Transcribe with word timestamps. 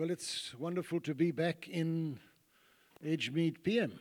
Well, 0.00 0.10
it's 0.10 0.54
wonderful 0.58 0.98
to 1.00 1.14
be 1.14 1.30
back 1.30 1.68
in 1.68 2.20
Edgemead 3.04 3.62
PM. 3.62 4.00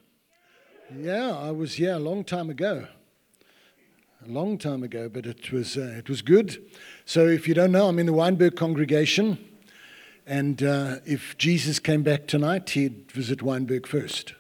Yeah, 0.98 1.36
I 1.36 1.52
was 1.52 1.74
here 1.74 1.92
a 1.92 2.00
long 2.00 2.24
time 2.24 2.50
ago. 2.50 2.88
A 4.26 4.30
long 4.30 4.58
time 4.58 4.82
ago, 4.82 5.10
but 5.10 5.26
it 5.26 5.52
was, 5.52 5.76
uh, 5.76 5.96
it 5.98 6.08
was 6.08 6.22
good. 6.22 6.64
So, 7.04 7.28
if 7.28 7.50
you 7.50 7.54
don't 7.54 7.74
know, 7.74 7.90
I'm 7.90 8.00
in 8.00 8.06
the 8.06 8.14
Wynberg 8.14 8.56
congregation. 8.56 9.46
And 10.26 10.64
uh, 10.64 11.00
if 11.06 11.38
Jesus 11.38 11.80
came 11.80 12.02
back 12.02 12.28
tonight, 12.28 12.70
he'd 12.70 13.12
visit 13.12 13.40
Wynberg 13.40 13.86
first. 13.86 14.36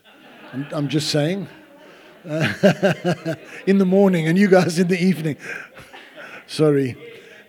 I'm, 0.53 0.65
I'm 0.71 0.87
just 0.87 1.09
saying. 1.09 1.49
Uh, 2.23 3.35
in 3.67 3.79
the 3.79 3.85
morning, 3.85 4.29
and 4.29 4.37
you 4.37 4.47
guys 4.47 4.79
in 4.79 4.87
the 4.87 4.97
evening. 4.97 5.35
Sorry. 6.47 6.95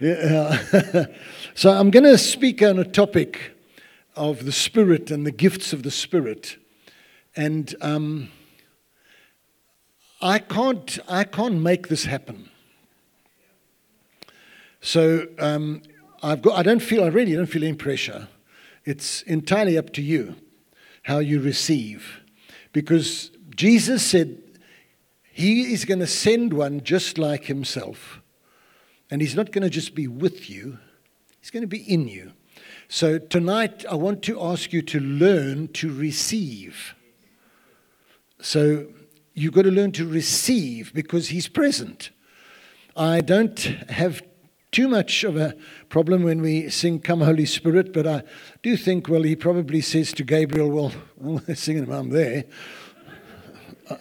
Yeah. 0.00 1.06
so, 1.54 1.70
I'm 1.70 1.92
going 1.92 2.02
to 2.02 2.18
speak 2.18 2.60
on 2.60 2.80
a 2.80 2.84
topic 2.84 3.52
of 4.16 4.44
the 4.44 4.52
Spirit 4.52 5.10
and 5.10 5.26
the 5.26 5.30
gifts 5.30 5.72
of 5.72 5.82
the 5.82 5.90
Spirit. 5.90 6.56
And 7.36 7.74
um, 7.80 8.30
I, 10.20 10.38
can't, 10.38 10.98
I 11.08 11.24
can't 11.24 11.60
make 11.60 11.88
this 11.88 12.04
happen. 12.04 12.50
So 14.80 15.26
um, 15.38 15.82
I've 16.22 16.42
got, 16.42 16.58
I 16.58 16.62
don't 16.62 16.80
feel, 16.80 17.04
I 17.04 17.08
really 17.08 17.34
don't 17.34 17.46
feel 17.46 17.64
any 17.64 17.76
pressure. 17.76 18.28
It's 18.84 19.22
entirely 19.22 19.76
up 19.76 19.92
to 19.94 20.02
you 20.02 20.36
how 21.02 21.18
you 21.18 21.40
receive. 21.40 22.20
Because 22.72 23.30
Jesus 23.54 24.04
said 24.04 24.38
he 25.32 25.72
is 25.72 25.84
going 25.84 26.00
to 26.00 26.06
send 26.06 26.52
one 26.52 26.82
just 26.82 27.18
like 27.18 27.44
himself. 27.44 28.20
And 29.10 29.20
he's 29.20 29.34
not 29.34 29.52
going 29.52 29.62
to 29.62 29.70
just 29.70 29.94
be 29.94 30.06
with 30.06 30.48
you, 30.48 30.78
he's 31.40 31.50
going 31.50 31.62
to 31.62 31.66
be 31.66 31.82
in 31.82 32.08
you. 32.08 32.32
So 32.92 33.18
tonight, 33.20 33.84
I 33.88 33.94
want 33.94 34.20
to 34.24 34.42
ask 34.42 34.72
you 34.72 34.82
to 34.82 34.98
learn 34.98 35.68
to 35.74 35.94
receive. 35.94 36.96
So 38.40 38.88
you've 39.32 39.52
got 39.52 39.62
to 39.62 39.70
learn 39.70 39.92
to 39.92 40.04
receive 40.04 40.92
because 40.92 41.28
He's 41.28 41.46
present. 41.46 42.10
I 42.96 43.20
don't 43.20 43.60
have 43.60 44.22
too 44.72 44.88
much 44.88 45.22
of 45.22 45.36
a 45.36 45.54
problem 45.88 46.24
when 46.24 46.42
we 46.42 46.68
sing 46.68 46.98
Come 46.98 47.20
Holy 47.20 47.46
Spirit, 47.46 47.92
but 47.92 48.08
I 48.08 48.24
do 48.60 48.76
think, 48.76 49.08
well, 49.08 49.22
He 49.22 49.36
probably 49.36 49.82
says 49.82 50.12
to 50.14 50.24
Gabriel, 50.24 50.92
Well, 51.16 51.42
singing, 51.54 51.92
I'm 51.92 52.10
there. 52.10 52.42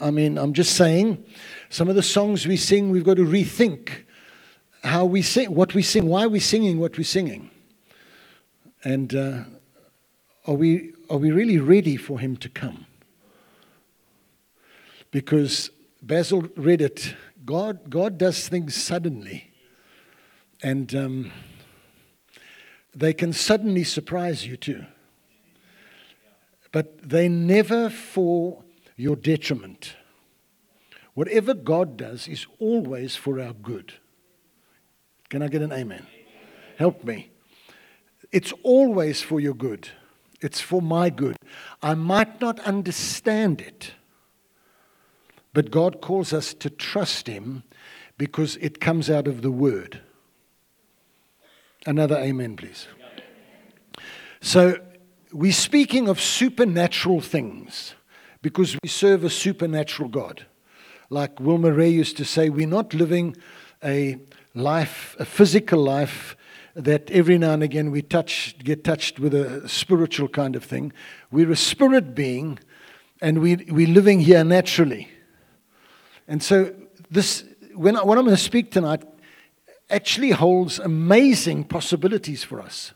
I 0.01 0.09
mean, 0.09 0.35
I'm 0.39 0.53
just 0.53 0.75
saying, 0.75 1.23
some 1.69 1.89
of 1.89 1.95
the 1.95 2.01
songs 2.01 2.47
we 2.47 2.57
sing, 2.57 2.89
we've 2.89 3.05
got 3.05 3.17
to 3.17 3.23
rethink 3.23 4.05
how 4.83 5.05
we 5.05 5.21
sing, 5.21 5.53
what 5.53 5.75
we 5.75 5.83
sing, 5.83 6.07
why 6.07 6.25
we're 6.25 6.41
singing 6.41 6.79
what 6.79 6.97
we're 6.97 7.03
singing. 7.03 7.51
And 8.83 9.13
uh, 9.15 9.43
are, 10.45 10.55
we, 10.55 10.93
are 11.09 11.17
we 11.17 11.31
really 11.31 11.59
ready 11.59 11.97
for 11.97 12.19
him 12.19 12.37
to 12.37 12.49
come? 12.49 12.85
Because 15.11 15.69
Basil 16.01 16.43
read 16.55 16.81
it 16.81 17.15
God, 17.45 17.89
God 17.89 18.19
does 18.19 18.47
things 18.47 18.75
suddenly. 18.75 19.51
And 20.61 20.93
um, 20.93 21.31
they 22.93 23.13
can 23.13 23.33
suddenly 23.33 23.83
surprise 23.83 24.45
you 24.45 24.55
too. 24.55 24.85
But 26.71 27.09
they 27.09 27.27
never 27.27 27.89
for 27.89 28.63
your 28.95 29.15
detriment. 29.15 29.95
Whatever 31.15 31.53
God 31.53 31.97
does 31.97 32.27
is 32.27 32.45
always 32.59 33.15
for 33.15 33.39
our 33.39 33.53
good. 33.53 33.93
Can 35.29 35.41
I 35.41 35.47
get 35.47 35.61
an 35.61 35.71
amen? 35.71 36.05
Help 36.77 37.03
me. 37.03 37.31
It's 38.31 38.53
always 38.63 39.21
for 39.21 39.39
your 39.39 39.53
good. 39.53 39.89
It's 40.41 40.61
for 40.61 40.81
my 40.81 41.09
good. 41.09 41.35
I 41.81 41.95
might 41.95 42.39
not 42.39 42.59
understand 42.61 43.61
it, 43.61 43.91
but 45.53 45.71
God 45.71 46.01
calls 46.01 46.31
us 46.31 46.53
to 46.55 46.69
trust 46.69 47.27
Him 47.27 47.63
because 48.17 48.55
it 48.57 48.79
comes 48.79 49.09
out 49.09 49.27
of 49.27 49.41
the 49.41 49.51
Word. 49.51 50.01
Another 51.85 52.17
amen, 52.17 52.55
please. 52.55 52.87
So, 54.41 54.79
we're 55.31 55.51
speaking 55.51 56.07
of 56.07 56.19
supernatural 56.19 57.21
things 57.21 57.93
because 58.41 58.77
we 58.81 58.89
serve 58.89 59.23
a 59.23 59.29
supernatural 59.29 60.09
God. 60.09 60.45
Like 61.09 61.39
Wilma 61.39 61.71
Ray 61.71 61.89
used 61.89 62.17
to 62.17 62.25
say, 62.25 62.49
we're 62.49 62.67
not 62.67 62.93
living 62.93 63.35
a 63.83 64.17
life, 64.55 65.15
a 65.19 65.25
physical 65.25 65.83
life 65.83 66.35
that 66.83 67.11
every 67.11 67.37
now 67.37 67.51
and 67.51 67.61
again 67.61 67.91
we 67.91 68.01
touch, 68.01 68.55
get 68.63 68.83
touched 68.83 69.19
with 69.19 69.33
a 69.33 69.67
spiritual 69.67 70.27
kind 70.29 70.55
of 70.55 70.63
thing. 70.63 70.93
We're 71.31 71.51
a 71.51 71.55
spirit 71.55 72.15
being 72.15 72.59
and 73.21 73.41
we, 73.41 73.57
we're 73.69 73.87
living 73.87 74.21
here 74.21 74.43
naturally. 74.43 75.09
And 76.27 76.41
so, 76.41 76.73
this, 77.11 77.43
when 77.75 77.97
I, 77.97 78.03
what 78.03 78.17
I'm 78.17 78.23
going 78.23 78.37
to 78.37 78.41
speak 78.41 78.71
tonight 78.71 79.03
actually 79.89 80.31
holds 80.31 80.79
amazing 80.79 81.65
possibilities 81.65 82.43
for 82.43 82.61
us. 82.61 82.93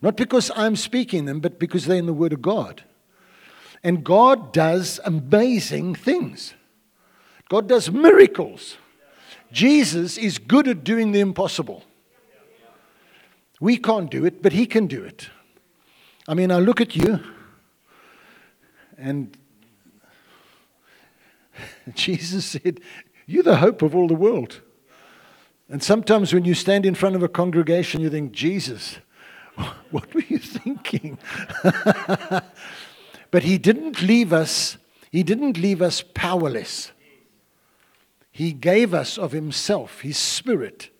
Not 0.00 0.16
because 0.16 0.50
I'm 0.56 0.76
speaking 0.76 1.26
them, 1.26 1.40
but 1.40 1.58
because 1.58 1.86
they're 1.86 1.98
in 1.98 2.06
the 2.06 2.14
Word 2.14 2.32
of 2.32 2.40
God. 2.40 2.84
And 3.82 4.04
God 4.04 4.52
does 4.52 5.00
amazing 5.04 5.94
things, 5.94 6.54
God 7.48 7.68
does 7.68 7.90
miracles. 7.90 8.76
Jesus 9.52 10.16
is 10.16 10.38
good 10.38 10.68
at 10.68 10.84
doing 10.84 11.10
the 11.10 11.18
impossible. 11.18 11.82
We 13.60 13.76
can't 13.76 14.10
do 14.10 14.24
it, 14.24 14.42
but 14.42 14.52
He 14.52 14.66
can 14.66 14.86
do 14.86 15.04
it. 15.04 15.28
I 16.26 16.34
mean, 16.34 16.50
I 16.50 16.58
look 16.58 16.80
at 16.80 16.96
you, 16.96 17.20
and 18.96 19.36
Jesus 21.94 22.44
said, 22.44 22.80
You're 23.26 23.42
the 23.42 23.56
hope 23.56 23.82
of 23.82 23.94
all 23.94 24.08
the 24.08 24.14
world. 24.14 24.60
And 25.68 25.82
sometimes 25.82 26.34
when 26.34 26.44
you 26.44 26.54
stand 26.54 26.84
in 26.84 26.94
front 26.94 27.14
of 27.14 27.22
a 27.22 27.28
congregation, 27.28 28.00
you 28.00 28.10
think, 28.10 28.32
Jesus, 28.32 28.98
what 29.90 30.12
were 30.14 30.24
you 30.28 30.38
thinking? 30.38 31.18
but 33.30 33.42
He 33.42 33.56
didn't 33.58 34.02
leave 34.02 34.32
us, 34.32 34.78
He 35.12 35.22
didn't 35.22 35.58
leave 35.58 35.80
us 35.80 36.02
powerless. 36.14 36.92
He 38.32 38.52
gave 38.52 38.94
us 38.94 39.18
of 39.18 39.32
Himself, 39.32 40.00
His 40.00 40.16
Spirit. 40.16 40.90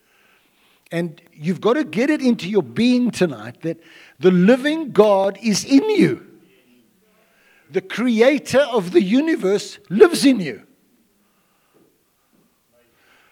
And 0.92 1.20
you've 1.40 1.60
got 1.60 1.72
to 1.72 1.84
get 1.84 2.10
it 2.10 2.20
into 2.20 2.48
your 2.48 2.62
being 2.62 3.10
tonight 3.10 3.62
that 3.62 3.80
the 4.18 4.30
living 4.30 4.92
God 4.92 5.38
is 5.42 5.64
in 5.64 5.88
you. 5.88 6.26
The 7.70 7.80
creator 7.80 8.60
of 8.60 8.90
the 8.90 9.02
universe 9.02 9.78
lives 9.88 10.26
in 10.26 10.40
you. 10.40 10.62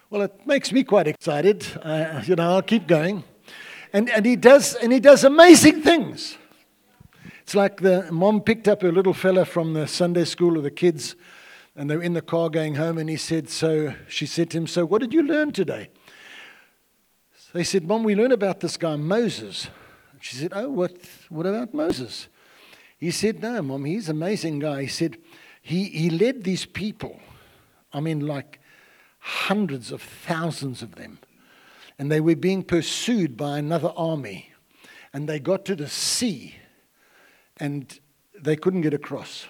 Well, 0.08 0.22
it 0.22 0.46
makes 0.46 0.72
me 0.72 0.84
quite 0.84 1.06
excited. 1.06 1.66
You 2.24 2.36
know, 2.36 2.54
I'll 2.54 2.62
keep 2.62 2.86
going. 2.86 3.24
And, 3.92 4.08
and, 4.08 4.24
he 4.24 4.36
does, 4.36 4.74
and 4.74 4.90
he 4.90 5.00
does 5.00 5.24
amazing 5.24 5.82
things. 5.82 6.38
It's 7.42 7.54
like 7.54 7.80
the 7.80 8.10
mom 8.10 8.40
picked 8.40 8.68
up 8.68 8.82
a 8.82 8.88
little 8.88 9.14
fella 9.14 9.44
from 9.44 9.74
the 9.74 9.86
Sunday 9.86 10.24
school 10.24 10.56
of 10.56 10.62
the 10.62 10.70
kids, 10.70 11.14
and 11.76 11.90
they 11.90 11.96
were 11.96 12.02
in 12.02 12.14
the 12.14 12.22
car 12.22 12.48
going 12.48 12.76
home, 12.76 12.96
and 12.96 13.10
he 13.10 13.16
said, 13.16 13.50
So 13.50 13.94
she 14.08 14.24
said 14.24 14.50
to 14.50 14.58
him, 14.58 14.66
So 14.66 14.86
what 14.86 15.00
did 15.00 15.12
you 15.12 15.22
learn 15.22 15.52
today? 15.52 15.90
They 17.52 17.64
said, 17.64 17.86
Mom, 17.86 18.04
we 18.04 18.14
learn 18.14 18.32
about 18.32 18.60
this 18.60 18.76
guy, 18.76 18.96
Moses. 18.96 19.68
She 20.20 20.36
said, 20.36 20.52
Oh, 20.54 20.68
what, 20.68 20.92
what 21.28 21.46
about 21.46 21.72
Moses? 21.72 22.28
He 22.98 23.10
said, 23.10 23.40
No, 23.40 23.62
Mom, 23.62 23.84
he's 23.84 24.08
an 24.08 24.16
amazing 24.16 24.58
guy. 24.58 24.82
He 24.82 24.88
said, 24.88 25.18
he, 25.68 25.84
he 25.84 26.08
led 26.08 26.44
these 26.44 26.64
people, 26.64 27.20
I 27.92 28.00
mean, 28.00 28.26
like 28.26 28.58
hundreds 29.18 29.92
of 29.92 30.00
thousands 30.00 30.80
of 30.80 30.94
them, 30.94 31.18
and 31.98 32.10
they 32.10 32.20
were 32.20 32.36
being 32.36 32.62
pursued 32.62 33.36
by 33.36 33.58
another 33.58 33.92
army. 33.94 34.52
And 35.12 35.28
they 35.28 35.38
got 35.38 35.64
to 35.66 35.76
the 35.76 35.88
sea, 35.88 36.54
and 37.58 37.98
they 38.38 38.56
couldn't 38.56 38.82
get 38.82 38.94
across. 38.94 39.46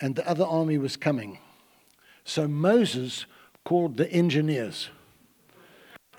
And 0.00 0.14
the 0.14 0.28
other 0.28 0.44
army 0.44 0.78
was 0.78 0.96
coming. 0.96 1.38
So 2.24 2.46
Moses 2.46 3.26
called 3.64 3.96
the 3.96 4.10
engineers 4.12 4.90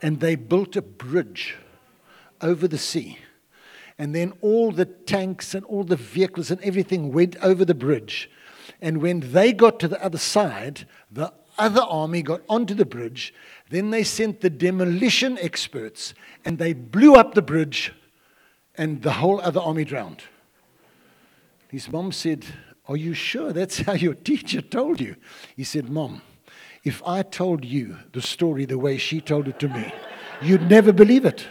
and 0.02 0.20
they 0.20 0.36
built 0.36 0.76
a 0.76 0.82
bridge 0.82 1.56
over 2.42 2.68
the 2.68 2.78
sea. 2.78 3.18
And 3.98 4.16
then 4.16 4.34
all 4.42 4.72
the 4.72 4.86
tanks 4.86 5.54
and 5.54 5.66
all 5.66 5.84
the 5.84 5.98
vehicles 5.98 6.52
and 6.52 6.62
everything 6.62 7.12
went 7.12 7.36
over 7.38 7.66
the 7.66 7.76
bridge. 7.76 8.30
And 8.82 9.02
when 9.02 9.20
they 9.34 9.52
got 9.52 9.80
to 9.82 9.88
the 9.88 10.02
other 10.04 10.18
side, 10.18 10.88
the 11.12 11.34
other 11.58 11.82
army 11.82 12.22
got 12.22 12.42
onto 12.48 12.74
the 12.74 12.86
bridge. 12.86 13.34
Then 13.70 13.92
they 13.92 14.04
sent 14.04 14.40
the 14.40 14.50
demolition 14.50 15.38
experts 15.40 16.14
and 16.46 16.58
they 16.58 16.74
blew 16.74 17.16
up 17.16 17.34
the 17.34 17.42
bridge, 17.42 17.94
and 18.76 19.02
the 19.02 19.14
whole 19.14 19.42
other 19.42 19.60
army 19.60 19.84
drowned. 19.84 20.24
His 21.70 21.92
mom 21.92 22.14
said, 22.14 22.46
Are 22.88 22.96
you 22.96 23.14
sure 23.14 23.52
that's 23.52 23.80
how 23.80 23.94
your 23.94 24.14
teacher 24.30 24.62
told 24.62 25.02
you? 25.02 25.18
He 25.56 25.66
said, 25.66 25.90
Mom, 25.90 26.22
if 26.84 27.02
I 27.06 27.24
told 27.24 27.66
you 27.66 27.98
the 28.14 28.22
story 28.22 28.66
the 28.66 28.78
way 28.78 28.98
she 28.98 29.22
told 29.22 29.48
it 29.48 29.60
to 29.60 29.68
me, 29.68 29.94
you'd 30.42 30.70
never 30.70 30.92
believe 30.94 31.26
it. 31.26 31.48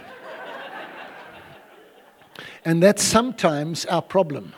And 2.65 2.83
that's 2.83 3.03
sometimes 3.03 3.85
our 3.87 4.03
problem. 4.03 4.53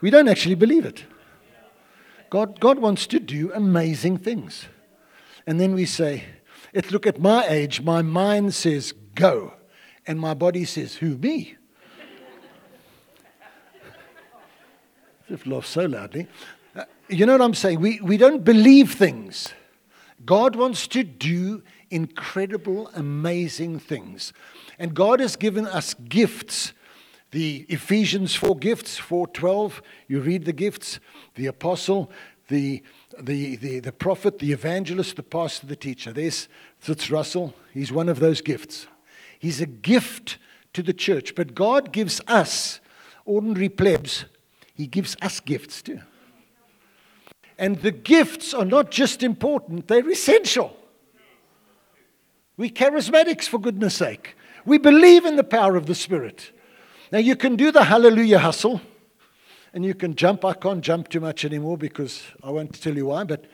We 0.00 0.10
don't 0.10 0.28
actually 0.28 0.56
believe 0.56 0.84
it. 0.84 1.04
God, 2.30 2.60
God 2.60 2.78
wants 2.78 3.06
to 3.08 3.20
do 3.20 3.52
amazing 3.52 4.18
things. 4.18 4.66
And 5.46 5.60
then 5.60 5.74
we 5.74 5.86
say, 5.86 6.24
it, 6.72 6.90
look 6.90 7.06
at 7.06 7.20
my 7.20 7.46
age, 7.46 7.80
my 7.80 8.02
mind 8.02 8.54
says, 8.54 8.92
go. 9.14 9.54
And 10.06 10.18
my 10.18 10.34
body 10.34 10.64
says, 10.64 10.96
who, 10.96 11.16
me? 11.16 11.56
You've 15.28 15.46
laughed 15.46 15.68
so 15.68 15.86
loudly. 15.86 16.28
You 17.08 17.26
know 17.26 17.32
what 17.32 17.42
I'm 17.42 17.54
saying? 17.54 17.80
We, 17.80 18.00
we 18.00 18.16
don't 18.16 18.44
believe 18.44 18.94
things. 18.94 19.52
God 20.24 20.56
wants 20.56 20.86
to 20.88 21.04
do 21.04 21.62
incredible, 21.90 22.90
amazing 22.94 23.78
things. 23.78 24.32
And 24.78 24.94
God 24.94 25.20
has 25.20 25.36
given 25.36 25.66
us 25.66 25.94
gifts. 25.94 26.72
The 27.30 27.66
Ephesians 27.68 28.34
4 28.34 28.56
gifts, 28.56 28.96
412, 28.96 29.82
you 30.08 30.20
read 30.20 30.44
the 30.44 30.52
gifts, 30.52 30.98
the 31.34 31.46
apostle, 31.46 32.10
the, 32.48 32.82
the, 33.20 33.56
the, 33.56 33.80
the 33.80 33.92
prophet, 33.92 34.38
the 34.38 34.52
evangelist, 34.52 35.16
the 35.16 35.22
pastor, 35.22 35.66
the 35.66 35.76
teacher. 35.76 36.12
There's 36.12 36.48
Fitz 36.78 37.10
Russell. 37.10 37.54
He's 37.72 37.92
one 37.92 38.08
of 38.08 38.18
those 38.18 38.40
gifts. 38.40 38.86
He's 39.38 39.60
a 39.60 39.66
gift 39.66 40.38
to 40.72 40.82
the 40.82 40.94
church. 40.94 41.34
But 41.34 41.54
God 41.54 41.92
gives 41.92 42.20
us, 42.26 42.80
ordinary 43.26 43.68
plebs, 43.68 44.24
He 44.74 44.86
gives 44.86 45.16
us 45.20 45.40
gifts 45.40 45.82
too. 45.82 46.00
And 47.58 47.76
the 47.80 47.92
gifts 47.92 48.52
are 48.52 48.64
not 48.64 48.90
just 48.90 49.22
important, 49.22 49.88
they're 49.88 50.08
essential. 50.10 50.76
We 52.56 52.70
charismatics, 52.70 53.48
for 53.48 53.58
goodness 53.58 53.96
sake. 53.96 54.36
We 54.64 54.78
believe 54.78 55.24
in 55.24 55.36
the 55.36 55.44
power 55.44 55.76
of 55.76 55.86
the 55.86 55.94
Spirit. 55.94 56.52
Now, 57.12 57.18
you 57.18 57.36
can 57.36 57.56
do 57.56 57.70
the 57.70 57.84
hallelujah 57.84 58.38
hustle, 58.38 58.80
and 59.72 59.84
you 59.84 59.94
can 59.94 60.14
jump. 60.14 60.44
I 60.44 60.54
can't 60.54 60.80
jump 60.80 61.08
too 61.08 61.20
much 61.20 61.44
anymore 61.44 61.76
because 61.76 62.22
I 62.42 62.50
won't 62.50 62.80
tell 62.80 62.96
you 62.96 63.06
why, 63.06 63.24
but 63.24 63.44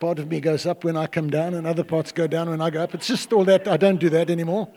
part 0.00 0.18
of 0.18 0.28
me 0.28 0.40
goes 0.40 0.66
up 0.66 0.84
when 0.84 0.96
I 0.96 1.06
come 1.06 1.30
down, 1.30 1.54
and 1.54 1.66
other 1.66 1.84
parts 1.84 2.12
go 2.12 2.26
down 2.26 2.50
when 2.50 2.60
I 2.60 2.70
go 2.70 2.82
up. 2.82 2.94
It's 2.94 3.06
just 3.06 3.32
all 3.32 3.44
that. 3.44 3.68
I 3.68 3.76
don't 3.76 3.98
do 3.98 4.10
that 4.10 4.28
anymore. 4.28 4.68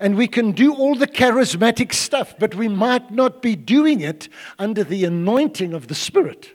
And 0.00 0.16
we 0.16 0.28
can 0.28 0.52
do 0.52 0.74
all 0.74 0.94
the 0.94 1.08
charismatic 1.08 1.92
stuff, 1.92 2.34
but 2.38 2.54
we 2.54 2.68
might 2.68 3.10
not 3.10 3.42
be 3.42 3.56
doing 3.56 4.00
it 4.00 4.28
under 4.58 4.84
the 4.84 5.04
anointing 5.04 5.74
of 5.74 5.88
the 5.88 5.94
Spirit. 5.94 6.54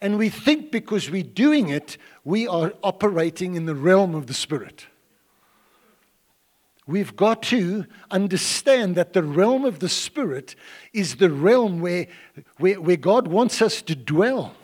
And 0.00 0.18
we 0.18 0.28
think 0.28 0.70
because 0.70 1.10
we're 1.10 1.22
doing 1.22 1.68
it, 1.68 1.96
we 2.24 2.46
are 2.46 2.72
operating 2.82 3.54
in 3.54 3.66
the 3.66 3.74
realm 3.74 4.14
of 4.14 4.26
the 4.26 4.34
Spirit. 4.34 4.86
We've 6.86 7.16
got 7.16 7.42
to 7.44 7.86
understand 8.10 8.94
that 8.96 9.14
the 9.14 9.22
realm 9.22 9.64
of 9.64 9.78
the 9.78 9.88
Spirit 9.88 10.54
is 10.92 11.16
the 11.16 11.30
realm 11.30 11.80
where, 11.80 12.06
where, 12.58 12.80
where 12.80 12.96
God 12.96 13.28
wants 13.28 13.62
us 13.62 13.80
to 13.82 13.96
dwell. 13.96 14.54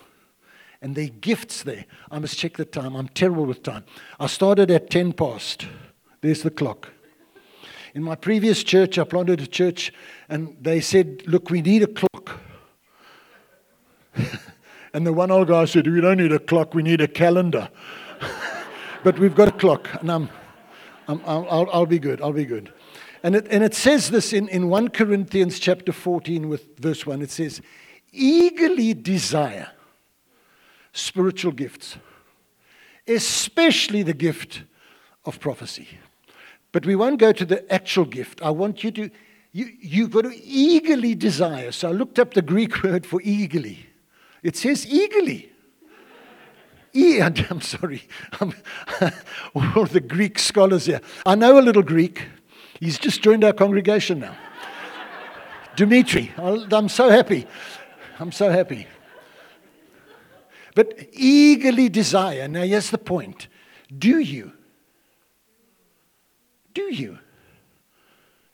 And 0.83 0.97
are 0.97 1.07
gifts 1.07 1.63
there. 1.63 1.85
I 2.11 2.19
must 2.19 2.39
check 2.39 2.57
the 2.57 2.65
time. 2.65 2.95
I'm 2.95 3.09
terrible 3.09 3.45
with 3.45 3.63
time. 3.63 3.85
I 4.19 4.27
started 4.27 4.71
at 4.71 4.91
10 4.91 5.13
past. 5.13 5.67
There's 6.21 6.43
the 6.43 6.51
clock. 6.51 6.91
In 7.95 8.03
my 8.03 8.15
previous 8.15 8.63
church, 8.63 8.99
I 8.99 9.05
planted 9.05 9.41
a 9.41 9.47
church, 9.47 9.93
and 10.29 10.57
they 10.61 10.81
said, 10.81 11.23
Look, 11.27 11.51
we 11.51 11.61
need 11.61 11.83
a 11.83 11.87
clock. 11.87 12.41
and 14.95 15.07
the 15.07 15.13
one 15.13 15.31
old 15.31 15.49
guy 15.49 15.65
said, 15.65 15.87
We 15.87 16.01
don't 16.01 16.19
need 16.19 16.33
a 16.33 16.39
clock, 16.39 16.75
we 16.75 16.83
need 16.83 17.01
a 17.01 17.09
calendar. 17.09 17.69
but 19.05 19.19
we've 19.19 19.35
got 19.35 19.49
a 19.49 19.53
clock, 19.53 19.89
and 20.01 20.11
I'm, 20.11 20.31
I'm, 21.09 21.21
I'll, 21.27 21.69
I'll 21.73 21.87
be 21.87 21.99
good, 21.99 22.21
I'll 22.23 22.33
be 22.33 22.45
good. 22.45 22.73
And 23.23 23.37
it, 23.37 23.47
and 23.51 23.63
it 23.65 23.75
says 23.75 24.11
this 24.11 24.33
in, 24.33 24.49
in 24.49 24.69
1 24.69 24.89
Corinthians 24.89 25.59
chapter 25.59 25.93
14 25.93 26.49
with 26.49 26.79
verse 26.79 27.05
1. 27.05 27.21
It 27.21 27.31
says, 27.31 27.61
eagerly 28.13 28.95
desire 28.95 29.69
spiritual 30.93 31.53
gifts, 31.53 31.97
especially 33.07 34.03
the 34.03 34.15
gift 34.15 34.63
of 35.25 35.39
prophecy. 35.39 35.89
But 36.73 36.87
we 36.87 36.95
won't 36.97 37.19
go 37.19 37.33
to 37.33 37.45
the 37.45 37.71
actual 37.73 38.05
gift. 38.05 38.41
I 38.43 38.51
want 38.51 38.85
you 38.85 38.91
to, 38.93 39.11
you, 39.53 39.73
you've 39.81 40.11
got 40.11 40.23
to 40.23 40.37
eagerly 40.45 41.15
desire. 41.15 41.73
So 41.73 41.89
I 41.89 41.93
looked 41.93 42.19
up 42.19 42.35
the 42.35 42.43
Greek 42.43 42.83
word 42.83 43.07
for 43.07 43.21
eagerly. 43.23 43.87
It 44.43 44.57
says 44.57 44.87
eagerly. 44.87 45.51
E, 46.93 47.21
I'm 47.23 47.61
sorry, 47.61 48.03
I'm, 48.41 48.53
all 49.77 49.87
the 49.87 50.01
Greek 50.01 50.39
scholars 50.39 50.87
here. 50.87 51.01
I 51.25 51.35
know 51.35 51.59
a 51.59 51.63
little 51.63 51.83
Greek. 51.83 52.27
He's 52.79 52.99
just 52.99 53.23
joined 53.23 53.45
our 53.45 53.53
congregation 53.53 54.21
now. 54.21 54.37
Dimitri, 55.77 56.33
I'm 56.37 56.89
so 56.89 57.11
happy. 57.11 57.47
I'm 58.19 58.33
so 58.33 58.51
happy. 58.51 58.87
But 60.75 61.09
eagerly 61.13 61.89
desire. 61.89 62.49
Now, 62.49 62.63
here's 62.63 62.91
the 62.91 62.99
point. 62.99 63.49
Do 63.97 64.19
you? 64.19 64.53
Do 66.75 66.95
you? 66.95 67.19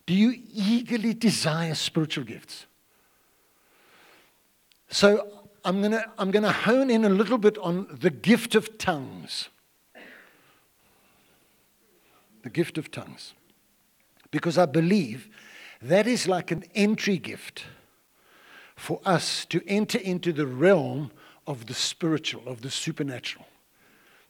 Do 0.07 0.15
you 0.15 0.41
eagerly 0.53 1.15
desire 1.15 1.75
spiritual 1.75 2.25
gifts? 2.25 2.67
So 4.89 5.29
I'm 5.65 5.81
going 5.81 5.93
to 5.93 6.05
I'm 6.17 6.31
going 6.31 6.45
to 6.45 6.53
hone 6.53 6.91
in 6.91 7.05
a 7.05 7.09
little 7.09 7.39
bit 7.39 7.59
on 7.59 7.89
the 7.91 8.11
gift 8.11 8.55
of 8.55 8.79
tongues. 8.79 9.49
The 12.43 12.51
gift 12.51 12.79
of 12.79 12.93
tongues. 12.93 13.35
Because 14.31 14.57
I 14.57 14.67
believe 14.67 15.29
that 15.83 16.07
is 16.07 16.29
like 16.29 16.51
an 16.53 16.65
entry 16.75 17.19
gift 17.19 17.65
for 18.77 19.01
us 19.05 19.45
to 19.47 19.61
enter 19.67 19.99
into 19.99 20.33
the 20.33 20.47
realm 20.47 21.11
of 21.47 21.67
the 21.67 21.75
spiritual, 21.75 22.43
of 22.47 22.63
the 22.63 22.71
supernatural. 22.71 23.47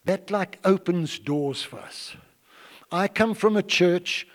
That 0.04 0.30
like 0.30 0.58
opens 0.64 1.18
doors 1.18 1.62
for 1.62 1.80
us. 1.80 2.16
I 2.90 3.08
come 3.08 3.34
from 3.34 3.56
a 3.56 3.62
church 3.62 4.26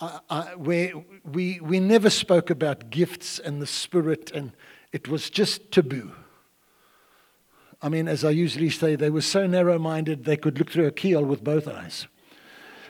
uh, 0.00 0.20
uh, 0.30 0.44
where 0.50 0.92
we, 1.24 1.58
we 1.60 1.80
never 1.80 2.10
spoke 2.10 2.50
about 2.50 2.90
gifts 2.90 3.38
and 3.38 3.60
the 3.60 3.66
Spirit, 3.66 4.30
and 4.32 4.52
it 4.92 5.08
was 5.08 5.28
just 5.30 5.72
taboo. 5.72 6.12
I 7.82 7.88
mean, 7.88 8.08
as 8.08 8.24
I 8.24 8.30
usually 8.30 8.70
say, 8.70 8.96
they 8.96 9.10
were 9.10 9.20
so 9.20 9.46
narrow 9.46 9.78
minded 9.78 10.24
they 10.24 10.36
could 10.36 10.58
look 10.58 10.70
through 10.70 10.86
a 10.86 10.92
keyhole 10.92 11.24
with 11.24 11.42
both 11.42 11.66
eyes. 11.68 12.06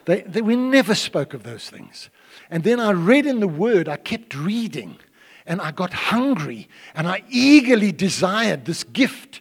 They, 0.05 0.23
they, 0.23 0.41
we 0.41 0.57
never 0.57 0.95
spoke 0.95 1.35
of 1.35 1.43
those 1.43 1.69
things. 1.69 2.09
And 2.51 2.65
then 2.65 2.81
I 2.81 2.93
read 2.93 3.27
in 3.27 3.41
the 3.41 3.49
Word, 3.49 3.89
I 3.89 3.97
kept 3.97 4.35
reading, 4.35 4.99
and 5.47 5.61
I 5.61 5.71
got 5.71 5.93
hungry, 5.93 6.69
and 6.95 7.07
I 7.07 7.23
eagerly 7.29 7.93
desired 7.93 8.65
this 8.65 8.85
gift. 8.85 9.41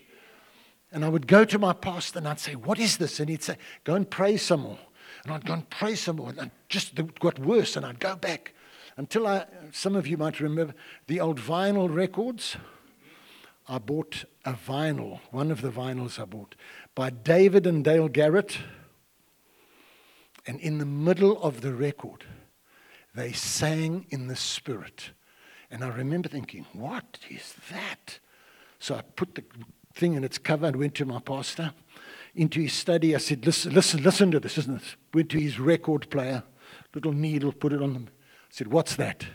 And 0.92 1.04
I 1.04 1.10
would 1.10 1.28
go 1.28 1.44
to 1.46 1.60
my 1.60 1.74
pastor 1.74 2.20
and 2.20 2.28
I'd 2.28 2.40
say, 2.40 2.56
What 2.56 2.80
is 2.80 2.98
this? 2.98 3.20
And 3.20 3.30
he'd 3.30 3.44
say, 3.44 3.58
Go 3.84 3.96
and 3.96 4.10
pray 4.10 4.38
some 4.38 4.62
more. 4.62 4.80
And 5.28 5.36
I'd 5.36 5.46
go 5.46 5.56
and 5.56 5.70
pray 5.70 5.96
some 5.96 6.16
more. 6.16 6.34
And 6.38 6.52
just 6.70 6.98
it 6.98 7.20
got 7.20 7.38
worse. 7.38 7.76
And 7.76 7.86
I'd 7.86 8.00
go 8.00 8.16
back 8.16 8.54
until 8.96 9.28
I, 9.28 9.46
some 9.74 9.94
of 9.94 10.08
you 10.08 10.16
might 10.16 10.40
remember 10.40 10.74
the 11.08 11.20
old 11.20 11.38
vinyl 11.42 11.94
records. 11.94 12.56
I 13.68 13.80
bought 13.80 14.24
a 14.46 14.54
vinyl, 14.54 15.20
one 15.32 15.52
of 15.52 15.60
the 15.60 15.70
vinyls 15.70 16.18
I 16.18 16.24
bought, 16.24 16.56
by 16.96 17.10
David 17.10 17.68
and 17.68 17.84
Dale 17.84 18.08
Garratt. 18.08 18.56
And 20.46 20.62
in 20.62 20.78
the 20.78 20.86
middle 20.86 21.42
of 21.44 21.60
the 21.60 21.74
record, 21.74 22.24
they 23.14 23.34
sang 23.34 24.06
in 24.10 24.28
the 24.28 24.38
Spirit. 24.38 25.12
And 25.70 25.84
I 25.84 25.90
remember 25.90 26.30
thinking, 26.30 26.66
what 26.72 27.20
is 27.30 27.54
that? 27.70 28.20
So 28.80 28.96
I 28.96 29.02
put 29.02 29.36
the 29.36 29.44
thing 29.94 30.14
in 30.14 30.24
its 30.24 30.38
cover 30.38 30.68
and 30.68 30.78
went 30.78 30.96
to 30.96 31.06
my 31.06 31.20
pastor 31.20 31.74
into 32.38 32.62
his 32.62 32.74
study. 32.74 33.16
I 33.16 33.18
said, 33.18 33.46
listen, 33.46 33.74
listen, 33.74 34.04
listen 34.04 34.32
to 34.32 34.40
this, 34.40 34.58
isn't 34.58 34.82
it? 34.82 34.96
Went 35.14 35.30
to 35.32 35.40
his 35.40 35.60
record 35.60 36.10
player, 36.10 36.44
little 36.94 37.12
needle, 37.12 37.52
put 37.52 37.74
it 37.74 37.82
on 37.82 37.94
them. 37.94 38.10
I 38.10 38.52
said, 38.52 38.68
what's 38.68 38.96
that? 38.96 39.26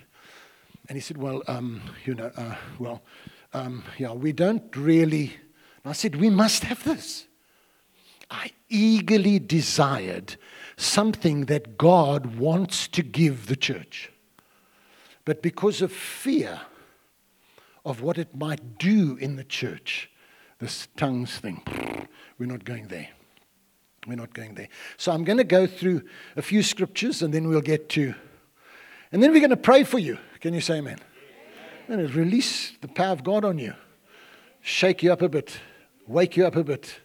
And 0.88 0.96
he 0.96 1.00
said, 1.00 1.18
well, 1.18 1.42
um, 1.48 1.82
you 2.04 2.14
know, 2.14 2.30
uh, 2.36 2.54
well, 2.78 3.02
um, 3.52 3.84
yeah, 3.98 4.12
we 4.12 4.32
don't 4.32 4.74
really. 4.76 5.34
And 5.84 5.90
I 5.90 5.92
said, 5.92 6.16
we 6.16 6.30
must 6.30 6.64
have 6.64 6.82
this. 6.84 7.26
I 8.30 8.50
eagerly 8.68 9.38
desired 9.38 10.36
something 10.76 11.46
that 11.46 11.76
God 11.76 12.36
wants 12.36 12.88
to 12.88 13.02
give 13.02 13.46
the 13.46 13.56
church. 13.56 14.10
But 15.24 15.42
because 15.42 15.82
of 15.82 15.92
fear 15.92 16.62
of 17.84 18.00
what 18.00 18.16
it 18.16 18.34
might 18.34 18.78
do 18.78 19.16
in 19.16 19.36
the 19.36 19.44
church, 19.44 20.10
this 20.58 20.88
tongues 20.96 21.38
thing, 21.38 21.62
we're 22.42 22.48
not 22.48 22.64
going 22.64 22.88
there. 22.88 23.08
We're 24.04 24.16
not 24.16 24.34
going 24.34 24.54
there. 24.54 24.66
So 24.96 25.12
I'm 25.12 25.22
going 25.22 25.38
to 25.38 25.44
go 25.44 25.64
through 25.64 26.02
a 26.36 26.42
few 26.42 26.64
scriptures 26.64 27.22
and 27.22 27.32
then 27.32 27.46
we'll 27.46 27.60
get 27.60 27.88
to, 27.90 28.14
and 29.12 29.22
then 29.22 29.30
we're 29.30 29.38
going 29.38 29.50
to 29.50 29.56
pray 29.56 29.84
for 29.84 30.00
you. 30.00 30.18
Can 30.40 30.52
you 30.52 30.60
say 30.60 30.78
amen? 30.78 30.98
And 31.86 32.12
release 32.12 32.72
the 32.80 32.88
power 32.88 33.12
of 33.12 33.22
God 33.22 33.44
on 33.44 33.60
you, 33.60 33.74
shake 34.60 35.04
you 35.04 35.12
up 35.12 35.22
a 35.22 35.28
bit, 35.28 35.60
wake 36.08 36.36
you 36.36 36.44
up 36.44 36.56
a 36.56 36.64
bit. 36.64 36.98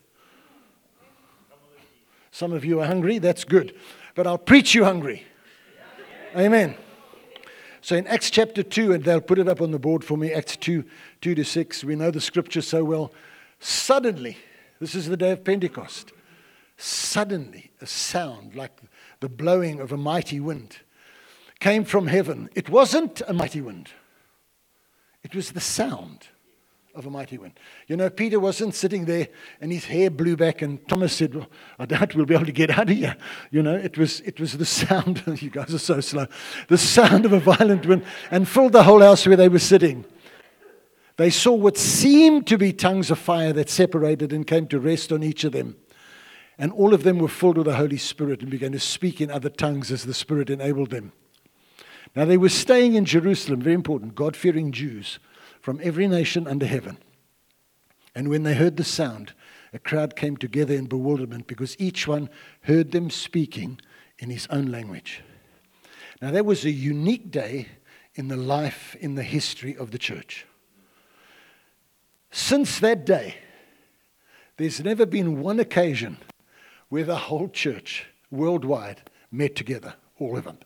Some 2.32 2.52
of 2.52 2.66
you 2.66 2.80
are 2.80 2.88
hungry, 2.88 3.20
that's 3.20 3.44
good. 3.44 3.76
But 4.16 4.26
I'll 4.26 4.40
preach 4.40 4.74
you 4.74 4.86
hungry. 4.86 5.24
Amen. 6.36 6.76
So 7.82 7.96
in 7.96 8.08
Acts 8.08 8.32
chapter 8.32 8.64
2, 8.64 8.94
and 8.94 9.04
they'll 9.04 9.22
put 9.22 9.38
it 9.38 9.48
up 9.48 9.62
on 9.62 9.70
the 9.70 9.78
board 9.78 10.04
for 10.04 10.18
me, 10.18 10.34
Acts 10.34 10.58
2, 10.58 10.84
2 11.22 11.36
to 11.36 11.46
6, 11.46 11.84
we 11.84 11.96
know 11.96 12.10
the 12.10 12.22
scripture 12.22 12.64
so 12.64 12.84
well. 12.84 13.12
Suddenly, 13.60 14.38
this 14.80 14.96
is 14.96 15.08
the 15.08 15.18
day 15.18 15.32
of 15.32 15.44
Pentecost, 15.44 16.12
suddenly 16.78 17.72
a 17.82 17.86
sound 17.86 18.56
like 18.56 18.80
the 19.20 19.30
blowing 19.30 19.80
of 19.80 19.92
a 19.92 19.98
mighty 19.98 20.40
wind 20.40 20.78
came 21.60 21.84
from 21.84 22.08
heaven. 22.08 22.50
It 22.56 22.70
wasn't 22.70 23.22
a 23.28 23.34
mighty 23.34 23.62
wind, 23.62 23.90
it 25.24 25.36
was 25.36 25.52
the 25.52 25.62
sound 25.62 26.28
of 26.98 27.06
a 27.06 27.12
mighty 27.12 27.38
wind. 27.38 27.54
You 27.86 27.96
know, 27.96 28.10
Peter 28.10 28.40
wasn't 28.40 28.74
sitting 28.74 29.06
there 29.06 29.28
and 29.62 29.72
his 29.72 29.86
hair 29.86 30.10
blew 30.10 30.36
back, 30.36 30.64
and 30.64 30.86
Thomas 30.88 31.14
said, 31.14 31.36
well, 31.36 31.48
I 31.78 31.86
doubt 31.86 32.16
we'll 32.16 32.26
be 32.26 32.34
able 32.34 32.48
to 32.48 32.52
get 32.52 32.72
out 32.72 32.90
of 32.90 32.98
here. 32.98 33.16
You 33.52 33.62
know, 33.62 33.76
it 33.76 34.00
was, 34.00 34.22
it 34.22 34.40
was 34.40 34.58
the 34.58 34.66
sound, 34.66 35.22
you 35.42 35.52
guys 35.52 35.72
are 35.74 35.80
so 35.80 36.02
slow, 36.02 36.26
the 36.70 36.78
sound 36.78 37.26
of 37.26 37.34
a 37.34 37.40
violent 37.40 37.86
wind 37.86 38.04
and 38.32 38.50
filled 38.50 38.72
the 38.72 38.82
whole 38.82 39.02
house 39.02 39.28
where 39.28 39.38
they 39.38 39.48
were 39.48 39.60
sitting. 39.60 40.06
They 41.18 41.32
saw 41.32 41.54
what 41.54 41.78
seemed 41.78 42.46
to 42.48 42.58
be 42.58 42.72
tongues 42.72 43.10
of 43.10 43.18
fire 43.18 43.52
that 43.54 43.70
separated 43.70 44.32
and 44.32 44.46
came 44.46 44.68
to 44.68 44.80
rest 44.80 45.12
on 45.12 45.24
each 45.24 45.44
of 45.44 45.52
them. 45.52 45.76
And 46.60 46.72
all 46.72 46.94
of 46.94 47.04
them 47.04 47.20
were 47.20 47.28
filled 47.28 47.58
with 47.58 47.66
the 47.66 47.76
Holy 47.76 47.98
Spirit 47.98 48.42
and 48.42 48.50
began 48.50 48.72
to 48.72 48.80
speak 48.80 49.20
in 49.20 49.30
other 49.30 49.50
tongues 49.50 49.92
as 49.92 50.06
the 50.06 50.14
Spirit 50.14 50.50
enabled 50.50 50.92
them. 50.92 51.12
Now, 52.16 52.26
they 52.26 52.38
were 52.38 52.50
staying 52.50 52.96
in 52.96 53.06
Jerusalem, 53.06 53.62
very 53.62 53.76
important, 53.76 54.16
God 54.16 54.36
fearing 54.36 54.72
Jews 54.72 55.20
from 55.62 55.80
every 55.84 56.08
nation 56.08 56.48
under 56.48 56.66
heaven. 56.66 56.98
And 58.16 58.30
when 58.30 58.44
they 58.44 58.56
heard 58.56 58.78
the 58.78 58.84
sound, 58.84 59.34
a 59.74 59.80
crowd 59.80 60.16
came 60.16 60.38
together 60.38 60.74
in 60.74 60.86
bewilderment 60.86 61.48
because 61.48 61.76
each 61.80 62.08
one 62.08 62.30
heard 62.62 62.92
them 62.92 63.10
speaking 63.10 63.80
in 64.20 64.30
his 64.30 64.48
own 64.50 64.68
language. 64.68 65.22
Now, 66.22 66.32
that 66.32 66.46
was 66.46 66.64
a 66.64 66.72
unique 66.72 67.30
day 67.30 67.68
in 68.16 68.28
the 68.28 68.38
life, 68.38 68.96
in 69.00 69.16
the 69.16 69.24
history 69.24 69.76
of 69.76 69.92
the 69.92 70.00
church. 70.00 70.46
Since 72.32 72.80
that 72.80 73.06
day, 73.06 73.36
there's 74.58 74.84
never 74.84 75.06
been 75.06 75.42
one 75.42 75.60
occasion 75.60 76.18
where 76.90 77.04
the 77.04 77.16
whole 77.16 77.50
church 77.50 78.06
worldwide 78.32 79.02
met 79.32 79.56
together, 79.56 79.96
all 80.20 80.38
of 80.38 80.44
them. 80.44 80.58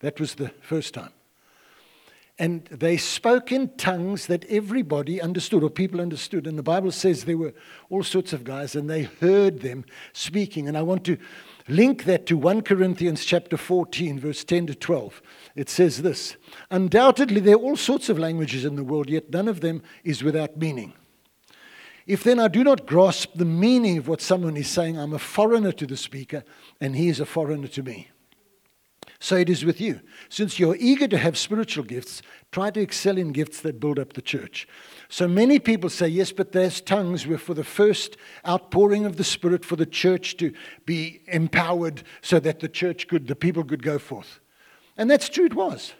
That 0.00 0.20
was 0.20 0.34
the 0.34 0.48
first 0.60 0.94
time. 0.94 1.12
And 2.38 2.64
they 2.66 2.96
spoke 2.96 3.50
in 3.50 3.70
tongues 3.70 4.28
that 4.28 4.44
everybody 4.44 5.20
understood, 5.20 5.64
or 5.64 5.70
people 5.70 6.00
understood. 6.00 6.46
And 6.46 6.56
the 6.56 6.62
Bible 6.62 6.92
says 6.92 7.24
there 7.24 7.36
were 7.36 7.52
all 7.90 8.04
sorts 8.04 8.32
of 8.32 8.44
guys, 8.44 8.76
and 8.76 8.88
they 8.88 9.02
heard 9.02 9.60
them 9.60 9.84
speaking. 10.12 10.68
And 10.68 10.78
I 10.78 10.82
want 10.82 11.04
to 11.06 11.18
link 11.68 12.04
that 12.04 12.26
to 12.26 12.36
1 12.36 12.62
Corinthians 12.62 13.24
chapter 13.24 13.56
14, 13.56 14.18
verse 14.18 14.44
10 14.44 14.68
to 14.68 14.74
12. 14.74 15.22
It 15.54 15.68
says 15.68 16.02
this 16.02 16.36
Undoubtedly, 16.70 17.40
there 17.40 17.54
are 17.54 17.58
all 17.58 17.76
sorts 17.76 18.08
of 18.08 18.18
languages 18.18 18.64
in 18.64 18.76
the 18.76 18.84
world, 18.84 19.08
yet 19.08 19.30
none 19.30 19.48
of 19.48 19.60
them 19.60 19.82
is 20.04 20.22
without 20.22 20.56
meaning. 20.56 20.94
If 22.06 22.24
then 22.24 22.40
I 22.40 22.48
do 22.48 22.64
not 22.64 22.86
grasp 22.86 23.32
the 23.34 23.44
meaning 23.44 23.98
of 23.98 24.08
what 24.08 24.22
someone 24.22 24.56
is 24.56 24.68
saying, 24.68 24.98
I'm 24.98 25.12
a 25.12 25.18
foreigner 25.18 25.72
to 25.72 25.86
the 25.86 25.96
speaker, 25.96 26.42
and 26.80 26.96
he 26.96 27.08
is 27.08 27.20
a 27.20 27.26
foreigner 27.26 27.68
to 27.68 27.82
me. 27.82 28.08
So 29.20 29.36
it 29.36 29.50
is 29.50 29.64
with 29.64 29.80
you. 29.80 30.00
Since 30.28 30.58
you're 30.58 30.76
eager 30.76 31.08
to 31.08 31.18
have 31.18 31.36
spiritual 31.36 31.84
gifts, 31.84 32.22
try 32.52 32.70
to 32.70 32.80
excel 32.80 33.18
in 33.18 33.32
gifts 33.32 33.60
that 33.60 33.80
build 33.80 33.98
up 33.98 34.12
the 34.12 34.22
church. 34.22 34.66
So 35.10 35.26
many 35.26 35.58
people 35.58 35.88
say, 35.88 36.08
yes, 36.08 36.32
but 36.32 36.52
there's 36.52 36.82
tongues 36.82 37.26
were 37.26 37.38
for 37.38 37.54
the 37.54 37.64
first 37.64 38.18
outpouring 38.46 39.06
of 39.06 39.16
the 39.16 39.24
Spirit 39.24 39.64
for 39.64 39.74
the 39.74 39.86
church 39.86 40.36
to 40.36 40.52
be 40.84 41.22
empowered 41.26 42.02
so 42.20 42.38
that 42.40 42.60
the 42.60 42.68
church 42.68 43.08
could, 43.08 43.26
the 43.26 43.34
people 43.34 43.64
could 43.64 43.82
go 43.82 43.98
forth. 43.98 44.40
And 44.98 45.10
that's 45.10 45.30
true, 45.30 45.46
it 45.46 45.54
was. 45.54 45.94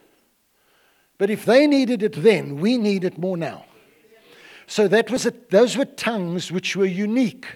But 1.17 1.31
if 1.31 1.47
they 1.47 1.67
needed 1.67 2.03
it 2.03 2.23
then, 2.23 2.61
we 2.61 2.77
need 2.77 3.03
it 3.03 3.17
more 3.17 3.37
now. 3.37 3.65
So 4.67 4.87
that 4.89 5.11
was 5.11 5.25
a, 5.25 5.33
those 5.49 5.79
were 5.79 5.87
tongues 5.87 6.53
which 6.53 6.77
were 6.77 6.85
unique. 6.85 7.47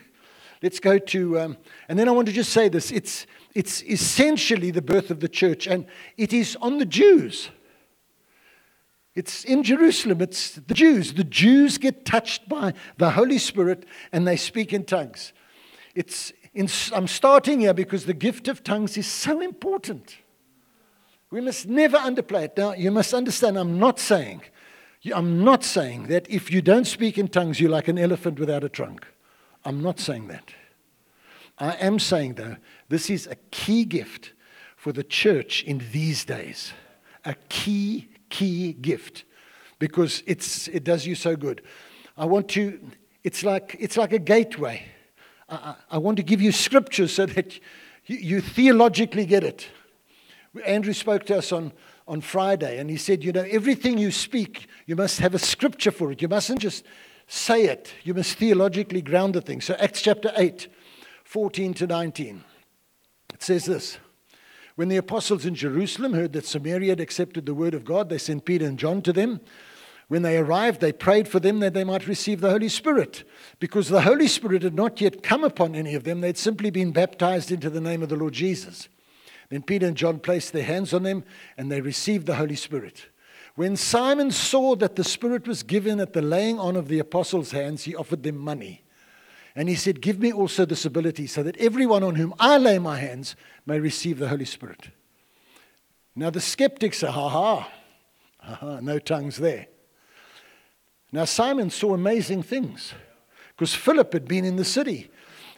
Let's 0.63 0.81
go 0.81 0.99
to, 0.99 1.39
um, 1.39 1.57
and 1.89 1.99
then 1.99 2.09
I 2.09 2.13
want 2.13 2.29
to 2.29 2.33
just 2.33 2.53
say 2.53 2.71
this. 2.71 2.91
It's, 2.91 3.27
it's 3.55 3.83
essentially 3.83 4.71
the 4.71 4.81
birth 4.81 5.11
of 5.11 5.21
the 5.21 5.29
church, 5.29 5.67
and 5.67 5.85
it 6.17 6.33
is 6.33 6.57
on 6.63 6.79
the 6.79 6.87
Jews. 6.87 7.51
It's 9.15 9.45
in 9.45 9.63
Jerusalem, 9.63 10.23
it's 10.23 10.53
the 10.53 10.75
Jews. 10.75 11.15
The 11.15 11.25
Jews 11.25 11.77
get 11.79 12.05
touched 12.05 12.49
by 12.49 12.73
the 12.97 13.11
Holy 13.11 13.39
Spirit 13.39 13.85
and 14.11 14.27
they 14.27 14.37
speak 14.37 14.73
in 14.73 14.85
tongues. 14.85 15.33
It's 15.95 16.33
in, 16.55 16.69
I'm 16.95 17.07
starting 17.07 17.61
here 17.61 17.75
because 17.75 18.07
the 18.07 18.15
gift 18.15 18.49
of 18.49 18.65
tongues 18.65 18.97
is 18.97 19.07
so 19.07 19.41
important. 19.41 20.17
We 21.31 21.41
must 21.41 21.67
never 21.67 21.97
underplay 21.97 22.45
it. 22.45 22.57
Now, 22.57 22.75
you 22.75 22.91
must 22.91 23.15
understand, 23.15 23.59
I'm 23.59 23.79
not 23.79 23.99
saying, 23.99 24.43
I'm 25.15 25.43
not 25.43 25.65
saying 25.65 26.09
that 26.09 26.29
if 26.31 26.51
you 26.53 26.63
don't 26.63 26.87
speak 26.87 27.19
in 27.19 27.29
tongues, 27.29 27.59
you're 27.61 27.71
like 27.71 27.89
an 27.89 27.99
elephant 27.99 28.39
without 28.39 28.65
a 28.65 28.69
trunk. 28.69 29.07
I'm 29.65 29.83
not 29.83 29.99
saying 29.99 30.29
that. 30.29 30.53
I 31.59 31.73
am 31.73 31.99
saying, 31.99 32.35
though, 32.35 32.57
this 32.89 33.11
is 33.11 33.27
a 33.27 33.37
key 33.51 33.85
gift 33.85 34.33
for 34.77 34.93
the 34.93 35.05
church 35.05 35.63
in 35.65 35.83
these 35.93 36.25
days. 36.25 36.73
A 37.25 37.35
key, 37.49 38.09
key 38.33 38.73
gift 38.73 39.25
because 39.79 40.23
it's, 40.27 40.67
it 40.69 40.85
does 40.85 41.07
you 41.07 41.15
so 41.15 41.37
good. 41.37 41.63
I 42.17 42.25
want 42.25 42.49
to, 42.51 42.81
it's 43.23 43.45
like, 43.45 43.77
it's 43.79 43.97
like 43.97 44.13
a 44.13 44.19
gateway. 44.19 44.85
I, 45.49 45.75
I 45.91 45.99
want 45.99 46.17
to 46.17 46.23
give 46.23 46.41
you 46.41 46.51
scripture 46.51 47.09
so 47.09 47.27
that 47.27 47.61
you, 48.07 48.17
you 48.17 48.41
theologically 48.41 49.27
get 49.27 49.45
it. 49.45 49.69
Andrew 50.67 50.93
spoke 50.93 51.25
to 51.27 51.37
us 51.39 51.53
on, 51.53 51.73
on 52.09 52.21
Friday 52.21 52.79
and 52.79 52.91
he 52.91 52.97
said, 52.97 53.23
You 53.23 53.33
know, 53.33 53.47
everything 53.49 53.99
you 53.99 54.11
speak, 54.11 54.67
you 54.87 54.97
must 54.97 55.21
have 55.21 55.35
a 55.35 55.39
scripture 55.39 55.91
for 55.91 56.11
it. 56.13 56.23
You 56.23 56.29
mustn't 56.29 56.61
just 56.61 56.85
say 57.27 57.65
it, 57.65 57.93
you 58.03 58.15
must 58.15 58.37
theologically 58.37 59.03
ground 59.03 59.35
the 59.35 59.41
thing. 59.41 59.61
So, 59.61 59.75
Acts 59.75 60.03
chapter 60.03 60.33
8 60.37 60.69
14 61.25 61.75
to 61.75 61.87
19. 61.87 62.45
It 63.33 63.43
says 63.43 63.65
this 63.65 63.99
When 64.75 64.89
the 64.89 64.97
apostles 64.97 65.45
in 65.45 65.55
Jerusalem 65.55 66.15
heard 66.15 66.33
that 66.33 66.47
Samaria 66.47 66.91
had 66.91 67.01
accepted 67.01 67.45
the 67.45 67.55
word 67.55 67.75
of 67.75 67.85
God, 67.85 68.09
they 68.09 68.19
sent 68.19 68.45
Peter 68.45 68.67
and 68.67 68.79
John 68.79 69.03
to 69.03 69.13
them. 69.13 69.41
When 70.09 70.23
they 70.23 70.37
arrived, 70.37 70.81
they 70.81 70.93
prayed 70.93 71.29
for 71.29 71.41
them 71.41 71.61
that 71.61 71.75
they 71.75 71.85
might 71.85 72.07
receive 72.07 72.41
the 72.41 72.51
Holy 72.51 72.69
Spirit. 72.69 73.25
Because 73.59 73.89
the 73.89 74.03
Holy 74.03 74.27
Spirit 74.27 74.63
had 74.63 74.75
not 74.75 75.01
yet 75.01 75.23
come 75.23 75.45
upon 75.45 75.75
any 75.75 75.95
of 75.95 76.05
them, 76.05 76.21
they'd 76.21 76.39
simply 76.39 76.71
been 76.71 76.93
baptized 76.93 77.51
into 77.51 77.71
the 77.71 77.81
name 77.81 78.03
of 78.03 78.09
the 78.09 78.17
Lord 78.17 78.35
Jesus. 78.35 78.89
Then 79.49 79.63
Peter 79.63 79.87
and 79.87 79.97
John 79.97 80.19
placed 80.19 80.53
their 80.53 80.65
hands 80.65 80.95
on 80.95 81.03
them, 81.03 81.25
and 81.57 81.71
they 81.71 81.81
received 81.81 82.27
the 82.27 82.37
Holy 82.37 82.57
Spirit. 82.57 83.07
When 83.55 83.77
Simon 83.77 84.31
saw 84.31 84.75
that 84.77 84.97
the 84.97 85.05
Spirit 85.05 85.47
was 85.47 85.63
given 85.63 86.01
at 86.01 86.15
the 86.15 86.23
laying 86.23 86.59
on 86.59 86.77
of 86.77 86.89
the 86.89 86.99
apostles' 86.99 87.51
hands, 87.51 87.85
he 87.85 87.95
offered 87.95 88.23
them 88.23 88.39
money 88.39 88.83
and 89.55 89.69
he 89.69 89.75
said, 89.75 90.01
Give 90.01 90.19
me 90.19 90.33
also 90.33 90.65
this 90.65 90.85
ability 90.85 91.27
so 91.27 91.43
that 91.43 91.57
everyone 91.59 92.03
on 92.03 92.15
whom 92.15 92.35
I 92.39 92.59
lay 92.59 92.79
my 92.79 92.99
hands 92.99 93.37
may 93.67 93.79
receive 93.81 94.19
the 94.19 94.29
Holy 94.29 94.45
Spirit. 94.45 94.89
Now 96.15 96.31
the 96.31 96.41
skeptics 96.41 96.99
say, 96.99 97.11
Ha 97.11 97.29
ha, 97.29 97.69
ha, 98.39 98.55
ha 98.55 98.81
no 98.81 98.99
tongues 98.99 99.39
there. 99.39 99.67
Now 101.11 101.25
Simon 101.25 101.71
saw 101.71 101.95
amazing 101.95 102.43
things 102.43 102.95
because 103.51 103.75
Philip 103.75 104.13
had 104.13 104.27
been 104.27 104.45
in 104.45 104.57
the 104.57 104.65
city. 104.65 105.11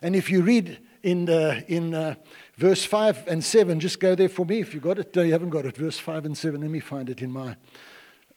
And 0.02 0.14
if 0.14 0.30
you 0.30 0.42
read 0.42 0.78
in, 1.02 1.28
uh, 1.28 1.60
in 1.68 1.94
uh, 1.94 2.14
verse 2.56 2.84
5 2.84 3.28
and 3.28 3.42
7, 3.42 3.80
just 3.80 4.00
go 4.00 4.14
there 4.14 4.28
for 4.28 4.44
me 4.44 4.60
if 4.60 4.74
you 4.74 4.80
got 4.80 4.98
it. 4.98 5.14
No, 5.14 5.22
you 5.22 5.32
haven't 5.32 5.50
got 5.50 5.64
it. 5.64 5.76
Verse 5.76 5.98
5 5.98 6.26
and 6.26 6.36
7, 6.36 6.60
let 6.60 6.70
me 6.70 6.80
find 6.80 7.08
it 7.08 7.22
in 7.22 7.30
my 7.30 7.56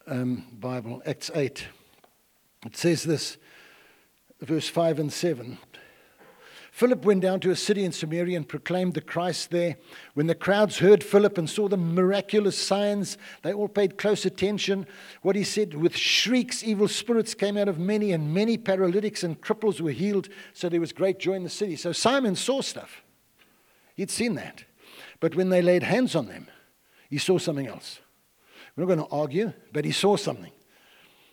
um, 0.06 0.44
Bible, 0.52 1.02
Acts 1.04 1.30
8. 1.34 1.66
It 2.66 2.76
says 2.76 3.02
this 3.02 3.36
verse 4.40 4.68
5 4.68 4.98
and 4.98 5.12
7. 5.12 5.58
Philip 6.78 7.04
went 7.04 7.22
down 7.22 7.40
to 7.40 7.50
a 7.50 7.56
city 7.56 7.84
in 7.84 7.90
Samaria 7.90 8.36
and 8.36 8.46
proclaimed 8.46 8.94
the 8.94 9.00
Christ 9.00 9.50
there. 9.50 9.78
When 10.14 10.28
the 10.28 10.34
crowds 10.36 10.78
heard 10.78 11.02
Philip 11.02 11.36
and 11.36 11.50
saw 11.50 11.66
the 11.66 11.76
miraculous 11.76 12.56
signs, 12.56 13.18
they 13.42 13.52
all 13.52 13.66
paid 13.66 13.98
close 13.98 14.24
attention. 14.24 14.86
What 15.22 15.34
he 15.34 15.42
said, 15.42 15.74
with 15.74 15.96
shrieks, 15.96 16.62
evil 16.62 16.86
spirits 16.86 17.34
came 17.34 17.56
out 17.56 17.66
of 17.66 17.80
many, 17.80 18.12
and 18.12 18.32
many 18.32 18.56
paralytics 18.56 19.24
and 19.24 19.40
cripples 19.40 19.80
were 19.80 19.90
healed. 19.90 20.28
So 20.52 20.68
there 20.68 20.78
was 20.78 20.92
great 20.92 21.18
joy 21.18 21.32
in 21.32 21.42
the 21.42 21.50
city. 21.50 21.74
So 21.74 21.90
Simon 21.90 22.36
saw 22.36 22.60
stuff. 22.60 23.02
He'd 23.96 24.08
seen 24.08 24.36
that. 24.36 24.62
But 25.18 25.34
when 25.34 25.48
they 25.48 25.62
laid 25.62 25.82
hands 25.82 26.14
on 26.14 26.26
them, 26.26 26.46
he 27.10 27.18
saw 27.18 27.38
something 27.38 27.66
else. 27.66 27.98
We're 28.76 28.84
not 28.84 28.94
going 28.94 29.08
to 29.08 29.12
argue, 29.12 29.52
but 29.72 29.84
he 29.84 29.90
saw 29.90 30.14
something. 30.14 30.52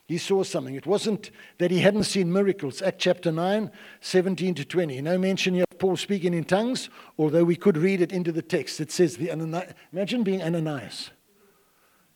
He 0.08 0.20
saw 0.20 0.44
something. 0.44 0.76
It 0.76 0.86
wasn't 0.86 1.32
that 1.58 1.72
he 1.72 1.80
hadn't 1.80 2.04
seen 2.04 2.32
miracles. 2.32 2.82
Act 2.82 3.00
chapter 3.00 3.32
9, 3.32 3.72
17 4.02 4.54
to 4.56 4.66
20. 4.66 5.02
No 5.02 5.18
mention 5.18 5.56
here 5.56 5.66
of 5.70 5.80
Paul 5.80 5.98
speaking 5.98 6.34
in 6.34 6.44
tongues, 6.44 6.90
although 7.18 7.44
we 7.44 7.56
could 7.56 7.76
read 7.76 8.02
it 8.02 8.12
into 8.12 8.32
the 8.32 8.44
text. 8.44 8.80
It 8.80 8.92
says, 8.92 9.18
the 9.18 9.32
Ananias. 9.32 9.74
imagine 9.92 10.24
being 10.24 10.44
Ananias. 10.44 11.10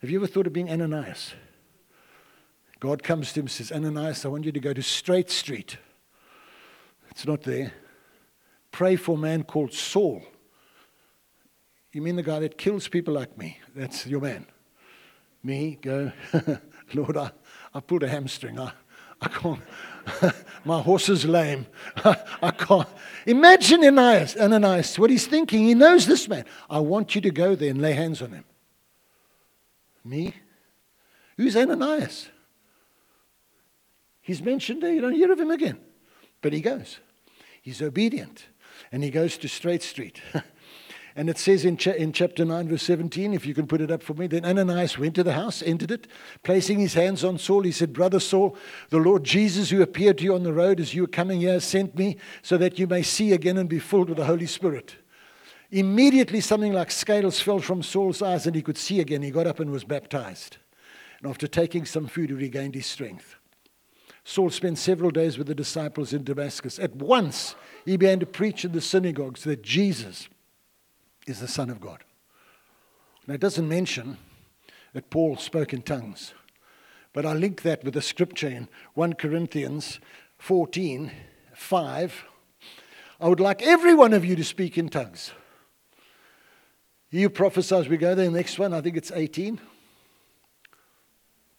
Have 0.02 0.10
you 0.10 0.20
ever 0.20 0.28
thought 0.28 0.46
of 0.46 0.54
being 0.54 0.70
Ananias? 0.70 1.34
God 2.80 3.02
comes 3.02 3.34
to 3.34 3.40
him 3.40 3.46
and 3.46 3.52
says, 3.52 3.72
Ananias, 3.72 4.24
I 4.24 4.30
want 4.30 4.46
you 4.46 4.52
to 4.52 4.60
go 4.60 4.72
to 4.72 4.84
Straight 4.84 5.32
Street. 5.32 5.78
It's 7.10 7.26
not 7.26 7.42
there. 7.42 7.74
Pray 8.72 8.96
for 8.96 9.16
a 9.16 9.20
man 9.20 9.44
called 9.44 9.74
Saul. 9.74 10.22
You 11.92 12.04
mean 12.04 12.16
the 12.16 12.24
guy 12.24 12.40
that 12.40 12.58
kills 12.58 12.88
people 12.88 13.16
like 13.16 13.36
me? 13.38 13.60
That's 13.76 14.06
your 14.06 14.22
man. 14.22 14.46
Me, 15.44 15.80
go, 15.82 16.12
Lord, 16.94 17.18
I, 17.18 17.32
I 17.74 17.80
pulled 17.80 18.04
a 18.04 18.08
hamstring. 18.08 18.60
I, 18.60 18.72
I 19.22 19.28
can't. 19.28 19.62
My 20.66 20.82
horse 20.82 21.10
is 21.10 21.26
lame. 21.26 21.68
I 22.42 22.52
can't. 22.52 22.88
Imagine 23.26 23.84
Ananias, 23.84 24.36
Ananias, 24.38 24.98
what 24.98 25.10
he's 25.10 25.28
thinking. 25.28 25.66
He 25.66 25.76
knows 25.76 26.06
this 26.08 26.28
man. 26.28 26.46
I 26.70 26.80
want 26.80 27.16
you 27.16 27.22
to 27.22 27.32
go 27.32 27.56
there 27.56 27.70
and 27.70 27.82
lay 27.82 27.94
hands 27.94 28.22
on 28.22 28.32
him. 28.32 28.46
Me? 30.04 30.34
Who's 31.38 31.56
Ananias? 31.56 32.30
He's 34.22 34.42
mentioned 34.42 34.84
there. 34.84 34.94
You 34.94 35.02
don't 35.02 35.14
hear 35.14 35.32
of 35.32 35.40
him 35.40 35.52
again. 35.52 35.80
But 36.42 36.54
he 36.54 36.62
goes. 36.62 37.00
He's 37.62 37.82
obedient. 37.82 38.46
And 38.92 39.04
he 39.04 39.10
goes 39.10 39.38
to 39.38 39.48
Straight 39.48 39.84
Street. 39.84 40.22
And 41.20 41.30
it 41.30 41.38
says 41.38 41.66
in, 41.66 41.76
cha- 41.76 41.92
in 41.92 42.14
chapter 42.14 42.46
9, 42.46 42.70
verse 42.70 42.84
17, 42.84 43.34
if 43.34 43.46
you 43.46 43.54
can 43.54 43.68
put 43.68 43.82
it 43.82 43.92
up 43.92 44.02
for 44.02 44.14
me, 44.14 44.26
then 44.28 44.46
Ananias 44.46 44.98
went 44.98 45.16
to 45.16 45.24
the 45.24 45.34
house, 45.34 45.62
entered 45.62 45.92
it, 45.92 46.08
placing 46.44 46.80
his 46.80 46.94
hands 46.94 47.26
on 47.26 47.38
Saul. 47.38 47.64
He 47.64 47.74
said, 47.74 47.92
Brother 47.92 48.22
Saul, 48.22 48.56
the 48.90 49.00
Lord 49.00 49.26
Jesus, 49.26 49.70
who 49.70 49.82
appeared 49.82 50.20
to 50.20 50.24
you 50.24 50.34
on 50.34 50.44
the 50.44 50.54
road 50.54 50.80
as 50.80 50.94
you 50.94 51.02
were 51.02 51.10
coming 51.10 51.42
here, 51.42 51.60
sent 51.60 51.98
me 51.98 52.16
so 52.42 52.58
that 52.60 52.80
you 52.80 52.88
may 52.88 53.04
see 53.04 53.34
again 53.34 53.58
and 53.58 53.68
be 53.68 53.80
filled 53.80 54.08
with 54.08 54.18
the 54.18 54.28
Holy 54.28 54.46
Spirit. 54.46 54.96
Immediately, 55.72 56.40
something 56.40 56.72
like 56.72 56.90
scales 56.90 57.42
fell 57.42 57.60
from 57.60 57.84
Saul's 57.84 58.22
eyes 58.22 58.48
and 58.48 58.56
he 58.56 58.62
could 58.62 58.78
see 58.78 59.02
again. 59.02 59.22
He 59.22 59.30
got 59.30 59.46
up 59.46 59.60
and 59.60 59.72
was 59.72 59.84
baptized. 59.84 60.56
And 61.22 61.30
after 61.30 61.48
taking 61.48 61.84
some 61.84 62.08
food, 62.08 62.30
he 62.30 62.36
regained 62.38 62.76
his 62.76 62.86
strength. 62.86 63.36
Saul 64.24 64.52
spent 64.52 64.78
several 64.78 65.12
days 65.12 65.38
with 65.38 65.48
the 65.48 65.54
disciples 65.54 66.14
in 66.14 66.24
Damascus. 66.24 66.80
At 66.80 66.96
once, 66.96 67.56
he 67.84 67.98
began 67.98 68.22
to 68.22 68.26
preach 68.26 68.64
in 68.64 68.72
the 68.72 68.80
synagogues 68.80 69.44
that 69.44 69.64
Jesus 69.64 70.30
is 71.30 71.40
the 71.40 71.48
Son 71.48 71.70
of 71.70 71.80
God. 71.80 72.04
Now, 73.28 73.36
it 73.36 73.42
doesn't 73.42 73.68
mention 73.68 74.18
that 74.94 75.10
Paul 75.10 75.38
spoke 75.38 75.74
in 75.74 75.84
tongues, 75.84 76.34
but 77.14 77.26
I 77.26 77.34
link 77.34 77.62
that 77.62 77.84
with 77.84 77.94
the 77.94 78.02
scripture 78.02 78.50
in 78.50 78.68
1 78.96 79.14
Corinthians 79.14 80.00
14 80.38 81.12
5. 81.54 82.24
I 83.22 83.28
would 83.28 83.42
like 83.42 83.62
every 83.62 83.94
one 83.94 84.14
of 84.14 84.24
you 84.24 84.36
to 84.38 84.44
speak 84.44 84.78
in 84.78 84.88
tongues. 84.88 85.32
You 87.12 87.30
prophesies, 87.30 87.90
we 87.90 87.98
go 87.98 88.16
there. 88.16 88.26
The 88.26 88.32
next 88.32 88.58
one, 88.58 88.74
I 88.74 88.82
think 88.82 88.96
it's 88.96 89.12
18. 89.12 89.60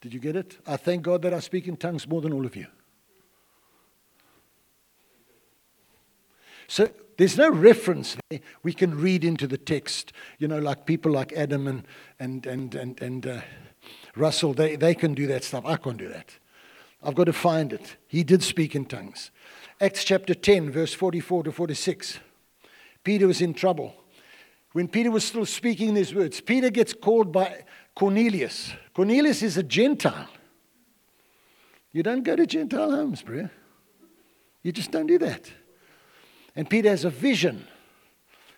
Did 0.01 0.13
you 0.13 0.19
get 0.19 0.35
it? 0.35 0.57
I 0.65 0.77
thank 0.77 1.03
God 1.03 1.21
that 1.21 1.33
I 1.33 1.39
speak 1.39 1.67
in 1.67 1.77
tongues 1.77 2.07
more 2.07 2.21
than 2.21 2.33
all 2.33 2.45
of 2.45 2.55
you. 2.55 2.65
So 6.67 6.89
there's 7.21 7.37
no 7.37 7.51
reference 7.51 8.17
there. 8.31 8.39
We 8.63 8.73
can 8.73 8.99
read 8.99 9.23
into 9.23 9.45
the 9.45 9.59
text, 9.59 10.11
you 10.39 10.47
know, 10.47 10.57
like 10.57 10.87
people 10.87 11.11
like 11.11 11.31
Adam 11.33 11.67
and, 11.67 11.87
and, 12.19 12.43
and, 12.47 12.73
and, 12.73 12.99
and 12.99 13.27
uh, 13.27 13.41
Russell, 14.15 14.55
they, 14.55 14.75
they 14.75 14.95
can 14.95 15.13
do 15.13 15.27
that 15.27 15.43
stuff. 15.43 15.63
I 15.63 15.75
can't 15.75 15.97
do 15.97 16.09
that. 16.09 16.33
I've 17.03 17.13
got 17.13 17.25
to 17.25 17.33
find 17.33 17.73
it. 17.73 17.95
He 18.07 18.23
did 18.23 18.41
speak 18.41 18.75
in 18.75 18.85
tongues. 18.85 19.29
Acts 19.79 20.03
chapter 20.03 20.33
10, 20.33 20.71
verse 20.71 20.95
44 20.95 21.43
to 21.43 21.51
46. 21.51 22.17
Peter 23.03 23.27
was 23.27 23.39
in 23.39 23.53
trouble. 23.53 23.93
When 24.71 24.87
Peter 24.87 25.11
was 25.11 25.23
still 25.23 25.45
speaking 25.45 25.93
these 25.93 26.15
words, 26.15 26.41
Peter 26.41 26.71
gets 26.71 26.91
called 26.91 27.31
by 27.31 27.65
Cornelius. 27.93 28.73
Cornelius 28.95 29.43
is 29.43 29.57
a 29.57 29.63
Gentile. 29.63 30.29
You 31.91 32.01
don't 32.01 32.23
go 32.23 32.35
to 32.35 32.47
Gentile 32.47 32.89
homes, 32.89 33.21
bro. 33.21 33.47
You 34.63 34.71
just 34.71 34.89
don't 34.89 35.05
do 35.05 35.19
that. 35.19 35.51
And 36.55 36.69
Peter 36.69 36.89
has 36.89 37.05
a 37.05 37.09
vision. 37.09 37.67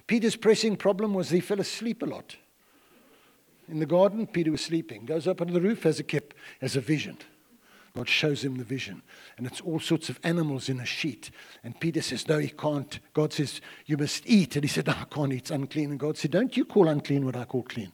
Peter's 0.07 0.35
pressing 0.35 0.75
problem 0.75 1.13
was 1.13 1.29
he 1.29 1.39
fell 1.39 1.59
asleep 1.59 2.01
a 2.01 2.05
lot. 2.05 2.35
In 3.69 3.79
the 3.79 3.85
garden, 3.85 4.27
Peter 4.27 4.51
was 4.51 4.61
sleeping. 4.61 5.05
Goes 5.05 5.27
up 5.27 5.41
onto 5.41 5.53
the 5.53 5.61
roof, 5.61 5.83
has 5.83 5.99
a 5.99 6.03
kip, 6.03 6.33
has 6.59 6.75
a 6.75 6.81
vision. 6.81 7.17
God 7.95 8.09
shows 8.09 8.43
him 8.43 8.57
the 8.57 8.63
vision. 8.63 9.03
And 9.37 9.45
it's 9.45 9.61
all 9.61 9.79
sorts 9.79 10.09
of 10.09 10.19
animals 10.23 10.67
in 10.67 10.79
a 10.79 10.85
sheet. 10.85 11.29
And 11.63 11.79
Peter 11.79 12.01
says, 12.01 12.27
No, 12.27 12.39
he 12.39 12.49
can't. 12.49 12.99
God 13.13 13.31
says, 13.31 13.61
You 13.85 13.97
must 13.97 14.23
eat. 14.25 14.55
And 14.55 14.65
he 14.65 14.69
said, 14.69 14.87
No, 14.87 14.93
I 14.93 15.05
can't 15.05 15.31
eat. 15.31 15.37
It's 15.37 15.51
unclean. 15.51 15.91
And 15.91 15.99
God 15.99 16.17
said, 16.17 16.31
Don't 16.31 16.57
you 16.57 16.65
call 16.65 16.87
unclean 16.87 17.25
what 17.25 17.35
I 17.35 17.45
call 17.45 17.63
clean. 17.63 17.91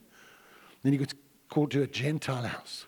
Then 0.82 0.92
he 0.92 0.98
gets 0.98 1.14
called 1.50 1.70
to 1.72 1.82
a 1.82 1.86
Gentile 1.86 2.44
house. 2.44 2.86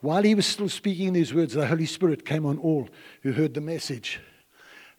While 0.00 0.22
he 0.22 0.34
was 0.34 0.46
still 0.46 0.68
speaking 0.68 1.12
these 1.12 1.32
words, 1.32 1.54
the 1.54 1.66
Holy 1.66 1.86
Spirit 1.86 2.24
came 2.24 2.44
on 2.44 2.58
all 2.58 2.88
who 3.22 3.32
heard 3.32 3.54
the 3.54 3.60
message. 3.60 4.20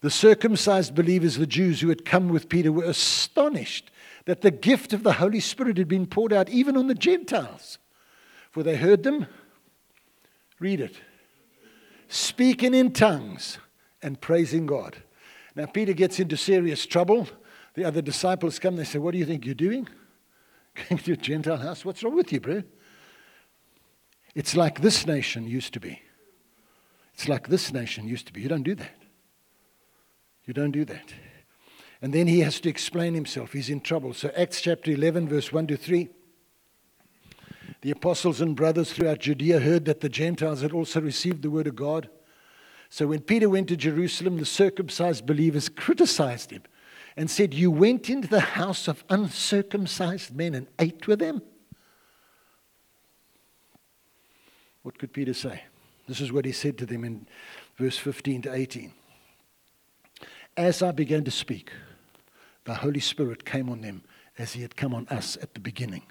The 0.01 0.09
circumcised 0.09 0.95
believers, 0.95 1.37
the 1.37 1.47
Jews 1.47 1.81
who 1.81 1.89
had 1.89 2.05
come 2.05 2.29
with 2.29 2.49
Peter, 2.49 2.71
were 2.71 2.83
astonished 2.83 3.91
that 4.25 4.41
the 4.41 4.51
gift 4.51 4.93
of 4.93 5.03
the 5.03 5.13
Holy 5.13 5.39
Spirit 5.39 5.77
had 5.77 5.87
been 5.87 6.07
poured 6.07 6.33
out 6.33 6.49
even 6.49 6.75
on 6.75 6.87
the 6.87 6.95
Gentiles. 6.95 7.77
For 8.49 8.63
they 8.63 8.75
heard 8.75 9.03
them, 9.03 9.27
read 10.59 10.81
it, 10.81 10.95
speaking 12.07 12.73
in 12.73 12.91
tongues 12.91 13.59
and 14.01 14.19
praising 14.19 14.65
God. 14.65 14.97
Now, 15.55 15.67
Peter 15.67 15.93
gets 15.93 16.19
into 16.19 16.35
serious 16.35 16.85
trouble. 16.85 17.27
The 17.75 17.85
other 17.85 18.01
disciples 18.01 18.59
come, 18.59 18.75
they 18.75 18.83
say, 18.83 18.99
What 18.99 19.11
do 19.11 19.17
you 19.17 19.25
think 19.25 19.45
you're 19.45 19.55
doing? 19.55 19.87
Going 20.89 21.01
to 21.03 21.13
a 21.13 21.17
Gentile 21.17 21.57
house? 21.57 21.85
What's 21.85 22.03
wrong 22.03 22.15
with 22.15 22.31
you, 22.31 22.39
bro? 22.39 22.63
It's 24.33 24.55
like 24.55 24.81
this 24.81 25.05
nation 25.05 25.47
used 25.47 25.73
to 25.73 25.79
be. 25.79 26.01
It's 27.13 27.27
like 27.27 27.49
this 27.49 27.71
nation 27.73 28.07
used 28.07 28.27
to 28.27 28.33
be. 28.33 28.41
You 28.41 28.49
don't 28.49 28.63
do 28.63 28.75
that. 28.75 29.00
You 30.45 30.53
don't 30.53 30.71
do 30.71 30.85
that. 30.85 31.13
And 32.01 32.13
then 32.13 32.27
he 32.27 32.39
has 32.39 32.59
to 32.61 32.69
explain 32.69 33.13
himself. 33.13 33.53
He's 33.53 33.69
in 33.69 33.79
trouble. 33.79 34.13
So, 34.13 34.31
Acts 34.35 34.61
chapter 34.61 34.91
11, 34.91 35.29
verse 35.29 35.51
1 35.53 35.67
to 35.67 35.77
3. 35.77 36.09
The 37.81 37.91
apostles 37.91 38.41
and 38.41 38.55
brothers 38.55 38.91
throughout 38.91 39.19
Judea 39.19 39.59
heard 39.59 39.85
that 39.85 40.01
the 40.01 40.09
Gentiles 40.09 40.61
had 40.61 40.71
also 40.71 40.99
received 41.01 41.41
the 41.41 41.49
word 41.49 41.67
of 41.67 41.75
God. 41.75 42.09
So, 42.89 43.07
when 43.07 43.21
Peter 43.21 43.49
went 43.49 43.67
to 43.69 43.77
Jerusalem, 43.77 44.37
the 44.37 44.45
circumcised 44.45 45.25
believers 45.25 45.69
criticized 45.69 46.51
him 46.51 46.63
and 47.15 47.29
said, 47.29 47.53
You 47.53 47.69
went 47.69 48.09
into 48.09 48.27
the 48.27 48.39
house 48.39 48.87
of 48.87 49.03
uncircumcised 49.09 50.35
men 50.35 50.55
and 50.55 50.67
ate 50.79 51.07
with 51.07 51.19
them? 51.19 51.41
What 54.81 54.97
could 54.97 55.13
Peter 55.13 55.33
say? 55.33 55.63
This 56.07 56.19
is 56.19 56.31
what 56.31 56.45
he 56.45 56.51
said 56.51 56.77
to 56.79 56.85
them 56.87 57.03
in 57.03 57.27
verse 57.77 57.97
15 57.97 58.43
to 58.43 58.53
18. 58.53 58.91
As 60.57 60.81
I 60.81 60.91
began 60.91 61.23
to 61.23 61.31
speak, 61.31 61.71
the 62.65 62.75
Holy 62.75 62.99
Spirit 62.99 63.45
came 63.45 63.69
on 63.69 63.81
them 63.81 64.03
as 64.37 64.53
he 64.53 64.61
had 64.61 64.75
come 64.75 64.93
on 64.93 65.07
us 65.07 65.37
at 65.41 65.53
the 65.53 65.59
beginning. 65.59 66.03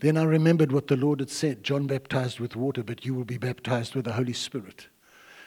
Then 0.00 0.16
I 0.16 0.22
remembered 0.22 0.72
what 0.72 0.86
the 0.86 0.96
Lord 0.96 1.20
had 1.20 1.30
said 1.30 1.62
John 1.62 1.86
baptized 1.86 2.40
with 2.40 2.56
water, 2.56 2.82
but 2.82 3.04
you 3.04 3.14
will 3.14 3.24
be 3.24 3.38
baptized 3.38 3.94
with 3.94 4.04
the 4.04 4.14
Holy 4.14 4.32
Spirit. 4.32 4.88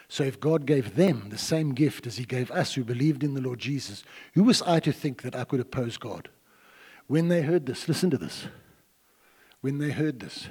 So 0.08 0.24
if 0.24 0.40
God 0.40 0.66
gave 0.66 0.96
them 0.96 1.30
the 1.30 1.38
same 1.38 1.74
gift 1.74 2.06
as 2.06 2.18
he 2.18 2.26
gave 2.26 2.52
us 2.52 2.74
who 2.76 2.84
believed 2.84 3.24
in 3.24 3.34
the 3.34 3.42
Lord 3.42 3.60
Jesus, 3.60 4.04
who 4.34 4.44
was 4.44 4.62
I 4.62 4.80
to 4.82 4.92
think 4.92 5.24
that 5.24 5.36
I 5.36 5.46
could 5.46 5.60
oppose 5.60 5.98
God? 5.98 6.30
When 7.08 7.28
they 7.28 7.42
heard 7.42 7.66
this, 7.66 7.88
listen 7.88 8.12
to 8.12 8.18
this. 8.18 8.46
When 9.62 9.80
they 9.80 9.92
heard 9.92 10.20
this, 10.20 10.50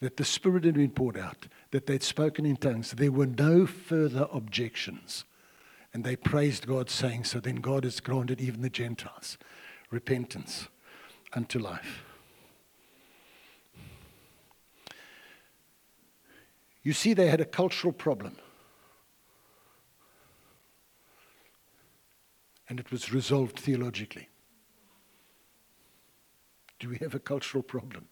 that 0.00 0.16
the 0.16 0.24
Spirit 0.24 0.64
had 0.64 0.74
been 0.74 0.90
poured 0.90 1.16
out, 1.16 1.46
that 1.70 1.86
they'd 1.86 2.02
spoken 2.02 2.44
in 2.44 2.56
tongues, 2.56 2.90
there 2.92 3.12
were 3.12 3.26
no 3.26 3.66
further 3.66 4.26
objections. 4.32 5.24
And 5.94 6.02
they 6.02 6.16
praised 6.16 6.66
God, 6.66 6.90
saying, 6.90 7.22
So 7.22 7.38
then 7.38 7.56
God 7.56 7.84
has 7.84 8.00
granted 8.00 8.40
even 8.40 8.62
the 8.62 8.68
Gentiles 8.68 9.38
repentance 9.90 10.66
unto 11.32 11.60
life. 11.60 12.04
You 16.82 16.92
see, 16.92 17.14
they 17.14 17.28
had 17.28 17.40
a 17.40 17.46
cultural 17.46 17.92
problem. 17.92 18.36
And 22.68 22.80
it 22.80 22.90
was 22.90 23.12
resolved 23.12 23.60
theologically. 23.60 24.28
Do 26.80 26.88
we 26.88 26.98
have 26.98 27.14
a 27.14 27.20
cultural 27.20 27.62
problem? 27.62 28.08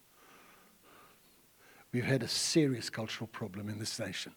We've 1.91 2.05
had 2.05 2.23
a 2.23 2.29
serious 2.29 2.89
cultural 2.89 3.27
problem 3.27 3.69
in 3.69 3.79
this 3.79 3.99
nation. 3.99 4.35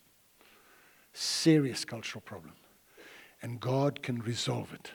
Serious 1.14 1.86
cultural 1.86 2.22
problem. 2.22 2.56
And 3.46 3.60
God 3.60 4.02
can 4.02 4.24
resolve 4.24 4.74
it 4.74 4.90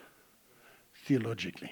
theologically. 1.06 1.70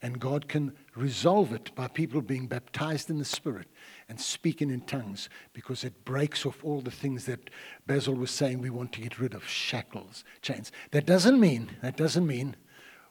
And 0.00 0.20
God 0.20 0.46
can 0.46 0.72
resolve 0.94 1.52
it 1.52 1.74
by 1.74 1.88
people 1.88 2.22
being 2.22 2.46
baptized 2.46 3.10
in 3.10 3.18
the 3.18 3.24
Spirit 3.24 3.66
and 4.08 4.20
speaking 4.20 4.70
in 4.70 4.82
tongues 4.82 5.28
because 5.52 5.82
it 5.82 6.04
breaks 6.04 6.46
off 6.46 6.62
all 6.62 6.80
the 6.80 6.92
things 6.92 7.26
that 7.26 7.50
Basil 7.88 8.14
was 8.14 8.30
saying 8.30 8.60
we 8.60 8.70
want 8.70 8.92
to 8.92 9.00
get 9.00 9.18
rid 9.18 9.34
of 9.34 9.48
shackles, 9.48 10.22
chains. 10.42 10.70
That 10.92 11.06
doesn't 11.06 11.40
mean, 11.40 11.70
that 11.82 11.96
doesn't 11.96 12.24
mean 12.24 12.54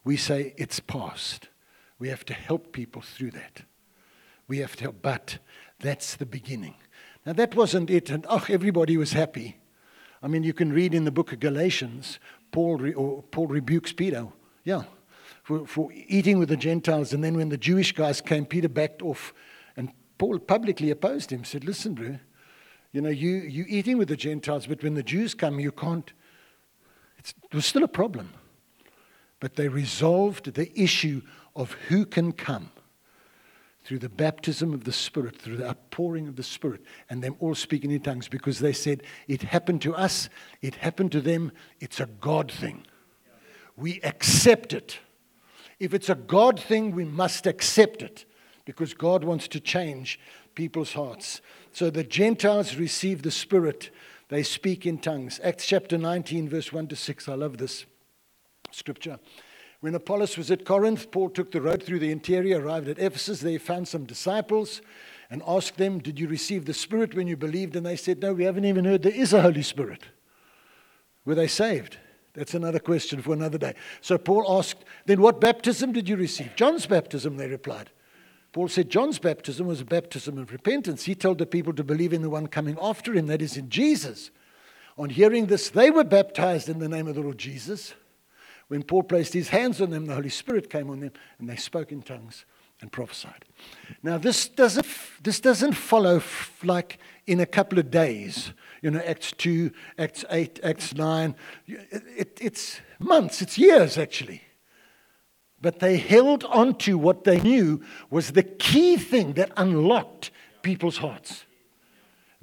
we 0.06 0.15
say 0.15 0.54
it's 0.56 0.80
past. 0.80 1.49
We 1.99 2.08
have 2.08 2.23
to 2.28 2.34
help 2.34 2.71
people 2.71 3.02
through 3.02 3.32
that. 3.32 3.63
We 4.47 4.60
have 4.60 4.78
to 4.78 4.84
help, 4.84 5.02
but 5.02 5.39
that's 5.82 6.15
the 6.15 6.26
beginning. 6.26 6.76
Now, 7.26 7.34
that 7.34 7.56
wasn't 7.56 7.89
it, 7.89 8.10
and 8.10 8.26
oh, 8.30 8.45
everybody 8.47 8.95
was 8.95 9.12
happy. 9.12 9.58
I 10.21 10.30
mean, 10.30 10.43
you 10.43 10.54
can 10.54 10.71
read 10.71 10.93
in 10.93 11.04
the 11.04 11.12
book 11.12 11.34
of 11.34 11.41
Galatians 11.41 12.17
Paul, 12.54 12.78
re, 12.78 12.94
Paul 12.94 13.48
rebukes 13.48 13.92
Peter. 13.92 14.28
Yeah. 14.63 14.84
for, 15.44 15.68
for 15.68 15.92
eating 15.92 16.39
with 16.39 16.48
the 16.50 16.56
Gentiles. 16.58 17.12
And 17.12 17.22
then 17.22 17.36
when 17.36 17.50
the 17.50 17.58
Jewish 17.58 17.92
guys 17.92 18.22
came, 18.22 18.46
Peter 18.46 18.70
backed 18.70 19.02
off 19.02 19.34
and 19.76 19.92
Paul 20.18 20.39
publicly 20.39 20.89
opposed 20.89 21.32
him, 21.32 21.44
said, 21.44 21.66
Listen, 21.66 21.94
bro, 21.94 22.18
you 22.94 23.02
know, 23.02 23.10
you, 23.10 23.38
you 23.38 23.66
eating 23.68 23.98
with 23.98 24.08
the 24.08 24.16
Gentiles, 24.16 24.68
but 24.68 24.82
when 24.84 24.94
the 24.94 25.04
Jews 25.04 25.34
come, 25.34 25.60
you 25.60 25.72
can't. 25.72 26.13
It's, 27.18 27.34
it 27.44 27.56
was 27.56 27.66
still 27.66 27.84
a 27.84 27.89
problem. 27.89 28.34
But 29.39 29.56
they 29.56 29.68
resolved 29.68 30.54
the 30.54 30.72
issue 30.80 31.22
of 31.56 31.74
who 31.89 32.06
can 32.06 32.32
come 32.32 32.72
through 33.84 34.00
the 34.00 34.10
baptism 34.10 34.74
of 34.74 34.86
the 34.86 34.93
Spirit, 34.93 35.41
through 35.41 35.58
the 35.58 35.67
outpouring 35.67 36.28
of 36.28 36.36
the 36.36 36.43
Spirit, 36.43 36.82
and 37.10 37.24
them 37.24 37.36
all 37.39 37.56
speaking 37.56 37.91
in 37.91 38.00
tongues 38.00 38.28
because 38.28 38.60
they 38.60 38.74
said, 38.74 39.04
It 39.28 39.41
happened 39.41 39.82
to 39.82 39.96
us, 39.96 40.30
it 40.62 40.76
happened 40.76 41.12
to 41.13 41.22
them, 41.22 41.52
it's 41.80 42.00
a 42.00 42.06
God 42.06 42.52
thing. 42.52 42.86
We 43.76 44.00
accept 44.02 44.74
it. 44.74 45.00
If 45.80 45.93
it's 45.93 46.10
a 46.10 46.15
God 46.15 46.60
thing, 46.60 46.91
we 46.91 47.04
must 47.04 47.46
accept 47.46 48.02
it 48.02 48.26
because 48.65 48.93
God 48.93 49.24
wants 49.24 49.48
to 49.50 49.60
change 49.60 50.19
people's 50.56 50.93
hearts. 50.93 51.41
So 51.72 51.89
the 51.89 52.04
Gentiles 52.04 52.76
receive 52.76 53.24
the 53.24 53.32
Spirit, 53.32 53.89
they 54.30 54.43
speak 54.43 54.86
in 54.86 55.00
tongues. 55.00 55.39
Acts 55.43 55.65
chapter 55.65 55.98
19, 55.98 56.48
verse 56.48 56.72
1 56.72 56.88
to 56.88 56.96
6. 56.96 57.28
I 57.28 57.34
love 57.34 57.58
this 57.58 57.86
scripture. 58.72 59.19
When 59.84 59.96
Apollos 59.96 60.38
was 60.38 60.50
at 60.50 60.63
Corinth, 60.63 61.12
Paul 61.12 61.30
took 61.30 61.52
the 61.52 61.60
road 61.60 61.84
through 61.84 62.00
the 62.00 62.10
interior, 62.10 62.62
arrived 62.62 62.88
at 62.88 63.00
Ephesus. 63.00 63.41
They 63.41 63.58
found 63.58 63.86
some 63.86 64.06
disciples 64.06 64.82
and 65.30 65.43
asked 65.46 65.76
them, 65.76 66.00
Did 66.00 66.17
you 66.17 66.30
receive 66.30 66.63
the 66.63 66.74
Spirit 66.74 67.13
when 67.13 67.28
you 67.28 67.36
believed? 67.36 67.76
And 67.76 67.86
they 67.86 67.98
said, 67.98 68.22
No, 68.22 68.32
we 68.32 68.46
haven't 68.46 68.63
even 68.63 68.86
heard 68.86 69.04
there 69.04 69.12
is 69.12 69.34
a 69.34 69.41
Holy 69.41 69.62
Spirit. 69.62 70.04
Were 71.26 71.36
they 71.36 71.50
saved? 71.50 71.98
That's 72.34 72.54
another 72.54 72.80
question 72.80 73.22
for 73.22 73.34
another 73.34 73.58
day. 73.58 73.76
So 74.00 74.17
Paul 74.17 74.58
asked, 74.58 74.86
Then 75.06 75.19
what 75.19 75.41
baptism 75.41 75.91
did 75.91 76.08
you 76.08 76.15
receive? 76.15 76.56
John's 76.56 76.86
baptism, 76.86 77.36
they 77.36 77.50
replied. 77.50 77.89
Paul 78.54 78.69
said 78.69 78.89
John's 78.89 79.19
baptism 79.19 79.67
was 79.67 79.82
a 79.82 79.86
baptism 79.86 80.38
of 80.38 80.54
repentance. 80.54 81.04
He 81.04 81.13
told 81.13 81.39
the 81.39 81.46
people 81.46 81.74
to 81.74 81.84
believe 81.84 82.13
in 82.13 82.22
the 82.22 82.30
one 82.30 82.48
coming 82.48 82.78
after 82.82 83.13
him, 83.13 83.28
that 83.28 83.41
is, 83.41 83.58
in 83.58 83.69
Jesus. 83.69 84.32
On 84.98 85.10
hearing 85.10 85.48
this, 85.48 85.69
they 85.69 85.91
were 85.91 86.06
baptized 86.06 86.69
in 86.69 86.80
the 86.80 86.88
name 86.88 87.10
of 87.10 87.15
the 87.15 87.22
Lord 87.22 87.38
Jesus. 87.38 87.96
When 88.74 88.82
Paul 88.82 89.04
placed 89.04 89.34
his 89.34 89.50
hands 89.50 89.82
on 89.82 89.92
them, 89.92 90.08
the 90.08 90.16
Holy 90.16 90.30
Spirit 90.30 90.68
came 90.68 90.90
on 90.90 91.00
them, 91.00 91.12
and 91.38 91.48
they 91.48 91.58
spoke 91.58 91.92
in 91.92 92.02
tongues 92.02 92.44
and 92.82 92.92
prophesied. 92.92 93.46
Now, 94.02 94.18
this 94.18 94.48
doesn't, 94.48 94.88
this 95.22 95.40
doesn't 95.40 95.74
follow 95.74 96.16
f- 96.16 96.60
like 96.64 96.98
in 97.28 97.40
a 97.40 97.46
couple 97.46 97.78
of 97.78 97.92
days. 97.92 98.52
You 98.82 98.90
know, 98.90 99.00
Acts 99.02 99.32
2, 99.34 99.70
Acts 100.00 100.26
8, 100.28 100.60
Acts 100.64 100.96
9. 100.96 101.36
It, 101.68 102.04
it, 102.18 102.38
it's 102.42 102.82
months, 102.98 103.44
it's 103.44 103.60
years 103.60 103.96
actually. 104.00 104.42
But 105.62 105.78
they 105.78 105.98
held 105.98 106.44
on 106.46 106.74
to 106.80 106.98
what 106.98 107.26
they 107.26 107.40
knew 107.42 107.84
was 108.10 108.32
the 108.32 108.42
key 108.42 108.98
thing 108.98 109.34
that 109.34 109.52
unlocked 109.56 110.32
people's 110.64 110.98
hearts. 110.98 111.46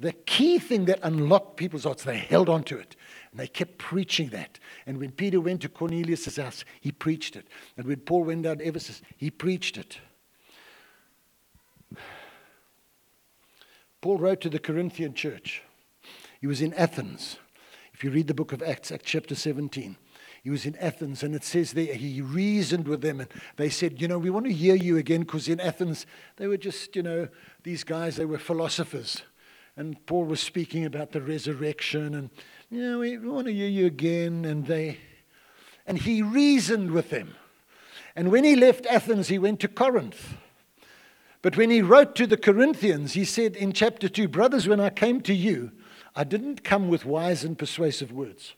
The 0.01 0.13
key 0.13 0.57
thing 0.57 0.85
that 0.85 0.99
unlocked 1.03 1.57
people's 1.57 1.83
hearts, 1.83 2.03
they 2.03 2.17
held 2.17 2.49
on 2.49 2.63
to 2.63 2.77
it. 2.79 2.95
And 3.29 3.39
they 3.39 3.47
kept 3.47 3.77
preaching 3.77 4.29
that. 4.29 4.57
And 4.87 4.97
when 4.97 5.11
Peter 5.11 5.39
went 5.39 5.61
to 5.61 5.69
Cornelius' 5.69 6.37
house, 6.37 6.65
he 6.79 6.91
preached 6.91 7.35
it. 7.35 7.47
And 7.77 7.85
when 7.85 7.99
Paul 7.99 8.23
went 8.23 8.41
down 8.41 8.57
to 8.57 8.67
Ephesus, 8.67 9.03
he 9.15 9.29
preached 9.29 9.77
it. 9.77 9.99
Paul 14.01 14.17
wrote 14.17 14.41
to 14.41 14.49
the 14.49 14.57
Corinthian 14.57 15.13
church. 15.13 15.61
He 16.39 16.47
was 16.47 16.63
in 16.63 16.73
Athens. 16.73 17.37
If 17.93 18.03
you 18.03 18.09
read 18.09 18.25
the 18.25 18.33
book 18.33 18.51
of 18.51 18.63
Acts, 18.63 18.91
Acts 18.91 19.05
chapter 19.05 19.35
17, 19.35 19.97
he 20.43 20.49
was 20.49 20.65
in 20.65 20.75
Athens, 20.77 21.21
and 21.21 21.35
it 21.35 21.43
says 21.43 21.73
there 21.73 21.93
he 21.93 22.19
reasoned 22.19 22.87
with 22.87 23.01
them, 23.01 23.19
and 23.19 23.29
they 23.57 23.69
said, 23.69 24.01
You 24.01 24.07
know, 24.07 24.17
we 24.17 24.31
want 24.31 24.47
to 24.47 24.51
hear 24.51 24.73
you 24.73 24.97
again, 24.97 25.21
because 25.21 25.47
in 25.47 25.59
Athens, 25.59 26.07
they 26.37 26.47
were 26.47 26.57
just, 26.57 26.95
you 26.95 27.03
know, 27.03 27.27
these 27.61 27.83
guys, 27.83 28.15
they 28.15 28.25
were 28.25 28.39
philosophers. 28.39 29.21
And 29.81 30.05
Paul 30.05 30.25
was 30.25 30.39
speaking 30.39 30.85
about 30.85 31.11
the 31.11 31.23
resurrection, 31.23 32.13
and 32.13 32.29
you 32.69 32.83
know, 32.83 32.99
we 32.99 33.17
want 33.17 33.47
to 33.47 33.51
hear 33.51 33.67
you 33.67 33.87
again. 33.87 34.45
And 34.45 34.67
they, 34.67 34.99
and 35.87 35.97
he 35.97 36.21
reasoned 36.21 36.91
with 36.91 37.09
them. 37.09 37.33
And 38.15 38.29
when 38.29 38.43
he 38.43 38.55
left 38.55 38.85
Athens, 38.85 39.29
he 39.29 39.39
went 39.39 39.59
to 39.61 39.67
Corinth. 39.67 40.35
But 41.41 41.57
when 41.57 41.71
he 41.71 41.81
wrote 41.81 42.15
to 42.17 42.27
the 42.27 42.37
Corinthians, 42.37 43.13
he 43.13 43.25
said 43.25 43.55
in 43.55 43.73
chapter 43.73 44.07
2, 44.07 44.27
Brothers, 44.27 44.67
when 44.67 44.79
I 44.79 44.91
came 44.91 45.19
to 45.21 45.33
you, 45.33 45.71
I 46.15 46.25
didn't 46.25 46.63
come 46.63 46.87
with 46.87 47.03
wise 47.03 47.43
and 47.43 47.57
persuasive 47.57 48.11
words. 48.11 48.53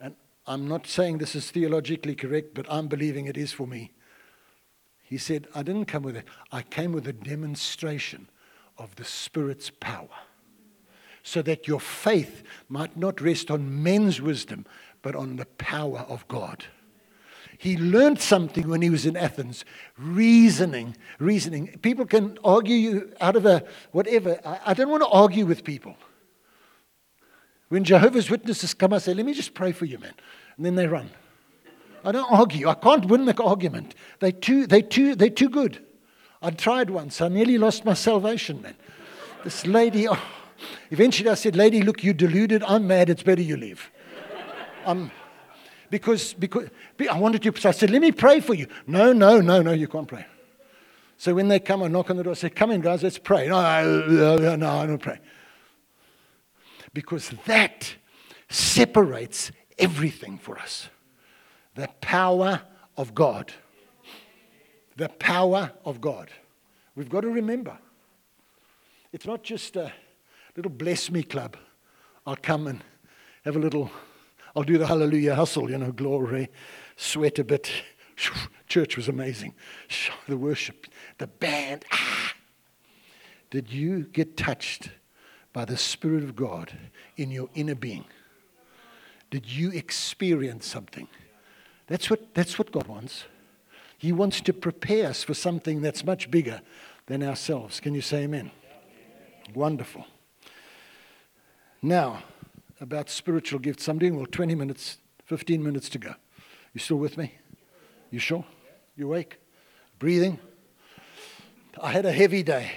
And 0.00 0.16
I'm 0.44 0.66
not 0.66 0.88
saying 0.88 1.18
this 1.18 1.36
is 1.36 1.52
theologically 1.52 2.16
correct, 2.16 2.52
but 2.52 2.66
I'm 2.68 2.88
believing 2.88 3.26
it 3.26 3.36
is 3.36 3.52
for 3.52 3.68
me. 3.68 3.92
He 5.04 5.18
said, 5.18 5.46
I 5.54 5.62
didn't 5.62 5.84
come 5.84 6.02
with 6.02 6.16
it, 6.16 6.26
I 6.50 6.62
came 6.62 6.90
with 6.90 7.06
a 7.06 7.12
demonstration 7.12 8.26
of 8.78 8.96
the 8.96 9.04
Spirit's 9.04 9.70
power 9.70 10.08
so 11.22 11.42
that 11.42 11.68
your 11.68 11.80
faith 11.80 12.42
might 12.68 12.96
not 12.96 13.20
rest 13.20 13.50
on 13.50 13.82
men's 13.82 14.20
wisdom, 14.20 14.66
but 15.02 15.14
on 15.14 15.36
the 15.36 15.46
power 15.46 16.00
of 16.08 16.26
God. 16.28 16.64
He 17.58 17.76
learned 17.76 18.20
something 18.20 18.68
when 18.68 18.82
he 18.82 18.90
was 18.90 19.06
in 19.06 19.16
Athens, 19.16 19.64
reasoning, 19.96 20.96
reasoning. 21.20 21.68
People 21.80 22.06
can 22.06 22.36
argue 22.42 22.74
you 22.74 23.12
out 23.20 23.36
of 23.36 23.46
a 23.46 23.64
whatever. 23.92 24.40
I, 24.44 24.60
I 24.66 24.74
don't 24.74 24.90
want 24.90 25.04
to 25.04 25.08
argue 25.08 25.46
with 25.46 25.62
people. 25.62 25.94
When 27.68 27.84
Jehovah's 27.84 28.28
Witnesses 28.28 28.74
come, 28.74 28.92
I 28.92 28.98
say, 28.98 29.14
let 29.14 29.24
me 29.24 29.32
just 29.32 29.54
pray 29.54 29.70
for 29.70 29.84
you, 29.84 29.98
man. 29.98 30.12
And 30.56 30.66
then 30.66 30.74
they 30.74 30.88
run. 30.88 31.08
I 32.04 32.10
don't 32.10 32.30
argue. 32.32 32.68
I 32.68 32.74
can't 32.74 33.04
win 33.04 33.26
the 33.26 33.42
argument. 33.42 33.94
They 34.18 34.32
too, 34.32 34.66
they 34.66 34.82
too, 34.82 35.14
they're 35.14 35.30
too 35.30 35.48
good. 35.48 35.84
I 36.42 36.50
tried 36.50 36.90
once. 36.90 37.20
I 37.20 37.28
nearly 37.28 37.56
lost 37.56 37.84
my 37.84 37.94
salvation, 37.94 38.60
man. 38.62 38.74
This 39.44 39.66
lady, 39.66 40.08
oh, 40.08 40.20
Eventually 40.90 41.30
I 41.30 41.34
said, 41.34 41.56
Lady, 41.56 41.82
look, 41.82 42.04
you're 42.04 42.14
deluded. 42.14 42.62
I'm 42.64 42.86
mad. 42.86 43.10
It's 43.10 43.22
better 43.22 43.42
you 43.42 43.56
leave. 43.56 43.90
Um, 44.84 45.10
because, 45.90 46.34
because 46.34 46.68
I 47.10 47.18
wanted 47.18 47.42
to, 47.42 47.60
so 47.60 47.68
I 47.68 47.72
said, 47.72 47.90
let 47.90 48.00
me 48.00 48.12
pray 48.12 48.40
for 48.40 48.54
you. 48.54 48.66
No, 48.86 49.12
no, 49.12 49.40
no, 49.40 49.62
no, 49.62 49.72
you 49.72 49.88
can't 49.88 50.08
pray. 50.08 50.26
So 51.18 51.34
when 51.34 51.48
they 51.48 51.60
come, 51.60 51.82
I 51.82 51.88
knock 51.88 52.10
on 52.10 52.16
the 52.16 52.24
door, 52.24 52.32
I 52.32 52.34
say, 52.34 52.50
come 52.50 52.70
in, 52.72 52.80
guys, 52.80 53.02
let's 53.02 53.18
pray. 53.18 53.48
No, 53.48 54.06
no, 54.08 54.56
no, 54.56 54.70
I 54.70 54.86
don't 54.86 54.98
pray. 54.98 55.20
Because 56.92 57.30
that 57.46 57.94
separates 58.48 59.52
everything 59.78 60.38
for 60.38 60.58
us. 60.58 60.88
The 61.74 61.88
power 62.00 62.62
of 62.96 63.14
God. 63.14 63.52
The 64.96 65.08
power 65.08 65.72
of 65.84 66.00
God. 66.00 66.30
We've 66.94 67.08
got 67.08 67.22
to 67.22 67.30
remember. 67.30 67.78
It's 69.12 69.26
not 69.26 69.42
just 69.42 69.76
a, 69.76 69.92
little 70.56 70.70
bless 70.70 71.10
me 71.10 71.22
club. 71.22 71.56
I'll 72.26 72.36
come 72.36 72.66
and 72.66 72.82
have 73.44 73.56
a 73.56 73.58
little, 73.58 73.90
I'll 74.54 74.62
do 74.62 74.78
the 74.78 74.86
hallelujah 74.86 75.34
hustle, 75.34 75.70
you 75.70 75.78
know, 75.78 75.92
glory, 75.92 76.48
sweat 76.96 77.38
a 77.38 77.44
bit. 77.44 77.70
Church 78.68 78.96
was 78.96 79.08
amazing. 79.08 79.54
The 80.28 80.36
worship, 80.36 80.86
the 81.18 81.26
band. 81.26 81.84
Ah. 81.92 82.34
Did 83.50 83.70
you 83.70 84.04
get 84.04 84.36
touched 84.36 84.88
by 85.52 85.66
the 85.66 85.76
Spirit 85.76 86.22
of 86.22 86.34
God 86.34 86.72
in 87.16 87.30
your 87.30 87.50
inner 87.54 87.74
being? 87.74 88.06
Did 89.30 89.50
you 89.50 89.72
experience 89.72 90.66
something? 90.66 91.08
That's 91.86 92.08
what, 92.08 92.32
that's 92.34 92.58
what 92.58 92.72
God 92.72 92.86
wants. 92.86 93.24
He 94.02 94.10
wants 94.10 94.40
to 94.40 94.52
prepare 94.52 95.10
us 95.10 95.22
for 95.22 95.32
something 95.32 95.80
that's 95.80 96.04
much 96.04 96.28
bigger 96.28 96.60
than 97.06 97.22
ourselves. 97.22 97.78
Can 97.78 97.94
you 97.94 98.00
say 98.00 98.24
amen? 98.24 98.50
Wonderful. 99.54 100.04
Now, 101.80 102.24
about 102.80 103.08
spiritual 103.08 103.60
gifts. 103.60 103.86
I'm 103.86 104.00
doing 104.00 104.16
well 104.16 104.26
20 104.26 104.56
minutes, 104.56 104.98
15 105.26 105.62
minutes 105.62 105.88
to 105.90 105.98
go. 105.98 106.16
You 106.74 106.80
still 106.80 106.96
with 106.96 107.16
me? 107.16 107.32
You 108.10 108.18
sure? 108.18 108.44
You 108.96 109.06
awake? 109.06 109.38
Breathing? 110.00 110.40
I 111.80 111.92
had 111.92 112.04
a 112.04 112.10
heavy 112.10 112.42
day. 112.42 112.72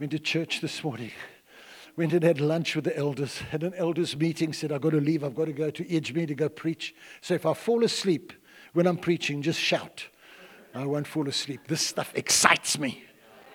Went 0.00 0.12
to 0.12 0.18
church 0.18 0.62
this 0.62 0.82
morning. 0.82 1.12
Went 1.98 2.14
and 2.14 2.22
had 2.22 2.40
lunch 2.40 2.74
with 2.74 2.86
the 2.86 2.96
elders. 2.96 3.40
Had 3.50 3.62
an 3.62 3.74
elders 3.74 4.16
meeting. 4.16 4.54
Said, 4.54 4.72
I've 4.72 4.80
got 4.80 4.92
to 4.92 5.02
leave. 5.02 5.22
I've 5.22 5.36
got 5.36 5.48
to 5.48 5.52
go 5.52 5.68
to 5.68 5.84
Edgemead 5.84 6.28
to 6.28 6.34
go 6.34 6.48
preach. 6.48 6.94
So 7.20 7.34
if 7.34 7.44
I 7.44 7.52
fall 7.52 7.84
asleep 7.84 8.32
when 8.78 8.86
I'm 8.86 8.96
preaching, 8.96 9.42
just 9.42 9.58
shout. 9.58 10.06
I 10.72 10.86
won't 10.86 11.08
fall 11.08 11.26
asleep. 11.26 11.62
This 11.66 11.84
stuff 11.84 12.12
excites 12.14 12.78
me. 12.78 13.02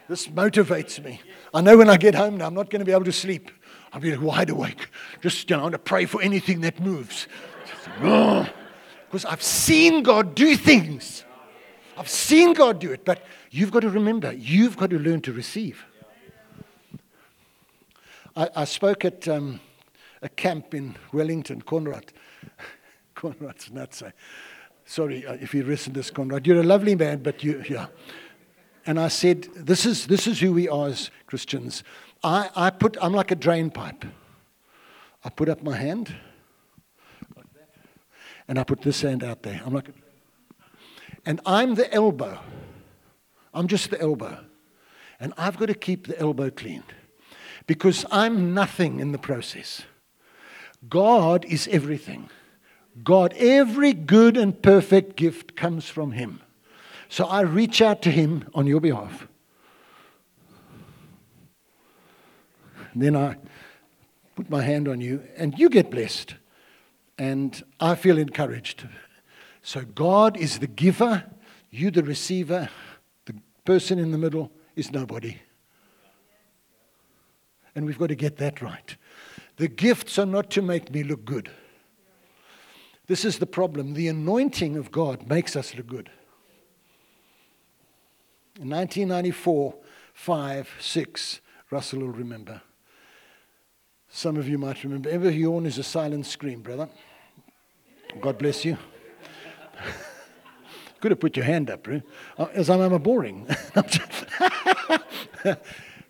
This 0.09 0.27
motivates 0.27 1.01
me. 1.01 1.21
I 1.53 1.62
know 1.62 1.77
when 1.77 1.89
I 1.89 1.95
get 1.95 2.13
home 2.13 2.36
now, 2.36 2.47
I'm 2.47 2.53
not 2.53 2.69
going 2.69 2.81
to 2.81 2.86
be 2.86 2.91
able 2.91 3.05
to 3.05 3.13
sleep. 3.13 3.49
I'll 3.93 4.01
be 4.01 4.13
wide 4.17 4.49
awake, 4.49 4.89
just 5.21 5.49
you 5.49 5.55
know, 5.55 5.69
to 5.69 5.79
pray 5.79 6.05
for 6.07 6.21
anything 6.21 6.59
that 6.62 6.79
moves. 6.79 7.27
Because 9.05 9.25
I've 9.25 9.43
seen 9.43 10.01
God 10.01 10.33
do 10.33 10.57
things. 10.57 11.23
I've 11.95 12.09
seen 12.09 12.53
God 12.53 12.79
do 12.79 12.91
it, 12.91 13.05
but 13.05 13.23
you've 13.51 13.69
got 13.69 13.81
to 13.81 13.89
remember, 13.89 14.33
you've 14.33 14.75
got 14.75 14.89
to 14.89 14.97
learn 14.97 15.21
to 15.21 15.31
receive. 15.31 15.86
I, 18.36 18.49
I 18.55 18.65
spoke 18.65 19.05
at 19.05 19.27
um, 19.27 19.59
a 20.23 20.29
camp 20.29 20.73
in 20.73 20.95
Wellington, 21.12 21.62
Conrad. 21.62 22.12
Conrad's 23.15 23.69
nuts. 23.71 24.01
Sorry 24.86 25.26
uh, 25.26 25.34
if 25.34 25.54
you 25.54 25.63
listen 25.63 25.93
to 25.93 26.00
this, 26.00 26.12
Conrad. 26.12 26.46
You're 26.46 26.60
a 26.60 26.63
lovely 26.63 26.96
man, 26.96 27.24
but 27.24 27.43
you, 27.43 27.63
yeah. 27.69 27.88
And 28.86 29.00
I 29.00 29.08
said, 29.08 29.43
this 29.56 29.86
is, 29.86 30.08
this 30.08 30.28
is 30.28 30.39
who 30.39 30.54
we 30.54 30.67
are 30.67 30.88
as 30.88 31.10
Christians. 31.26 31.84
I, 32.24 32.50
I 32.56 32.69
put, 32.69 32.98
I'm 33.02 33.13
like 33.13 33.32
a 33.32 33.36
drain 33.36 33.69
pipe. 33.69 34.06
I 35.24 35.30
put 35.30 35.48
up 35.48 35.63
my 35.63 35.78
hand, 35.78 36.13
and 38.48 38.60
I 38.60 38.63
put 38.63 38.82
this 38.82 39.02
hand 39.02 39.24
out 39.24 39.43
there. 39.43 39.62
I'm 39.65 39.74
like, 39.74 39.89
and 41.26 41.39
I'm 41.46 41.76
the 41.76 41.91
elbow. 41.93 42.39
I'm 43.54 43.67
just 43.67 43.89
the 43.89 44.02
elbow. 44.02 44.43
And 45.19 45.34
I've 45.38 45.58
got 45.58 45.67
to 45.67 45.74
keep 45.74 46.08
the 46.08 46.19
elbow 46.19 46.50
clean 46.50 46.84
because 47.67 48.06
I'm 48.12 48.54
nothing 48.54 49.00
in 49.00 49.13
the 49.13 49.17
process. 49.17 49.84
God 50.89 51.46
is 51.46 51.69
everything. 51.69 52.30
God, 53.01 53.34
every 53.38 53.93
good 53.93 54.38
and 54.38 54.62
perfect 54.62 55.15
gift 55.15 55.56
comes 55.56 55.89
from 55.89 56.12
Him. 56.12 56.41
So 57.10 57.25
I 57.25 57.41
reach 57.41 57.82
out 57.82 58.01
to 58.03 58.12
Him 58.12 58.47
on 58.53 58.67
your 58.67 58.79
behalf. 58.79 59.27
Then 62.95 63.15
I 63.15 63.38
put 64.36 64.49
my 64.49 64.62
hand 64.62 64.88
on 64.88 65.01
you, 65.01 65.23
and 65.36 65.58
you 65.58 65.69
get 65.69 65.89
blessed. 65.89 66.36
And 67.17 67.63
I 67.79 67.95
feel 67.95 68.17
encouraged. 68.17 68.88
So 69.62 69.82
God 69.82 70.38
is 70.38 70.60
the 70.60 70.67
giver, 70.67 71.23
you 71.71 71.91
the 71.91 72.03
receiver, 72.03 72.69
the 73.25 73.36
person 73.65 73.99
in 73.99 74.12
the 74.12 74.17
middle 74.17 74.51
is 74.75 74.91
nobody. 74.91 75.38
And 77.75 77.86
we've 77.86 77.97
got 77.97 78.08
to 78.08 78.15
get 78.15 78.38
that 78.38 78.62
right. 78.62 78.95
The 79.58 79.67
gifts 79.67 80.17
are 80.19 80.25
not 80.25 80.49
to 80.51 80.62
make 80.62 80.91
me 80.91 81.03
look 81.03 81.25
good. 81.25 81.49
This 83.08 83.26
is 83.26 83.39
the 83.39 83.46
problem. 83.46 83.94
The 83.94 84.08
anointing 84.08 84.78
of 84.78 84.92
God 84.92 85.28
makes 85.28 85.56
us 85.56 85.76
look 85.76 85.88
good. 85.88 86.10
In 88.60 88.70
1994, 88.70 89.76
5, 90.13 90.70
6, 90.80 91.42
Russell 91.72 92.00
will 92.00 92.10
remember. 92.10 92.62
Some 94.10 94.38
of 94.38 94.48
you 94.48 94.58
might 94.58 94.84
remember. 94.84 95.10
Ever 95.10 95.32
yawn 95.32 95.66
is 95.66 95.80
a 95.80 95.84
silent 95.84 96.28
scream, 96.28 96.62
brother. 96.62 96.88
God 98.22 98.38
bless 98.38 98.63
you. 98.63 98.78
Could 101.02 101.12
have 101.12 101.20
put 101.20 101.36
your 101.36 101.46
hand 101.46 101.70
up, 101.72 101.84
bro. 101.84 102.02
Uh, 102.38 102.46
as 102.54 102.70
I'm, 102.70 102.80
I'm 102.80 103.02
boring. 103.02 103.48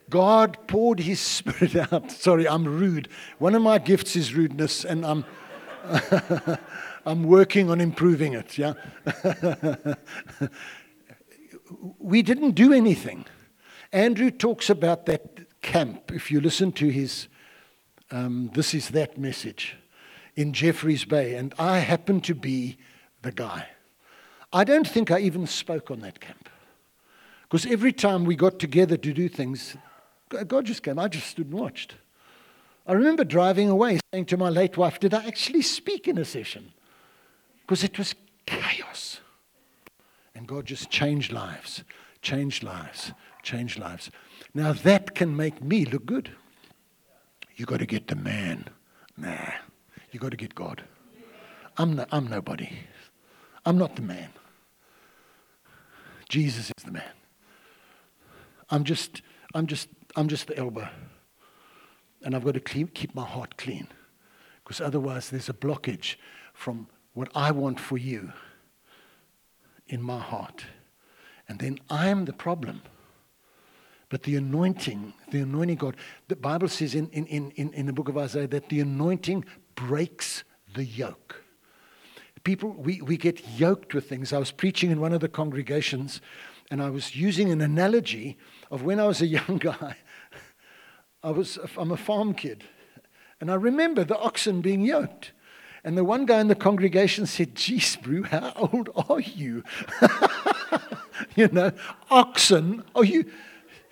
God 0.10 0.58
poured 0.68 1.00
his 1.00 1.20
spirit 1.20 1.76
out. 1.92 2.12
Sorry, 2.12 2.48
I'm 2.48 2.66
rude. 2.66 3.08
One 3.40 3.56
of 3.56 3.62
my 3.62 3.80
gifts 3.80 4.16
is 4.16 4.36
rudeness, 4.36 4.86
and 4.86 5.06
I'm. 5.06 5.26
I'm 7.06 7.24
working 7.24 7.70
on 7.70 7.82
improving 7.82 8.34
it, 8.34 8.58
yeah? 8.58 8.74
we 12.00 12.22
didn't 12.22 12.52
do 12.52 12.74
anything. 12.74 13.26
Andrew 13.92 14.32
talks 14.32 14.70
about 14.70 15.06
that 15.08 15.62
camp, 15.62 16.12
if 16.12 16.32
you 16.32 16.40
listen 16.40 16.72
to 16.74 16.90
his 16.90 17.28
um, 18.12 18.52
This 18.54 18.74
Is 18.74 18.90
That 18.90 19.18
message 19.18 19.76
in 20.36 20.54
Jeffreys 20.54 21.06
Bay, 21.06 21.36
and 21.36 21.54
I 21.60 21.80
happen 21.80 22.22
to 22.22 22.34
be 22.34 22.78
the 23.22 23.32
guy. 23.32 23.68
I 24.52 24.64
don't 24.64 24.88
think 24.88 25.12
I 25.12 25.20
even 25.20 25.48
spoke 25.48 25.92
on 25.92 26.00
that 26.02 26.20
camp. 26.20 26.50
Because 27.44 27.66
every 27.66 27.94
time 27.94 28.26
we 28.26 28.36
got 28.36 28.60
together 28.60 28.98
to 28.98 29.14
do 29.14 29.30
things, 29.30 29.78
God 30.30 30.66
just 30.66 30.82
came. 30.82 30.98
I 30.98 31.08
just 31.08 31.28
stood 31.28 31.48
and 31.48 31.60
watched. 31.60 31.96
I 32.86 32.94
remember 32.94 33.24
driving 33.24 33.70
away 33.70 34.00
saying 34.14 34.26
to 34.26 34.38
my 34.38 34.50
late 34.50 34.78
wife, 34.78 35.00
Did 35.00 35.14
I 35.14 35.26
actually 35.26 35.62
speak 35.62 36.08
in 36.08 36.18
a 36.18 36.26
session? 36.26 36.74
Because 37.62 37.84
it 37.84 37.98
was 37.98 38.14
chaos. 38.46 39.20
And 40.36 40.48
God 40.48 40.66
just 40.66 40.90
changed 40.90 41.32
lives, 41.32 41.84
changed 42.22 42.64
lives, 42.64 43.14
changed 43.42 43.80
lives. 43.80 44.12
Now 44.54 44.74
that 44.74 45.16
can 45.16 45.36
make 45.36 45.64
me 45.64 45.86
look 45.86 46.06
good. 46.06 46.32
You 47.56 47.66
got 47.66 47.80
to 47.80 47.86
get 47.86 48.08
the 48.08 48.16
man. 48.16 48.66
Nah, 49.16 49.52
you 50.12 50.20
got 50.20 50.32
to 50.32 50.38
get 50.38 50.56
God. 50.56 50.84
I'm, 51.78 51.96
no, 51.96 52.06
I'm 52.12 52.28
nobody. 52.28 52.70
I'm 53.66 53.78
not 53.78 53.96
the 53.96 54.02
man. 54.02 54.30
Jesus 56.28 56.72
is 56.78 56.84
the 56.84 56.92
man. 56.92 57.12
I'm 58.70 58.84
just, 58.84 59.22
I'm 59.54 59.68
just, 59.68 59.88
I'm 60.16 60.28
just 60.28 60.48
the 60.48 60.58
elbow. 60.58 60.90
And 62.24 62.36
I've 62.36 62.44
got 62.44 62.54
to 62.54 62.60
clean, 62.60 62.88
keep 62.88 63.14
my 63.14 63.26
heart 63.26 63.58
clean. 63.58 63.88
Because 64.64 64.80
otherwise 64.80 65.30
there's 65.30 65.50
a 65.50 65.54
blockage 65.54 66.16
from 66.54 66.88
what 67.14 67.30
I 67.36 67.52
want 67.52 67.80
for 67.80 67.98
you 67.98 68.32
in 69.88 70.02
my 70.02 70.20
heart. 70.20 70.66
And 71.48 71.60
then 71.60 71.80
I'm 71.90 72.26
the 72.26 72.34
problem. 72.34 72.82
But 74.10 74.24
the 74.24 74.36
anointing, 74.36 75.14
the 75.32 75.40
anointing 75.40 75.78
God, 75.78 75.98
the 76.28 76.36
Bible 76.36 76.68
says 76.68 76.96
in, 76.96 77.10
in, 77.10 77.26
in, 77.26 77.74
in 77.74 77.86
the 77.88 77.94
book 77.94 78.10
of 78.10 78.18
Isaiah 78.18 78.48
that 78.48 78.70
the 78.70 78.80
anointing 78.80 79.44
breaks 79.76 80.44
the 80.74 80.86
yoke. 80.86 81.44
People, 82.44 82.72
we, 82.72 83.02
we 83.02 83.18
get 83.18 83.48
yoked 83.58 83.94
with 83.94 84.08
things. 84.08 84.34
I 84.34 84.38
was 84.38 84.52
preaching 84.52 84.92
in 84.92 85.00
one 85.00 85.14
of 85.14 85.22
the 85.22 85.30
congregations 85.30 86.22
and 86.70 86.82
I 86.82 86.90
was 86.90 87.16
using 87.16 87.52
an 87.52 87.62
analogy 87.62 88.38
of 88.70 88.84
when 88.84 89.00
I 89.00 89.06
was 89.06 89.22
a 89.22 89.28
young 89.40 89.58
guy. 89.58 89.96
I 91.24 91.32
was, 91.32 91.58
I'm 91.78 91.92
a 91.92 91.98
farm 91.98 92.34
kid. 92.34 92.64
And 93.40 93.50
I 93.50 93.56
remember 93.56 94.04
the 94.04 94.18
oxen 94.18 94.62
being 94.62 94.82
yoked. 94.82 95.32
And 95.84 95.98
the 95.98 96.04
one 96.04 96.26
guy 96.26 96.40
in 96.40 96.48
the 96.48 96.56
congregation 96.56 97.26
said, 97.26 97.56
Geez, 97.56 97.96
Brew, 97.98 98.24
how 98.24 98.54
old 98.56 98.90
are 99.10 99.20
you? 99.20 99.64
you 101.36 101.48
know, 101.50 101.72
oxen. 102.10 102.84
are 102.96 103.04
you, 103.04 103.26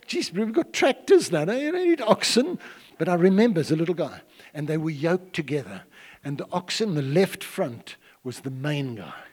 geez, 0.08 0.30
Brew, 0.30 0.46
we've 0.46 0.54
got 0.54 0.74
tractors 0.74 1.32
now. 1.32 1.44
No, 1.46 1.58
you 1.58 1.72
don't 1.72 1.88
need 1.88 2.02
oxen. 2.02 2.60
But 2.98 3.10
I 3.10 3.16
remember 3.16 3.60
as 3.60 3.72
a 3.72 3.76
little 3.76 3.96
guy, 3.96 4.22
and 4.54 4.68
they 4.68 4.78
were 4.78 4.90
yoked 4.90 5.34
together. 5.34 5.84
And 6.24 6.38
the 6.38 6.48
oxen, 6.52 6.96
the 6.96 7.02
left 7.02 7.44
front, 7.44 7.96
was 8.24 8.42
the 8.42 8.52
main 8.52 8.96
guy. 8.96 9.24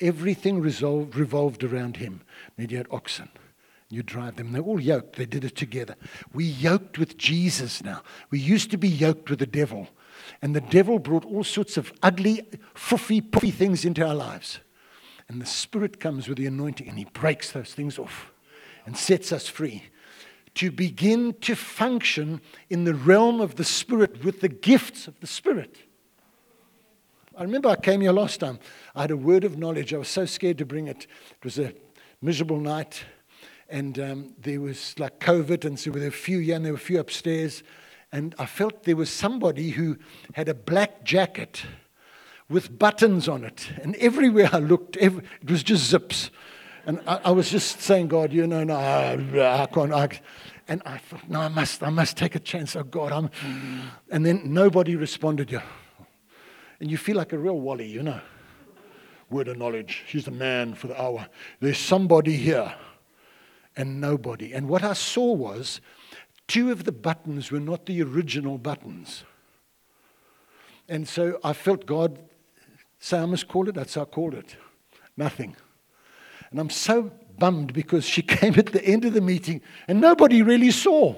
Everything 0.00 0.60
resolved, 0.60 1.16
revolved 1.16 1.64
around 1.64 1.96
him. 1.96 2.22
Then 2.56 2.68
you 2.70 2.76
had 2.76 2.86
oxen. 2.90 3.28
You 3.94 4.02
drive 4.02 4.34
them. 4.34 4.52
They're 4.52 4.60
all 4.60 4.80
yoked. 4.80 5.14
They 5.14 5.24
did 5.24 5.44
it 5.44 5.54
together. 5.54 5.94
We 6.32 6.44
yoked 6.44 6.98
with 6.98 7.16
Jesus 7.16 7.84
now. 7.84 8.02
We 8.28 8.40
used 8.40 8.72
to 8.72 8.76
be 8.76 8.88
yoked 8.88 9.30
with 9.30 9.38
the 9.38 9.46
devil. 9.46 9.86
And 10.42 10.54
the 10.54 10.60
devil 10.60 10.98
brought 10.98 11.24
all 11.24 11.44
sorts 11.44 11.76
of 11.76 11.92
ugly, 12.02 12.42
fuffy, 12.74 13.20
puffy 13.20 13.52
things 13.52 13.84
into 13.84 14.04
our 14.04 14.14
lives. 14.14 14.58
And 15.28 15.40
the 15.40 15.46
Spirit 15.46 16.00
comes 16.00 16.26
with 16.26 16.38
the 16.38 16.46
anointing 16.46 16.88
and 16.88 16.98
he 16.98 17.04
breaks 17.04 17.52
those 17.52 17.72
things 17.72 17.96
off 17.96 18.32
and 18.84 18.96
sets 18.96 19.30
us 19.30 19.46
free 19.46 19.84
to 20.56 20.72
begin 20.72 21.34
to 21.42 21.54
function 21.54 22.40
in 22.68 22.82
the 22.82 22.94
realm 22.94 23.40
of 23.40 23.54
the 23.54 23.64
Spirit 23.64 24.24
with 24.24 24.40
the 24.40 24.48
gifts 24.48 25.06
of 25.06 25.20
the 25.20 25.26
Spirit. 25.28 25.78
I 27.36 27.42
remember 27.42 27.68
I 27.68 27.76
came 27.76 28.00
here 28.00 28.12
last 28.12 28.40
time. 28.40 28.58
I 28.94 29.02
had 29.02 29.12
a 29.12 29.16
word 29.16 29.44
of 29.44 29.56
knowledge. 29.56 29.94
I 29.94 29.98
was 29.98 30.08
so 30.08 30.24
scared 30.24 30.58
to 30.58 30.66
bring 30.66 30.88
it. 30.88 31.06
It 31.30 31.44
was 31.44 31.58
a 31.60 31.72
miserable 32.20 32.58
night, 32.58 33.04
and 33.74 33.98
um, 33.98 34.34
there 34.40 34.60
was 34.60 34.98
like 34.98 35.20
COVID, 35.20 35.64
and 35.64 35.78
so 35.78 35.90
there 35.90 36.02
were 36.02 36.08
a 36.08 36.12
few 36.12 36.38
here 36.38 36.56
and 36.56 36.64
there 36.64 36.72
were 36.72 36.78
a 36.78 36.80
few 36.80 37.00
upstairs 37.00 37.62
and 38.14 38.32
I 38.38 38.46
felt 38.46 38.84
there 38.84 38.94
was 38.94 39.10
somebody 39.10 39.70
who 39.70 39.98
had 40.34 40.48
a 40.48 40.54
black 40.54 41.02
jacket 41.02 41.64
with 42.48 42.78
buttons 42.78 43.28
on 43.28 43.42
it. 43.42 43.72
And 43.82 43.96
everywhere 43.96 44.50
I 44.52 44.58
looked, 44.58 44.96
every, 44.98 45.24
it 45.42 45.50
was 45.50 45.64
just 45.64 45.90
zips. 45.90 46.30
And 46.86 47.00
I, 47.08 47.22
I, 47.24 47.30
was 47.32 47.50
just 47.50 47.80
saying, 47.80 48.06
God, 48.06 48.32
you 48.32 48.46
know, 48.46 48.62
no, 48.62 48.76
I 48.76 49.66
can't. 49.66 49.92
I, 49.92 50.08
and 50.68 50.80
I 50.86 50.98
thought, 50.98 51.28
no, 51.28 51.40
I 51.40 51.48
must, 51.48 51.82
I 51.82 51.90
must 51.90 52.16
take 52.16 52.36
a 52.36 52.38
chance. 52.38 52.76
Oh, 52.76 52.84
God, 52.84 53.10
I'm. 53.10 53.30
And 54.12 54.24
then 54.24 54.42
nobody 54.44 54.94
responded. 54.94 55.50
You. 55.50 55.62
And 56.78 56.92
you 56.92 56.98
feel 56.98 57.16
like 57.16 57.32
a 57.32 57.38
real 57.38 57.58
wally, 57.58 57.88
you 57.88 58.04
know. 58.04 58.20
Word 59.28 59.48
of 59.48 59.58
knowledge. 59.58 60.04
He's 60.06 60.26
the 60.26 60.30
man 60.30 60.74
for 60.74 60.86
the 60.86 61.02
hour. 61.02 61.26
There's 61.58 61.78
somebody 61.78 62.36
here. 62.36 62.72
And 63.76 64.00
nobody. 64.00 64.52
And 64.52 64.68
what 64.68 64.84
I 64.84 64.92
saw 64.92 65.32
was 65.32 65.80
Two 66.46 66.70
of 66.70 66.84
the 66.84 66.92
buttons 66.92 67.50
were 67.50 67.60
not 67.60 67.86
the 67.86 68.02
original 68.02 68.58
buttons. 68.58 69.24
And 70.88 71.08
so 71.08 71.40
I 71.42 71.54
felt 71.54 71.86
God 71.86 72.18
say, 72.98 73.18
I 73.18 73.26
must 73.26 73.48
call 73.48 73.68
it. 73.68 73.74
That's 73.74 73.94
how 73.94 74.02
I 74.02 74.06
called 74.06 74.34
it. 74.34 74.56
Nothing. 75.16 75.56
And 76.50 76.60
I'm 76.60 76.70
so 76.70 77.10
bummed 77.38 77.72
because 77.72 78.04
she 78.04 78.22
came 78.22 78.58
at 78.58 78.66
the 78.66 78.84
end 78.84 79.04
of 79.04 79.14
the 79.14 79.20
meeting 79.20 79.62
and 79.88 80.00
nobody 80.00 80.42
really 80.42 80.70
saw. 80.70 81.14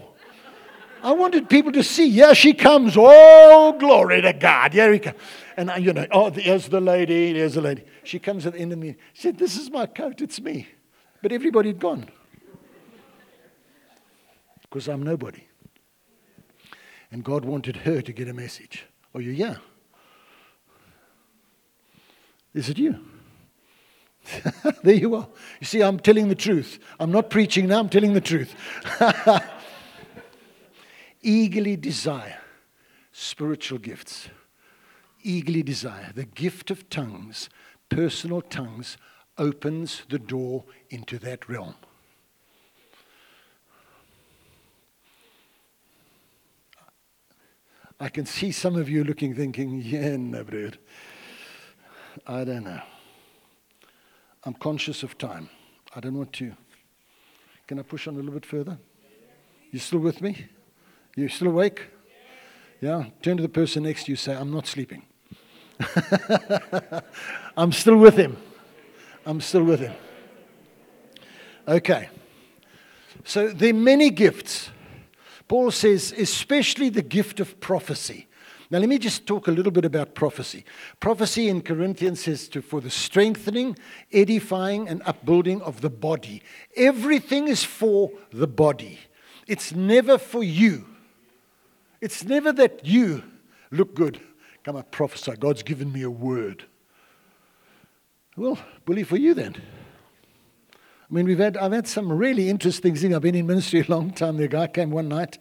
I 1.02 1.12
wanted 1.12 1.48
people 1.48 1.72
to 1.72 1.84
see, 1.84 2.08
yeah, 2.08 2.32
she 2.32 2.52
comes. 2.54 2.94
Oh, 2.96 3.76
glory 3.78 4.22
to 4.22 4.32
God. 4.32 4.72
Here 4.72 4.92
he 4.92 4.98
comes. 4.98 5.18
And, 5.56 5.70
you 5.84 5.92
know, 5.92 6.06
oh, 6.10 6.30
there's 6.30 6.68
the 6.68 6.80
lady, 6.80 7.32
there's 7.32 7.54
the 7.54 7.60
lady. 7.60 7.84
She 8.02 8.18
comes 8.18 8.46
at 8.46 8.54
the 8.54 8.60
end 8.60 8.72
of 8.72 8.78
the 8.78 8.86
meeting. 8.86 9.00
She 9.12 9.22
said, 9.22 9.38
This 9.38 9.56
is 9.56 9.70
my 9.70 9.86
coat, 9.86 10.20
it's 10.20 10.40
me. 10.40 10.68
But 11.22 11.32
everybody 11.32 11.68
had 11.70 11.78
gone 11.78 12.08
because 14.76 14.88
I'm 14.88 15.02
nobody. 15.02 15.42
And 17.10 17.24
God 17.24 17.46
wanted 17.46 17.76
her 17.78 18.02
to 18.02 18.12
get 18.12 18.28
a 18.28 18.34
message. 18.34 18.84
Are 19.14 19.22
you 19.22 19.30
yeah? 19.30 19.54
Is 22.52 22.68
it 22.68 22.76
you? 22.76 23.00
there 24.82 24.94
you 24.94 25.14
are. 25.14 25.28
You 25.60 25.66
see, 25.66 25.82
I'm 25.82 25.98
telling 25.98 26.28
the 26.28 26.34
truth. 26.34 26.78
I'm 27.00 27.10
not 27.10 27.30
preaching 27.30 27.68
now, 27.68 27.78
I'm 27.78 27.88
telling 27.88 28.12
the 28.12 28.20
truth. 28.20 28.54
Eagerly 31.22 31.76
desire 31.76 32.36
spiritual 33.12 33.78
gifts. 33.78 34.28
Eagerly 35.22 35.62
desire. 35.62 36.12
The 36.14 36.26
gift 36.26 36.70
of 36.70 36.90
tongues, 36.90 37.48
personal 37.88 38.42
tongues, 38.42 38.98
opens 39.38 40.02
the 40.10 40.18
door 40.18 40.64
into 40.90 41.18
that 41.20 41.48
realm. 41.48 41.76
I 47.98 48.08
can 48.08 48.26
see 48.26 48.52
some 48.52 48.76
of 48.76 48.88
you 48.90 49.04
looking, 49.04 49.34
thinking, 49.34 49.80
yeah, 49.82 50.16
no, 50.16 50.42
dude. 50.42 50.78
I 52.26 52.44
don't 52.44 52.64
know. 52.64 52.80
I'm 54.44 54.54
conscious 54.54 55.02
of 55.02 55.16
time. 55.16 55.48
I 55.94 56.00
don't 56.00 56.14
want 56.14 56.32
to. 56.34 56.54
Can 57.66 57.78
I 57.78 57.82
push 57.82 58.06
on 58.06 58.14
a 58.14 58.16
little 58.16 58.32
bit 58.32 58.44
further? 58.44 58.78
You 59.70 59.78
still 59.78 59.98
with 59.98 60.20
me? 60.20 60.46
You 61.16 61.28
still 61.28 61.48
awake? 61.48 61.86
Yeah? 62.80 63.06
Turn 63.22 63.38
to 63.38 63.42
the 63.42 63.48
person 63.48 63.84
next 63.84 64.04
to 64.04 64.12
you, 64.12 64.16
say, 64.16 64.34
I'm 64.34 64.52
not 64.52 64.66
sleeping. 64.66 65.02
I'm 67.56 67.72
still 67.72 67.96
with 67.96 68.16
him. 68.16 68.36
I'm 69.24 69.40
still 69.40 69.64
with 69.64 69.80
him. 69.80 69.94
Okay. 71.66 72.08
So 73.24 73.48
there 73.48 73.70
are 73.70 73.74
many 73.74 74.10
gifts. 74.10 74.70
Paul 75.48 75.70
says, 75.70 76.12
especially 76.16 76.88
the 76.88 77.02
gift 77.02 77.40
of 77.40 77.60
prophecy. 77.60 78.26
Now, 78.68 78.78
let 78.78 78.88
me 78.88 78.98
just 78.98 79.26
talk 79.26 79.46
a 79.46 79.52
little 79.52 79.70
bit 79.70 79.84
about 79.84 80.14
prophecy. 80.14 80.64
Prophecy 80.98 81.48
in 81.48 81.62
Corinthians 81.62 82.24
says 82.24 82.48
to, 82.48 82.60
for 82.60 82.80
the 82.80 82.90
strengthening, 82.90 83.76
edifying, 84.12 84.88
and 84.88 85.02
upbuilding 85.06 85.62
of 85.62 85.82
the 85.82 85.90
body. 85.90 86.42
Everything 86.76 87.46
is 87.46 87.62
for 87.62 88.10
the 88.32 88.48
body, 88.48 88.98
it's 89.46 89.72
never 89.72 90.18
for 90.18 90.42
you. 90.42 90.86
It's 92.00 92.24
never 92.24 92.52
that 92.52 92.84
you 92.84 93.22
look 93.70 93.94
good. 93.94 94.20
Come 94.64 94.76
on, 94.76 94.84
prophesy. 94.90 95.32
God's 95.36 95.62
given 95.62 95.92
me 95.92 96.02
a 96.02 96.10
word. 96.10 96.64
Well, 98.36 98.58
bully 98.84 99.02
for 99.02 99.16
you 99.16 99.32
then. 99.32 99.56
I 101.08 101.14
mean, 101.14 101.26
we've 101.26 101.38
had, 101.38 101.56
I've 101.56 101.72
had 101.72 101.86
some 101.86 102.12
really 102.12 102.48
interesting 102.48 102.96
things. 102.96 103.14
I've 103.14 103.22
been 103.22 103.36
in 103.36 103.46
ministry 103.46 103.80
a 103.80 103.90
long 103.90 104.10
time. 104.10 104.38
The 104.38 104.48
guy 104.48 104.66
came 104.66 104.90
one 104.90 105.08
night. 105.08 105.38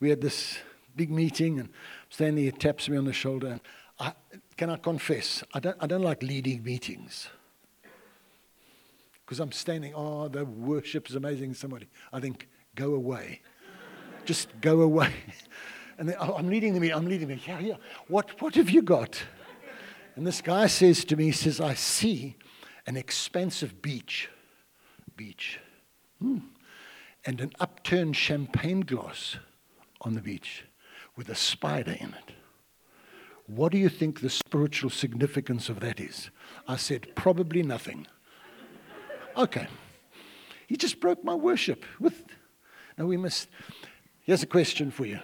We 0.00 0.10
had 0.10 0.20
this 0.20 0.58
big 0.94 1.10
meeting, 1.10 1.58
and 1.60 1.70
standing 2.10 2.44
here 2.44 2.52
taps 2.52 2.90
me 2.90 2.98
on 2.98 3.06
the 3.06 3.12
shoulder. 3.14 3.58
I, 3.98 4.12
can 4.58 4.68
I 4.68 4.76
confess? 4.76 5.42
I 5.54 5.60
don't, 5.60 5.76
I 5.80 5.86
don't 5.86 6.02
like 6.02 6.22
leading 6.22 6.62
meetings. 6.62 7.30
Because 9.24 9.40
I'm 9.40 9.52
standing, 9.52 9.94
oh, 9.94 10.28
the 10.28 10.44
worship 10.44 11.08
is 11.08 11.14
amazing. 11.14 11.54
Somebody, 11.54 11.88
I 12.12 12.20
think, 12.20 12.46
go 12.74 12.94
away. 12.94 13.40
Just 14.26 14.48
go 14.60 14.82
away. 14.82 15.12
And 16.00 16.08
then, 16.08 16.14
oh, 16.20 16.36
I'm 16.38 16.48
leading 16.48 16.74
the 16.74 16.78
meeting. 16.80 16.96
I'm 16.96 17.06
leading 17.06 17.26
the 17.26 17.34
meeting. 17.34 17.54
Yeah, 17.54 17.58
yeah. 17.58 17.74
What, 18.06 18.40
what 18.40 18.54
have 18.54 18.70
you 18.70 18.82
got? 18.82 19.20
And 20.14 20.24
this 20.24 20.40
guy 20.40 20.68
says 20.68 21.04
to 21.06 21.16
me, 21.16 21.24
he 21.24 21.32
says, 21.32 21.60
I 21.60 21.74
see 21.74 22.36
an 22.86 22.96
expansive 22.96 23.82
beach. 23.82 24.28
Beach. 25.18 25.58
Hmm. 26.22 26.38
And 27.26 27.40
an 27.40 27.52
upturned 27.58 28.16
champagne 28.16 28.80
glass 28.80 29.36
on 30.00 30.14
the 30.14 30.20
beach 30.20 30.64
with 31.16 31.28
a 31.28 31.34
spider 31.34 31.96
in 31.98 32.10
it. 32.10 32.34
What 33.48 33.72
do 33.72 33.78
you 33.78 33.88
think 33.88 34.20
the 34.20 34.30
spiritual 34.30 34.90
significance 34.90 35.68
of 35.68 35.80
that 35.80 35.98
is? 35.98 36.30
I 36.68 36.76
said, 36.76 37.08
probably 37.16 37.62
nothing. 37.62 38.06
Okay. 39.36 39.66
He 40.68 40.76
just 40.76 41.00
broke 41.00 41.24
my 41.24 41.34
worship 41.34 41.84
with. 41.98 42.22
Now 42.96 43.06
we 43.06 43.16
must. 43.16 43.48
Here's 44.22 44.42
a 44.42 44.46
question 44.46 44.90
for 44.90 45.04
you. 45.04 45.18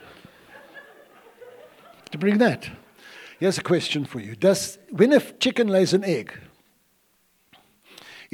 to 2.11 2.19
bring 2.19 2.39
that. 2.39 2.69
Here's 3.39 3.59
a 3.59 3.63
question 3.63 4.05
for 4.05 4.21
you. 4.21 4.35
Does 4.35 4.79
when 4.91 5.13
a 5.13 5.21
chicken 5.21 5.69
lays 5.69 5.93
an 5.93 6.03
egg, 6.03 6.33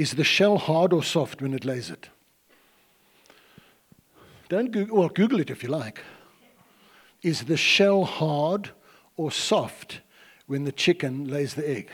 is 0.00 0.12
the 0.12 0.24
shell 0.24 0.56
hard 0.56 0.94
or 0.94 1.02
soft 1.02 1.42
when 1.42 1.52
it 1.52 1.66
lays 1.66 1.90
it? 1.90 2.08
Don't 4.48 4.70
Google, 4.70 4.96
well, 4.96 5.08
Google 5.10 5.40
it 5.40 5.50
if 5.50 5.62
you 5.62 5.68
like. 5.68 6.00
Is 7.20 7.42
the 7.44 7.58
shell 7.58 8.04
hard 8.04 8.70
or 9.18 9.30
soft 9.30 10.00
when 10.46 10.64
the 10.64 10.72
chicken 10.72 11.28
lays 11.28 11.52
the 11.52 11.68
egg? 11.68 11.90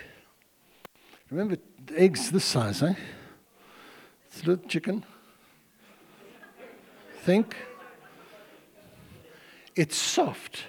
Remember, 1.31 1.57
the 1.85 2.01
egg's 2.01 2.31
this 2.31 2.45
size, 2.45 2.81
eh? 2.81 2.95
It's 4.29 4.45
a 4.45 4.51
little 4.51 4.69
chicken. 4.69 5.05
Think. 7.25 7.57
It's 9.75 9.97
soft. 9.97 10.61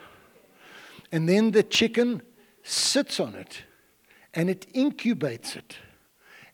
And 1.11 1.29
then 1.29 1.51
the 1.51 1.61
chicken 1.61 2.23
sits 2.63 3.19
on 3.19 3.35
it 3.35 3.61
and 4.33 4.49
it 4.49 4.65
incubates 4.73 5.55
it. 5.55 5.75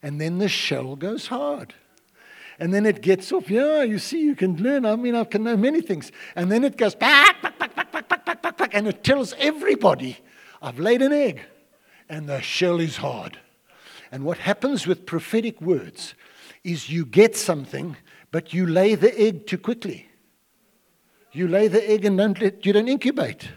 And 0.04 0.22
then 0.22 0.38
the 0.38 0.50
shell 0.50 0.96
goes 0.96 1.28
hard. 1.28 1.74
And 2.60 2.74
then 2.74 2.86
it 2.86 3.02
gets 3.02 3.32
off. 3.32 3.50
Yeah, 3.50 3.84
you 3.84 3.98
see, 3.98 4.22
you 4.22 4.36
can 4.36 4.58
learn. 4.62 4.86
I 4.86 4.96
mean, 4.96 5.16
I 5.16 5.24
can 5.24 5.44
know 5.44 5.58
many 5.58 5.82
things. 5.82 6.12
And 6.36 6.52
then 6.52 6.64
it 6.64 6.78
goes 6.78 6.94
back, 6.94 7.42
back, 7.42 7.58
back, 7.58 7.76
back, 7.76 7.92
back, 7.92 8.10
back, 8.10 8.26
back, 8.26 8.42
back, 8.44 8.58
back, 8.58 8.74
and 8.74 8.88
it 8.88 9.04
tells 9.04 9.34
everybody, 9.40 10.20
I've 10.62 10.78
laid 10.78 11.02
an 11.02 11.14
egg, 11.14 11.42
and 12.10 12.28
the 12.28 12.42
shell 12.42 12.80
is 12.80 12.98
hard. 12.98 13.40
And 14.12 14.24
what 14.24 14.38
happens 14.38 14.86
with 14.86 15.06
prophetic 15.06 15.60
words 15.62 16.14
is 16.64 16.90
you 16.90 17.06
get 17.06 17.36
something, 17.36 17.98
but 18.30 18.54
you 18.54 18.68
lay 18.68 18.96
the 18.96 19.20
egg 19.20 19.48
too 19.48 19.58
quickly. 19.58 20.08
You 21.32 21.48
lay 21.48 21.68
the 21.68 21.90
egg 21.90 22.06
and 22.06 22.18
don't 22.18 22.40
let, 22.40 22.66
you 22.66 22.74
don't 22.74 22.88
incubate. 22.88 23.50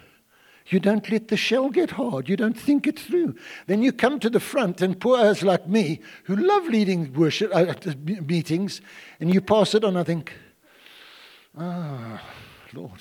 You 0.68 0.80
don't 0.80 1.08
let 1.10 1.28
the 1.28 1.36
shell 1.36 1.70
get 1.70 1.92
hard. 1.92 2.28
You 2.28 2.36
don't 2.36 2.58
think 2.58 2.86
it 2.86 2.98
through. 2.98 3.36
Then 3.66 3.82
you 3.82 3.92
come 3.92 4.18
to 4.20 4.28
the 4.28 4.40
front, 4.40 4.82
and 4.82 5.00
poor 5.00 5.18
us 5.18 5.42
like 5.42 5.68
me, 5.68 6.00
who 6.24 6.34
love 6.34 6.66
leading 6.66 7.12
worship 7.12 7.54
uh, 7.54 7.74
uh 7.86 7.92
meetings, 8.04 8.80
and 9.20 9.32
you 9.32 9.40
pass 9.40 9.74
it 9.74 9.84
on. 9.84 9.96
I 9.96 10.02
think, 10.02 10.32
ah, 11.56 12.20
Lord. 12.72 13.00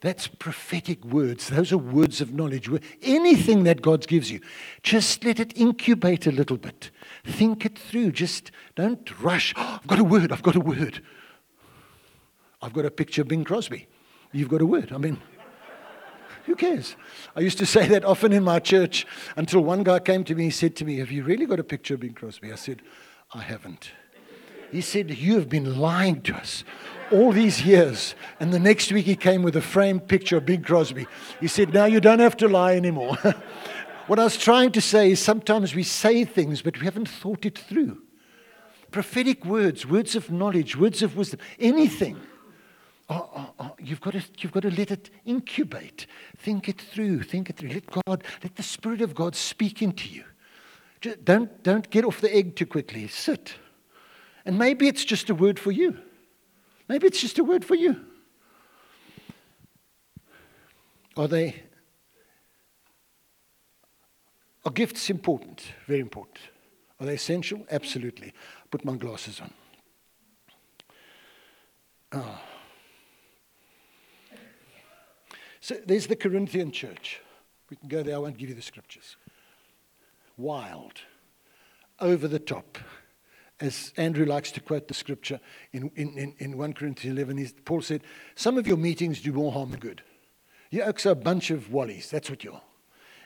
That's 0.00 0.28
prophetic 0.28 1.02
words. 1.02 1.48
Those 1.48 1.72
are 1.72 1.78
words 1.78 2.20
of 2.20 2.34
knowledge. 2.34 2.68
Anything 3.00 3.64
that 3.64 3.80
God 3.80 4.06
gives 4.06 4.30
you, 4.30 4.38
just 4.82 5.24
let 5.24 5.40
it 5.40 5.56
incubate 5.56 6.26
a 6.26 6.30
little 6.30 6.58
bit. 6.58 6.90
Think 7.24 7.64
it 7.64 7.78
through. 7.78 8.12
Just 8.12 8.50
don't 8.74 9.18
rush. 9.22 9.54
Oh, 9.56 9.78
I've 9.82 9.86
got 9.86 9.98
a 9.98 10.04
word. 10.04 10.30
I've 10.30 10.42
got 10.42 10.56
a 10.56 10.60
word. 10.60 11.02
I've 12.60 12.74
got 12.74 12.84
a 12.84 12.90
picture 12.90 13.22
of 13.22 13.28
Bing 13.28 13.44
Crosby. 13.44 13.86
You've 14.30 14.50
got 14.50 14.60
a 14.60 14.66
word. 14.66 14.92
I 14.92 14.98
mean, 14.98 15.22
who 16.46 16.54
cares? 16.54 16.96
I 17.34 17.40
used 17.40 17.58
to 17.58 17.66
say 17.74 17.86
that 17.88 18.04
often 18.04 18.32
in 18.32 18.44
my 18.44 18.58
church 18.58 19.06
until 19.36 19.62
one 19.62 19.82
guy 19.82 19.98
came 19.98 20.24
to 20.24 20.34
me 20.34 20.44
and 20.44 20.54
said 20.54 20.76
to 20.76 20.84
me, 20.84 20.98
Have 20.98 21.10
you 21.10 21.24
really 21.24 21.46
got 21.46 21.60
a 21.60 21.64
picture 21.64 21.94
of 21.94 22.00
Bing 22.00 22.14
Crosby? 22.14 22.52
I 22.52 22.56
said, 22.56 22.82
I 23.32 23.42
haven't. 23.42 23.90
He 24.70 24.80
said, 24.80 25.10
You 25.10 25.34
have 25.34 25.48
been 25.48 25.78
lying 25.78 26.22
to 26.22 26.34
us 26.34 26.64
all 27.10 27.32
these 27.32 27.64
years. 27.64 28.14
And 28.40 28.52
the 28.52 28.58
next 28.58 28.92
week 28.92 29.06
he 29.06 29.16
came 29.16 29.42
with 29.42 29.56
a 29.56 29.60
framed 29.60 30.08
picture 30.08 30.36
of 30.36 30.46
Bing 30.46 30.62
Crosby. 30.62 31.06
He 31.40 31.48
said, 31.48 31.72
Now 31.72 31.84
you 31.86 32.00
don't 32.00 32.20
have 32.20 32.36
to 32.38 32.48
lie 32.48 32.76
anymore. 32.76 33.16
what 34.06 34.18
I 34.18 34.24
was 34.24 34.36
trying 34.36 34.72
to 34.72 34.80
say 34.80 35.12
is 35.12 35.20
sometimes 35.20 35.74
we 35.74 35.82
say 35.82 36.24
things, 36.24 36.62
but 36.62 36.78
we 36.78 36.84
haven't 36.84 37.08
thought 37.08 37.46
it 37.46 37.58
through. 37.58 38.02
Prophetic 38.90 39.44
words, 39.44 39.86
words 39.86 40.14
of 40.14 40.30
knowledge, 40.30 40.76
words 40.76 41.02
of 41.02 41.16
wisdom, 41.16 41.40
anything 41.58 42.20
Oh, 43.08 43.28
oh, 43.36 43.50
oh, 43.58 43.76
you've, 43.78 44.00
got 44.00 44.14
to, 44.14 44.22
you've 44.38 44.52
got 44.52 44.62
to 44.62 44.70
let 44.70 44.90
it 44.90 45.10
incubate. 45.26 46.06
Think 46.38 46.68
it 46.68 46.80
through. 46.80 47.22
Think 47.22 47.50
it 47.50 47.56
through. 47.56 47.70
Let 47.70 47.86
God, 47.86 48.24
let 48.42 48.56
the 48.56 48.62
Spirit 48.62 49.02
of 49.02 49.14
God 49.14 49.36
speak 49.36 49.82
into 49.82 50.08
you. 50.08 50.24
Just 51.00 51.24
don't, 51.24 51.62
don't 51.62 51.88
get 51.90 52.04
off 52.04 52.22
the 52.22 52.34
egg 52.34 52.56
too 52.56 52.64
quickly. 52.64 53.06
Sit. 53.08 53.54
And 54.46 54.58
maybe 54.58 54.88
it's 54.88 55.04
just 55.04 55.28
a 55.28 55.34
word 55.34 55.58
for 55.58 55.70
you. 55.70 55.98
Maybe 56.88 57.06
it's 57.06 57.20
just 57.20 57.38
a 57.38 57.44
word 57.44 57.64
for 57.64 57.74
you. 57.74 58.00
Are 61.16 61.28
they 61.28 61.62
are 64.64 64.72
gifts 64.72 65.10
important? 65.10 65.62
Very 65.86 66.00
important. 66.00 66.38
Are 66.98 67.06
they 67.06 67.14
essential? 67.14 67.66
Absolutely. 67.70 68.32
Put 68.70 68.84
my 68.84 68.96
glasses 68.96 69.40
on. 69.40 69.52
Oh. 72.12 72.40
So 75.64 75.76
there's 75.86 76.08
the 76.08 76.16
Corinthian 76.16 76.72
church. 76.72 77.22
We 77.70 77.76
can 77.76 77.88
go 77.88 78.02
there, 78.02 78.16
I 78.16 78.18
won't 78.18 78.36
give 78.36 78.50
you 78.50 78.54
the 78.54 78.60
scriptures. 78.60 79.16
Wild, 80.36 81.00
over 82.00 82.28
the 82.28 82.38
top. 82.38 82.76
As 83.60 83.90
Andrew 83.96 84.26
likes 84.26 84.52
to 84.52 84.60
quote 84.60 84.88
the 84.88 84.94
scripture 84.94 85.40
in, 85.72 85.90
in, 85.96 86.34
in 86.36 86.58
1 86.58 86.74
Corinthians 86.74 87.18
11, 87.18 87.62
Paul 87.64 87.80
said, 87.80 88.02
Some 88.34 88.58
of 88.58 88.66
your 88.66 88.76
meetings 88.76 89.22
do 89.22 89.32
more 89.32 89.52
harm 89.52 89.70
than 89.70 89.80
good. 89.80 90.02
You 90.68 90.82
oaks 90.82 91.06
are 91.06 91.12
a 91.12 91.14
bunch 91.14 91.50
of 91.50 91.68
wallies, 91.70 92.10
that's 92.10 92.28
what 92.28 92.44
you 92.44 92.52
are. 92.52 92.62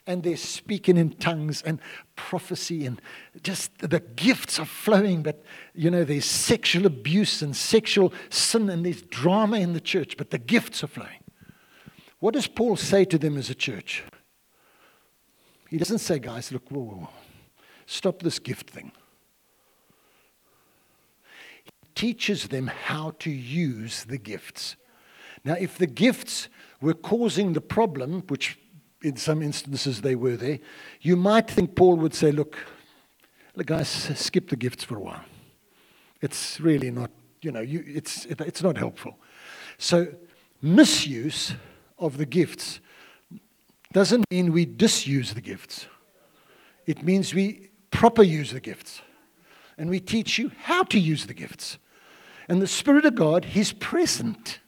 and 0.06 0.22
they're 0.22 0.36
speaking 0.36 0.96
in 0.96 1.14
tongues 1.14 1.60
and 1.62 1.80
prophecy 2.14 2.86
and 2.86 3.02
just 3.42 3.76
the 3.78 3.98
gifts 4.14 4.60
are 4.60 4.64
flowing. 4.64 5.24
But, 5.24 5.42
you 5.74 5.90
know, 5.90 6.04
there's 6.04 6.24
sexual 6.24 6.86
abuse 6.86 7.42
and 7.42 7.56
sexual 7.56 8.12
sin 8.30 8.70
and 8.70 8.86
there's 8.86 9.02
drama 9.02 9.58
in 9.58 9.72
the 9.72 9.80
church, 9.80 10.16
but 10.16 10.30
the 10.30 10.38
gifts 10.38 10.84
are 10.84 10.88
flowing. 10.88 11.18
What 12.20 12.34
does 12.34 12.46
Paul 12.46 12.76
say 12.76 13.04
to 13.06 13.18
them 13.18 13.36
as 13.36 13.48
a 13.48 13.54
church? 13.54 14.02
He 15.68 15.76
doesn't 15.76 15.98
say, 15.98 16.18
guys, 16.18 16.50
look, 16.50 16.68
whoa, 16.70 16.82
whoa, 16.82 17.08
stop 17.86 18.22
this 18.22 18.38
gift 18.38 18.70
thing. 18.70 18.90
He 21.64 21.70
teaches 21.94 22.48
them 22.48 22.68
how 22.68 23.12
to 23.20 23.30
use 23.30 24.04
the 24.04 24.18
gifts. 24.18 24.76
Now, 25.44 25.54
if 25.54 25.78
the 25.78 25.86
gifts 25.86 26.48
were 26.80 26.94
causing 26.94 27.52
the 27.52 27.60
problem, 27.60 28.22
which 28.28 28.58
in 29.02 29.16
some 29.16 29.42
instances 29.42 30.00
they 30.00 30.16
were 30.16 30.36
there, 30.36 30.58
you 31.00 31.16
might 31.16 31.48
think 31.48 31.76
Paul 31.76 31.96
would 31.96 32.14
say, 32.14 32.32
Look, 32.32 32.56
look 33.54 33.66
guys, 33.66 33.88
skip 33.88 34.48
the 34.48 34.56
gifts 34.56 34.84
for 34.84 34.96
a 34.96 35.00
while. 35.00 35.24
It's 36.20 36.58
really 36.60 36.90
not, 36.90 37.10
you 37.42 37.52
know, 37.52 37.60
you, 37.60 37.84
it's, 37.86 38.24
it, 38.24 38.40
it's 38.40 38.62
not 38.62 38.76
helpful. 38.76 39.16
So, 39.76 40.08
misuse 40.60 41.54
of 41.98 42.16
the 42.16 42.26
gifts 42.26 42.80
doesn't 43.92 44.24
mean 44.30 44.52
we 44.52 44.66
disuse 44.66 45.34
the 45.34 45.40
gifts, 45.40 45.86
it 46.86 47.02
means 47.02 47.34
we 47.34 47.70
proper 47.90 48.22
use 48.22 48.52
the 48.52 48.60
gifts. 48.60 49.02
And 49.76 49.88
we 49.88 50.00
teach 50.00 50.38
you 50.38 50.50
how 50.64 50.82
to 50.84 50.98
use 50.98 51.26
the 51.26 51.34
gifts. 51.34 51.78
And 52.48 52.60
the 52.60 52.66
Spirit 52.66 53.04
of 53.04 53.14
God, 53.14 53.44
He's 53.44 53.72
present, 53.72 54.58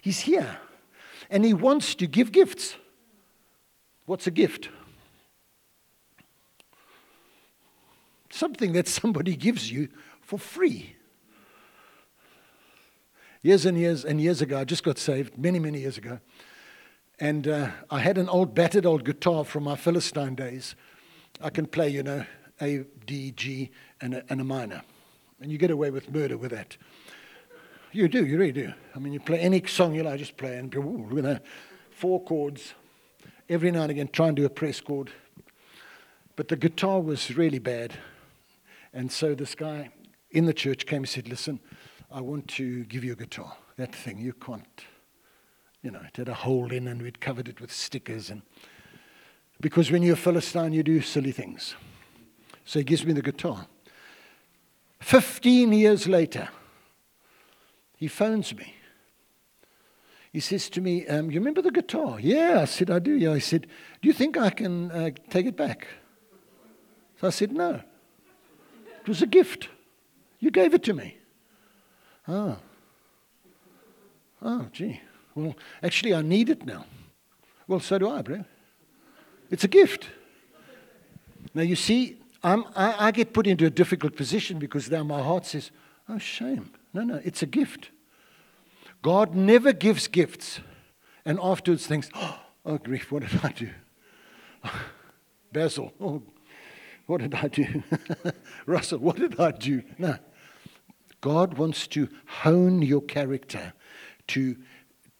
He's 0.00 0.20
here, 0.20 0.58
and 1.28 1.44
He 1.44 1.52
wants 1.52 1.94
to 1.96 2.06
give 2.06 2.32
gifts. 2.32 2.76
What's 4.06 4.26
a 4.26 4.30
gift? 4.30 4.70
Something 8.30 8.72
that 8.72 8.88
somebody 8.88 9.36
gives 9.36 9.70
you 9.70 9.88
for 10.22 10.38
free. 10.38 10.96
Years 13.42 13.66
and 13.66 13.76
years 13.76 14.04
and 14.04 14.20
years 14.20 14.40
ago, 14.40 14.58
I 14.58 14.64
just 14.64 14.82
got 14.82 14.98
saved, 14.98 15.36
many, 15.36 15.58
many 15.58 15.80
years 15.80 15.98
ago. 15.98 16.20
And 17.20 17.46
uh, 17.46 17.70
I 17.90 18.00
had 18.00 18.18
an 18.18 18.28
old, 18.28 18.54
battered 18.54 18.86
old 18.86 19.04
guitar 19.04 19.44
from 19.44 19.64
my 19.64 19.76
Philistine 19.76 20.34
days. 20.34 20.74
I 21.40 21.50
can 21.50 21.66
play, 21.66 21.88
you 21.88 22.02
know, 22.02 22.24
A, 22.60 22.84
D, 23.06 23.30
G, 23.32 23.70
and 24.00 24.14
a, 24.14 24.24
and 24.28 24.40
a 24.40 24.44
minor. 24.44 24.82
And 25.40 25.50
you 25.50 25.58
get 25.58 25.70
away 25.70 25.90
with 25.90 26.12
murder 26.12 26.36
with 26.36 26.50
that. 26.50 26.76
You 27.92 28.08
do, 28.08 28.26
you 28.26 28.38
really 28.38 28.52
do. 28.52 28.72
I 28.96 28.98
mean, 28.98 29.12
you 29.12 29.20
play 29.20 29.38
any 29.38 29.64
song 29.66 29.94
you 29.94 30.02
like, 30.02 30.18
just 30.18 30.36
play, 30.36 30.56
and 30.56 30.74
know, 30.74 31.38
four 31.90 32.20
chords, 32.24 32.74
every 33.48 33.70
now 33.70 33.82
and 33.82 33.90
again 33.92 34.08
try 34.12 34.28
and 34.28 34.36
do 34.36 34.44
a 34.44 34.50
press 34.50 34.80
chord. 34.80 35.12
But 36.34 36.48
the 36.48 36.56
guitar 36.56 37.00
was 37.00 37.36
really 37.36 37.60
bad. 37.60 37.94
And 38.92 39.12
so 39.12 39.36
this 39.36 39.54
guy 39.54 39.90
in 40.32 40.46
the 40.46 40.54
church 40.54 40.86
came 40.86 40.98
and 40.98 41.08
said, 41.08 41.28
Listen, 41.28 41.60
I 42.10 42.20
want 42.20 42.48
to 42.48 42.84
give 42.84 43.04
you 43.04 43.12
a 43.12 43.16
guitar. 43.16 43.56
That 43.76 43.94
thing, 43.94 44.18
you 44.18 44.32
can't. 44.32 44.84
You 45.84 45.92
know, 45.92 46.00
it 46.04 46.16
had 46.16 46.28
a 46.28 46.34
hole 46.34 46.72
in 46.72 46.88
and 46.88 47.00
we'd 47.00 47.20
covered 47.20 47.48
it 47.48 47.60
with 47.60 47.70
stickers. 47.70 48.30
And 48.30 48.42
because 49.60 49.92
when 49.92 50.02
you're 50.02 50.14
a 50.14 50.16
Philistine, 50.16 50.72
you 50.72 50.82
do 50.82 51.00
silly 51.00 51.30
things. 51.30 51.76
So 52.64 52.80
he 52.80 52.84
gives 52.84 53.06
me 53.06 53.12
the 53.12 53.22
guitar. 53.22 53.68
15 54.98 55.72
years 55.72 56.08
later, 56.08 56.48
he 57.96 58.08
phones 58.08 58.52
me 58.56 58.74
he 60.34 60.40
says 60.40 60.68
to 60.70 60.80
me, 60.80 61.06
um, 61.06 61.30
You 61.30 61.38
remember 61.38 61.62
the 61.62 61.70
guitar? 61.70 62.18
Yeah. 62.18 62.58
I 62.62 62.64
said, 62.64 62.90
I 62.90 62.98
do. 62.98 63.12
Yeah. 63.12 63.34
He 63.34 63.40
said, 63.40 63.68
Do 64.02 64.08
you 64.08 64.12
think 64.12 64.36
I 64.36 64.50
can 64.50 64.90
uh, 64.90 65.10
take 65.30 65.46
it 65.46 65.56
back? 65.56 65.86
So 67.20 67.28
I 67.28 67.30
said, 67.30 67.52
No. 67.52 67.80
It 69.00 69.08
was 69.08 69.22
a 69.22 69.28
gift. 69.28 69.68
You 70.40 70.50
gave 70.50 70.74
it 70.74 70.82
to 70.82 70.92
me. 70.92 71.18
Oh. 72.26 72.56
Oh, 74.42 74.66
gee. 74.72 75.00
Well, 75.34 75.56
actually, 75.82 76.14
I 76.14 76.22
need 76.22 76.48
it 76.48 76.64
now. 76.64 76.84
Well, 77.66 77.80
so 77.80 77.98
do 77.98 78.08
I, 78.08 78.22
bro. 78.22 78.44
It's 79.50 79.64
a 79.64 79.68
gift. 79.68 80.08
Now, 81.54 81.62
you 81.62 81.76
see, 81.76 82.18
I, 82.42 82.62
I 82.76 83.10
get 83.10 83.32
put 83.32 83.46
into 83.46 83.66
a 83.66 83.70
difficult 83.70 84.16
position 84.16 84.58
because 84.58 84.90
now 84.90 85.02
my 85.02 85.22
heart 85.22 85.46
says, 85.46 85.70
Oh, 86.08 86.18
shame. 86.18 86.70
No, 86.92 87.02
no, 87.02 87.20
it's 87.24 87.42
a 87.42 87.46
gift. 87.46 87.90
God 89.02 89.34
never 89.34 89.72
gives 89.72 90.06
gifts 90.06 90.60
and 91.24 91.38
afterwards 91.42 91.86
thinks, 91.86 92.10
oh, 92.14 92.38
oh 92.64 92.78
grief, 92.78 93.10
what 93.10 93.22
did 93.28 93.44
I 93.44 93.52
do? 93.52 93.70
Basil, 95.52 95.92
oh, 96.00 96.22
what 97.06 97.20
did 97.20 97.34
I 97.34 97.48
do? 97.48 97.82
Russell, 98.66 98.98
what 98.98 99.16
did 99.16 99.38
I 99.38 99.50
do? 99.50 99.82
No. 99.98 100.16
God 101.20 101.56
wants 101.56 101.86
to 101.88 102.08
hone 102.26 102.82
your 102.82 103.02
character 103.02 103.72
to, 104.28 104.56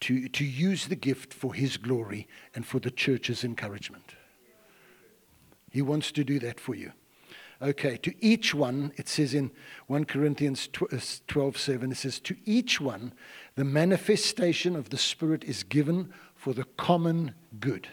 to, 0.05 0.29
to 0.29 0.45
use 0.45 0.89
the 0.89 0.97
gift 0.97 1.33
for 1.33 1.55
His 1.55 1.79
glory 1.79 2.29
and 2.55 2.67
for 2.67 2.79
the 2.79 2.91
church's 2.91 3.43
encouragement. 3.43 4.15
He 5.71 5.81
wants 5.81 6.13
to 6.13 6.25
do 6.25 6.39
that 6.41 6.61
for 6.61 6.75
you. 6.75 6.93
Okay, 7.63 7.97
to 7.97 8.13
each 8.23 8.55
one, 8.55 8.93
it 8.97 9.09
says 9.09 9.33
in 9.33 9.51
1 9.87 10.05
Corinthians 10.05 10.69
uh, 10.93 10.99
12 11.27 11.57
7, 11.57 11.91
it 11.93 11.95
says, 11.95 12.21
To 12.21 12.37
each 12.45 12.83
one, 12.83 13.15
the 13.55 13.65
manifestation 13.65 14.77
of 14.77 14.91
the 14.91 14.99
Spirit 14.99 15.43
is 15.45 15.63
given 15.63 16.13
for 16.35 16.53
the 16.53 16.65
common 16.77 17.35
good. 17.59 17.89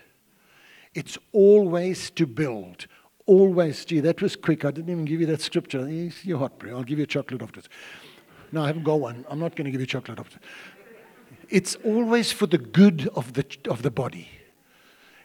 It's 0.93 1.17
always 1.31 2.09
to 2.11 2.27
build. 2.27 2.87
Always. 3.25 3.85
Gee, 3.85 4.01
that 4.01 4.21
was 4.21 4.35
quick. 4.35 4.65
I 4.65 4.71
didn't 4.71 4.89
even 4.89 5.05
give 5.05 5.21
you 5.21 5.27
that 5.27 5.39
scripture. 5.39 5.87
You're 6.23 6.39
hot, 6.39 6.59
bro. 6.59 6.75
I'll 6.75 6.83
give 6.83 6.97
you 6.97 7.05
a 7.05 7.07
chocolate 7.07 7.41
afterwards. 7.41 7.69
No, 8.51 8.63
I 8.63 8.67
haven't 8.67 8.83
got 8.83 8.99
one. 8.99 9.23
I'm 9.29 9.39
not 9.39 9.55
going 9.55 9.65
to 9.65 9.71
give 9.71 9.79
you 9.79 9.87
chocolate 9.87 10.19
afterwards. 10.19 10.45
It's 11.51 11.75
always 11.83 12.31
for 12.31 12.47
the 12.47 12.57
good 12.57 13.09
of 13.13 13.33
the, 13.33 13.45
of 13.69 13.81
the 13.81 13.91
body. 13.91 14.29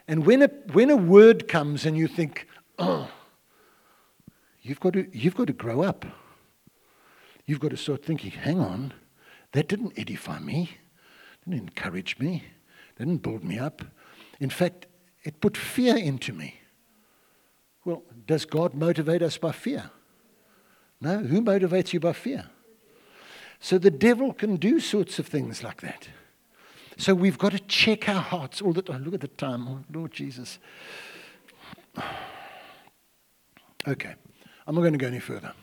And 0.07 0.25
when 0.25 0.41
a, 0.41 0.49
when 0.71 0.89
a 0.89 0.97
word 0.97 1.47
comes 1.47 1.85
and 1.85 1.97
you 1.97 2.07
think, 2.07 2.47
oh, 2.77 3.09
you've 4.61 4.79
got, 4.79 4.93
to, 4.93 5.07
you've 5.17 5.35
got 5.35 5.47
to 5.47 5.53
grow 5.53 5.83
up. 5.83 6.05
You've 7.45 7.61
got 7.61 7.71
to 7.71 7.77
start 7.77 8.03
thinking, 8.03 8.31
hang 8.31 8.59
on, 8.59 8.93
that 9.53 9.69
didn't 9.69 9.93
edify 9.97 10.39
me, 10.39 10.71
didn't 11.45 11.61
encourage 11.61 12.19
me, 12.19 12.43
didn't 12.97 13.17
build 13.17 13.43
me 13.43 13.57
up. 13.57 13.81
In 14.41 14.49
fact, 14.49 14.85
it 15.23 15.39
put 15.39 15.55
fear 15.55 15.95
into 15.95 16.33
me. 16.33 16.59
Well, 17.85 18.03
does 18.25 18.43
God 18.43 18.73
motivate 18.73 19.21
us 19.21 19.37
by 19.37 19.53
fear? 19.53 19.91
No. 20.99 21.19
Who 21.19 21.41
motivates 21.41 21.93
you 21.93 22.01
by 22.01 22.11
fear? 22.11 22.49
So 23.59 23.77
the 23.77 23.91
devil 23.91 24.33
can 24.33 24.57
do 24.57 24.79
sorts 24.79 25.19
of 25.19 25.27
things 25.27 25.63
like 25.63 25.81
that. 25.81 26.09
So 26.97 27.13
we've 27.13 27.37
got 27.37 27.51
to 27.51 27.59
check 27.59 28.09
our 28.09 28.21
hearts 28.21 28.59
all 28.59 28.73
the 28.73 28.81
time. 28.81 29.03
Look 29.03 29.13
at 29.13 29.21
the 29.21 29.27
time. 29.27 29.67
Oh, 29.67 29.83
Lord 29.93 30.11
Jesus. 30.11 30.57
Okay. 33.87 34.15
I'm 34.65 34.75
not 34.75 34.81
going 34.81 34.93
to 34.93 34.99
go 34.99 35.07
any 35.07 35.19
further. 35.19 35.53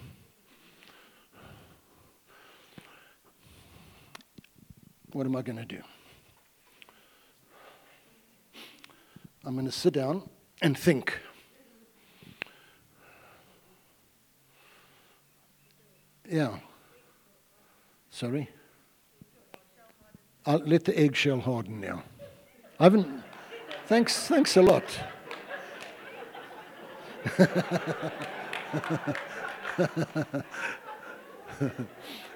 What 5.12 5.26
am 5.26 5.36
I 5.36 5.42
going 5.42 5.58
to 5.58 5.64
do? 5.64 5.82
I'm 9.44 9.54
going 9.54 9.66
to 9.66 9.72
sit 9.72 9.92
down 9.92 10.28
and 10.62 10.78
think. 10.78 11.20
Yeah. 16.28 16.58
Sorry? 18.10 18.48
I'll 20.46 20.58
let 20.58 20.84
the 20.84 20.98
eggshell 20.98 21.40
harden 21.40 21.80
now. 21.80 22.02
I 22.78 22.84
haven't. 22.84 23.24
Thanks, 23.86 24.26
thanks 24.26 24.56
a 24.56 24.62
lot. 24.62 24.84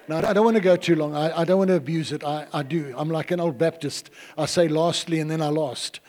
now, 0.07 0.17
I 0.27 0.33
don't 0.33 0.45
want 0.45 0.55
to 0.55 0.61
go 0.61 0.75
too 0.75 0.95
long. 0.95 1.15
I, 1.15 1.41
I 1.41 1.45
don't 1.45 1.59
want 1.59 1.67
to 1.67 1.75
abuse 1.75 2.11
it. 2.11 2.23
I, 2.23 2.47
I 2.51 2.63
do. 2.63 2.95
I'm 2.97 3.09
like 3.09 3.29
an 3.29 3.39
old 3.39 3.59
Baptist. 3.59 4.09
I 4.37 4.47
say 4.47 4.67
lastly 4.67 5.19
and 5.19 5.29
then 5.29 5.41
I 5.41 5.49
lost. 5.49 5.99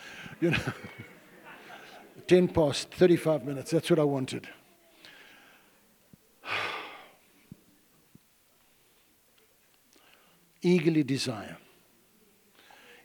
You 0.40 0.52
know, 0.52 0.58
10 2.26 2.48
past, 2.48 2.90
35 2.92 3.44
minutes. 3.44 3.72
That's 3.72 3.90
what 3.90 3.98
I 3.98 4.04
wanted. 4.04 4.48
Eagerly 10.62 11.02
desire. 11.02 11.58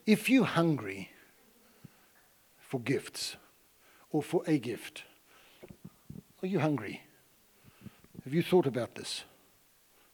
If 0.06 0.30
you're 0.30 0.46
hungry 0.46 1.12
for 2.58 2.80
gifts 2.80 3.38
or 4.12 4.22
for 4.22 4.44
a 4.46 4.60
gift, 4.60 5.04
are 6.44 6.48
you 6.48 6.60
hungry? 6.60 7.02
Have 8.24 8.34
you 8.34 8.44
thought 8.44 8.68
about 8.68 8.96
this? 8.96 9.24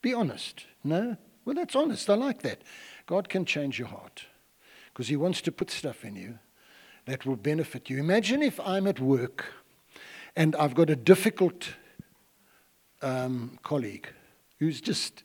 Be 0.02 0.14
honest. 0.14 0.66
No? 0.84 1.18
Well, 1.46 1.56
that's 1.56 1.76
honest. 1.76 2.10
I 2.10 2.16
like 2.16 2.42
that. 2.44 2.62
God 3.06 3.30
can 3.30 3.46
change 3.46 3.80
your 3.80 3.88
heart 3.90 4.26
because 4.94 5.08
He 5.08 5.16
wants 5.16 5.42
to 5.42 5.52
put 5.52 5.70
stuff 5.70 6.06
in 6.06 6.16
you 6.16 6.40
that 7.06 7.26
will 7.26 7.36
benefit 7.36 7.90
you. 7.90 7.98
Imagine 7.98 8.42
if 8.42 8.60
I'm 8.60 8.88
at 8.88 9.00
work 9.00 9.46
and 10.36 10.56
I've 10.56 10.76
got 10.76 10.90
a 10.90 10.96
difficult 10.96 11.74
um, 13.02 13.60
colleague 13.64 14.08
who's 14.60 14.80
just 14.80 15.24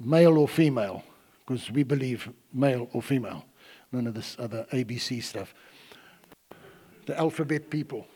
male 0.00 0.36
or 0.36 0.48
female, 0.48 1.04
because 1.48 1.70
we 1.70 1.82
believe 1.82 2.30
male 2.52 2.90
or 2.92 3.00
female, 3.00 3.42
none 3.90 4.06
of 4.06 4.12
this 4.12 4.36
other 4.38 4.66
ABC 4.70 5.22
stuff. 5.22 5.54
The 7.06 7.18
alphabet 7.18 7.70
people, 7.70 8.06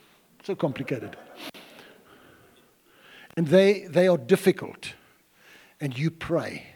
so 0.43 0.55
complicated. 0.55 1.17
And 3.35 3.47
they, 3.49 3.87
they 3.89 4.07
are 4.07 4.19
difficult. 4.19 4.93
And 5.81 5.99
you 5.99 6.11
pray. 6.11 6.67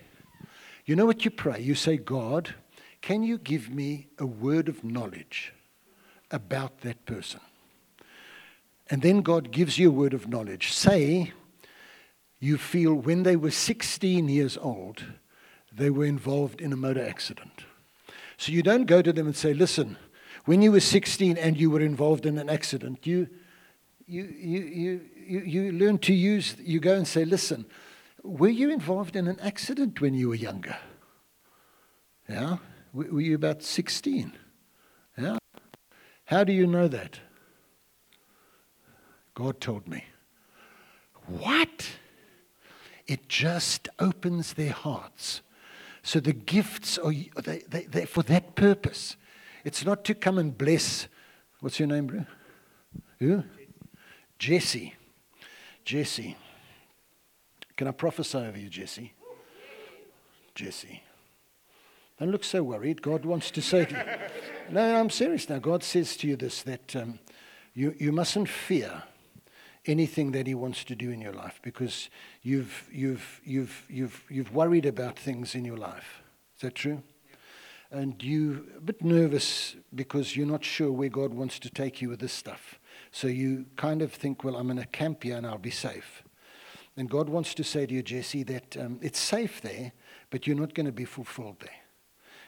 You 0.86 0.96
know 0.96 1.04
what 1.04 1.26
you 1.26 1.30
pray? 1.30 1.60
You 1.60 1.74
say, 1.74 1.98
God, 1.98 2.54
can 3.02 3.22
you 3.22 3.36
give 3.36 3.68
me 3.68 4.06
a 4.18 4.24
word 4.24 4.70
of 4.70 4.82
knowledge 4.82 5.52
about 6.30 6.80
that 6.80 7.04
person? 7.04 7.40
And 8.88 9.02
then 9.02 9.20
God 9.20 9.50
gives 9.50 9.76
you 9.76 9.90
a 9.90 9.92
word 9.92 10.14
of 10.14 10.26
knowledge. 10.26 10.72
Say, 10.72 11.34
you 12.40 12.56
feel 12.56 12.94
when 12.94 13.24
they 13.24 13.36
were 13.36 13.50
16 13.50 14.26
years 14.30 14.56
old, 14.56 15.04
they 15.76 15.90
were 15.90 16.06
involved 16.06 16.60
in 16.60 16.72
a 16.72 16.76
motor 16.76 17.04
accident. 17.06 17.64
So 18.36 18.52
you 18.52 18.62
don't 18.62 18.86
go 18.86 19.02
to 19.02 19.12
them 19.12 19.26
and 19.26 19.36
say, 19.36 19.54
listen, 19.54 19.96
when 20.44 20.62
you 20.62 20.72
were 20.72 20.80
16 20.80 21.36
and 21.36 21.58
you 21.58 21.70
were 21.70 21.80
involved 21.80 22.26
in 22.26 22.38
an 22.38 22.48
accident, 22.48 23.06
you, 23.06 23.28
you, 24.06 24.24
you, 24.24 24.60
you, 24.60 25.00
you, 25.26 25.40
you 25.40 25.72
learn 25.72 25.98
to 25.98 26.14
use, 26.14 26.56
you 26.60 26.80
go 26.80 26.94
and 26.94 27.06
say, 27.06 27.24
listen, 27.24 27.66
were 28.22 28.48
you 28.48 28.70
involved 28.70 29.16
in 29.16 29.26
an 29.26 29.38
accident 29.40 30.00
when 30.00 30.14
you 30.14 30.28
were 30.28 30.34
younger? 30.34 30.76
Yeah? 32.28 32.58
Were 32.92 33.20
you 33.20 33.34
about 33.34 33.62
16? 33.62 34.32
Yeah? 35.18 35.38
How 36.24 36.44
do 36.44 36.52
you 36.52 36.66
know 36.66 36.88
that? 36.88 37.20
God 39.34 39.60
told 39.60 39.86
me. 39.86 40.04
What? 41.26 41.90
It 43.06 43.28
just 43.28 43.88
opens 43.98 44.54
their 44.54 44.72
hearts. 44.72 45.42
So 46.06 46.20
the 46.20 46.32
gifts 46.32 46.98
are 46.98 47.12
they, 47.42 47.64
they, 47.68 47.82
they, 47.82 48.04
for 48.06 48.22
that 48.22 48.54
purpose. 48.54 49.16
It's 49.64 49.84
not 49.84 50.04
to 50.04 50.14
come 50.14 50.38
and 50.38 50.56
bless. 50.56 51.08
What's 51.58 51.80
your 51.80 51.88
name, 51.88 52.06
bro? 52.06 52.24
Who? 53.18 53.42
Jesse. 54.38 54.94
Jesse. 55.84 56.36
Can 57.76 57.88
I 57.88 57.90
prophesy 57.90 58.38
over 58.38 58.56
you, 58.56 58.68
Jesse? 58.68 59.14
Jesse. 60.54 61.02
Don't 62.20 62.30
look 62.30 62.44
so 62.44 62.62
worried. 62.62 63.02
God 63.02 63.24
wants 63.24 63.50
to 63.50 63.60
say 63.60 63.86
to 63.86 63.92
you. 63.92 64.02
No, 64.72 65.00
I'm 65.00 65.10
serious 65.10 65.48
now. 65.48 65.58
God 65.58 65.82
says 65.82 66.16
to 66.18 66.28
you 66.28 66.36
this 66.36 66.62
that 66.62 66.94
um, 66.94 67.18
you, 67.74 67.94
you 67.98 68.12
mustn't 68.12 68.48
fear 68.48 69.02
anything 69.86 70.32
that 70.32 70.46
He 70.46 70.54
wants 70.54 70.84
to 70.84 70.94
do 70.94 71.10
in 71.10 71.20
your 71.20 71.32
life 71.32 71.60
because 71.62 72.10
you've, 72.42 72.88
you've, 72.92 73.40
you've, 73.44 73.84
you've, 73.88 74.24
you've 74.28 74.54
worried 74.54 74.86
about 74.86 75.18
things 75.18 75.54
in 75.54 75.64
your 75.64 75.76
life. 75.76 76.22
Is 76.56 76.62
that 76.62 76.74
true? 76.74 77.02
And 77.90 78.22
you're 78.22 78.56
a 78.76 78.80
bit 78.80 79.02
nervous 79.02 79.76
because 79.94 80.36
you're 80.36 80.46
not 80.46 80.64
sure 80.64 80.90
where 80.90 81.08
God 81.08 81.32
wants 81.32 81.58
to 81.60 81.70
take 81.70 82.02
you 82.02 82.08
with 82.08 82.20
this 82.20 82.32
stuff. 82.32 82.80
So 83.12 83.28
you 83.28 83.66
kind 83.76 84.02
of 84.02 84.12
think, 84.12 84.42
well, 84.42 84.56
I'm 84.56 84.70
in 84.70 84.78
a 84.78 84.86
camp 84.86 85.22
here 85.22 85.36
and 85.36 85.46
I'll 85.46 85.58
be 85.58 85.70
safe. 85.70 86.22
And 86.96 87.10
God 87.10 87.28
wants 87.28 87.54
to 87.54 87.64
say 87.64 87.86
to 87.86 87.94
you, 87.94 88.02
Jesse, 88.02 88.42
that 88.44 88.76
um, 88.76 88.98
it's 89.02 89.18
safe 89.18 89.60
there, 89.60 89.92
but 90.30 90.46
you're 90.46 90.56
not 90.56 90.74
going 90.74 90.86
to 90.86 90.92
be 90.92 91.04
fulfilled 91.04 91.60
there. 91.60 91.70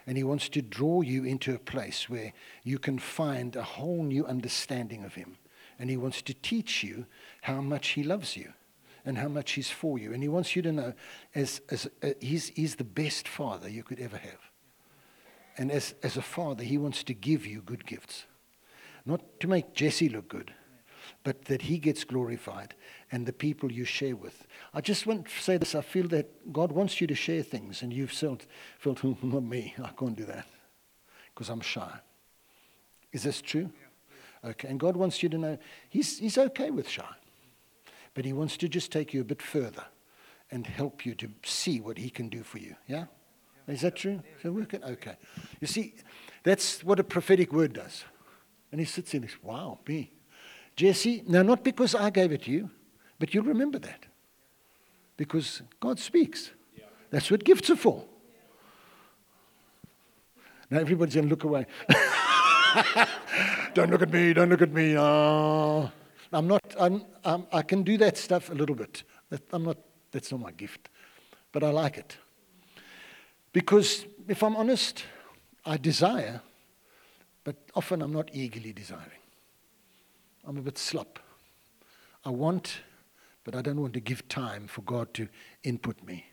And 0.06 0.16
He 0.16 0.24
wants 0.24 0.48
to 0.50 0.62
draw 0.62 1.02
you 1.02 1.24
into 1.24 1.54
a 1.54 1.58
place 1.58 2.08
where 2.08 2.32
you 2.64 2.78
can 2.78 2.98
find 2.98 3.54
a 3.54 3.62
whole 3.62 4.02
new 4.02 4.26
understanding 4.26 5.04
of 5.04 5.14
Him. 5.14 5.36
And 5.78 5.90
He 5.90 5.96
wants 5.96 6.22
to 6.22 6.34
teach 6.34 6.82
you 6.82 7.06
how 7.42 7.60
much 7.60 7.88
He 7.88 8.02
loves 8.02 8.36
you 8.36 8.52
and 9.04 9.16
how 9.18 9.28
much 9.28 9.52
He's 9.52 9.70
for 9.70 9.98
you. 9.98 10.12
And 10.12 10.22
He 10.22 10.28
wants 10.28 10.56
you 10.56 10.62
to 10.62 10.72
know 10.72 10.92
as, 11.34 11.60
as, 11.70 11.88
uh, 12.02 12.10
he's, 12.20 12.48
he's 12.48 12.76
the 12.76 12.84
best 12.84 13.28
Father 13.28 13.68
you 13.68 13.82
could 13.82 14.00
ever 14.00 14.16
have. 14.16 14.40
And 15.56 15.72
as, 15.72 15.94
as 16.02 16.16
a 16.16 16.22
Father, 16.22 16.64
He 16.64 16.78
wants 16.78 17.02
to 17.04 17.14
give 17.14 17.46
you 17.46 17.60
good 17.60 17.86
gifts. 17.86 18.24
Not 19.04 19.40
to 19.40 19.48
make 19.48 19.74
Jesse 19.74 20.08
look 20.08 20.28
good, 20.28 20.52
but 21.24 21.46
that 21.46 21.62
He 21.62 21.78
gets 21.78 22.04
glorified 22.04 22.74
and 23.10 23.24
the 23.24 23.32
people 23.32 23.72
you 23.72 23.84
share 23.84 24.16
with. 24.16 24.46
I 24.74 24.80
just 24.80 25.06
want 25.06 25.26
to 25.26 25.42
say 25.42 25.56
this. 25.56 25.74
I 25.74 25.80
feel 25.80 26.08
that 26.08 26.52
God 26.52 26.72
wants 26.72 27.00
you 27.00 27.06
to 27.06 27.14
share 27.14 27.42
things, 27.42 27.82
and 27.82 27.92
you've 27.92 28.12
felt, 28.12 28.46
felt 28.78 29.02
not 29.22 29.42
me. 29.42 29.74
I 29.82 29.90
can't 29.90 30.16
do 30.16 30.24
that 30.26 30.46
because 31.34 31.48
I'm 31.48 31.60
shy. 31.60 32.00
Is 33.12 33.22
this 33.22 33.40
true? 33.40 33.70
Okay. 34.44 34.68
And 34.68 34.78
God 34.78 34.96
wants 34.96 35.22
you 35.22 35.28
to 35.28 35.38
know 35.38 35.58
He's, 35.88 36.18
he's 36.18 36.38
okay 36.38 36.70
with 36.70 36.88
shy, 36.88 37.14
but 38.14 38.24
He 38.24 38.32
wants 38.32 38.56
to 38.58 38.68
just 38.68 38.92
take 38.92 39.12
you 39.12 39.20
a 39.20 39.24
bit 39.24 39.42
further 39.42 39.84
and 40.50 40.66
help 40.66 41.04
you 41.04 41.14
to 41.16 41.28
see 41.44 41.80
what 41.80 41.98
He 41.98 42.10
can 42.10 42.28
do 42.28 42.42
for 42.42 42.58
you. 42.58 42.74
Yeah? 42.86 43.06
Is 43.66 43.82
that 43.82 43.96
true? 43.96 44.22
So 44.42 44.50
working? 44.50 44.82
Okay. 44.82 45.16
You 45.60 45.66
see, 45.66 45.94
that's 46.42 46.82
what 46.82 46.98
a 46.98 47.04
prophetic 47.04 47.52
word 47.52 47.74
does. 47.74 48.04
And 48.72 48.80
he 48.80 48.86
sits 48.86 49.12
in, 49.14 49.22
says, 49.22 49.36
wow, 49.42 49.78
me. 49.86 50.12
Jesse, 50.74 51.22
now 51.26 51.42
not 51.42 51.64
because 51.64 51.94
I 51.94 52.10
gave 52.10 52.32
it 52.32 52.44
to 52.44 52.50
you, 52.50 52.70
but 53.18 53.34
you'll 53.34 53.44
remember 53.44 53.78
that. 53.80 54.06
Because 55.16 55.62
God 55.80 55.98
speaks. 55.98 56.50
That's 57.10 57.30
what 57.30 57.44
gifts 57.44 57.70
are 57.70 57.76
for. 57.76 58.04
Now 60.70 60.78
everybody's 60.78 61.14
going 61.14 61.26
to 61.26 61.30
look 61.30 61.44
away. 61.44 61.66
don't 63.74 63.90
look 63.90 64.02
at 64.02 64.12
me, 64.12 64.32
don't 64.32 64.48
look 64.48 64.62
at 64.62 64.72
me. 64.72 64.96
Uh, 64.96 65.88
I'm 66.32 66.46
not, 66.46 66.62
I'm, 66.78 67.04
I'm, 67.24 67.46
i 67.52 67.62
can 67.62 67.82
do 67.82 67.96
that 67.98 68.16
stuff 68.16 68.50
a 68.50 68.54
little 68.54 68.74
bit. 68.74 69.02
That, 69.30 69.42
I'm 69.52 69.64
not, 69.64 69.78
that's 70.10 70.30
not 70.30 70.40
my 70.40 70.52
gift. 70.52 70.88
But 71.52 71.62
I 71.62 71.70
like 71.70 71.96
it. 71.96 72.16
Because 73.52 74.04
if 74.28 74.42
I'm 74.42 74.56
honest, 74.56 75.04
I 75.64 75.76
desire, 75.76 76.40
but 77.44 77.56
often 77.74 78.02
I'm 78.02 78.12
not 78.12 78.30
eagerly 78.32 78.72
desiring. 78.72 79.22
I'm 80.46 80.58
a 80.58 80.62
bit 80.62 80.78
slop. 80.78 81.18
I 82.24 82.30
want, 82.30 82.80
but 83.44 83.54
I 83.54 83.62
don't 83.62 83.80
want 83.80 83.94
to 83.94 84.00
give 84.00 84.28
time 84.28 84.66
for 84.66 84.82
God 84.82 85.14
to 85.14 85.28
input 85.62 86.02
me. 86.04 86.26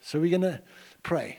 So 0.00 0.20
we're 0.20 0.30
going 0.30 0.42
to 0.42 0.62
pray. 1.02 1.38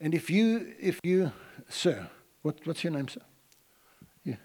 And 0.00 0.14
if 0.14 0.30
you, 0.30 0.74
if 0.80 0.98
you, 1.04 1.32
sir, 1.68 2.08
what, 2.42 2.58
what's 2.64 2.84
your 2.84 2.92
name, 2.92 3.08
sir? 3.08 3.20
Yeah. 4.24 4.36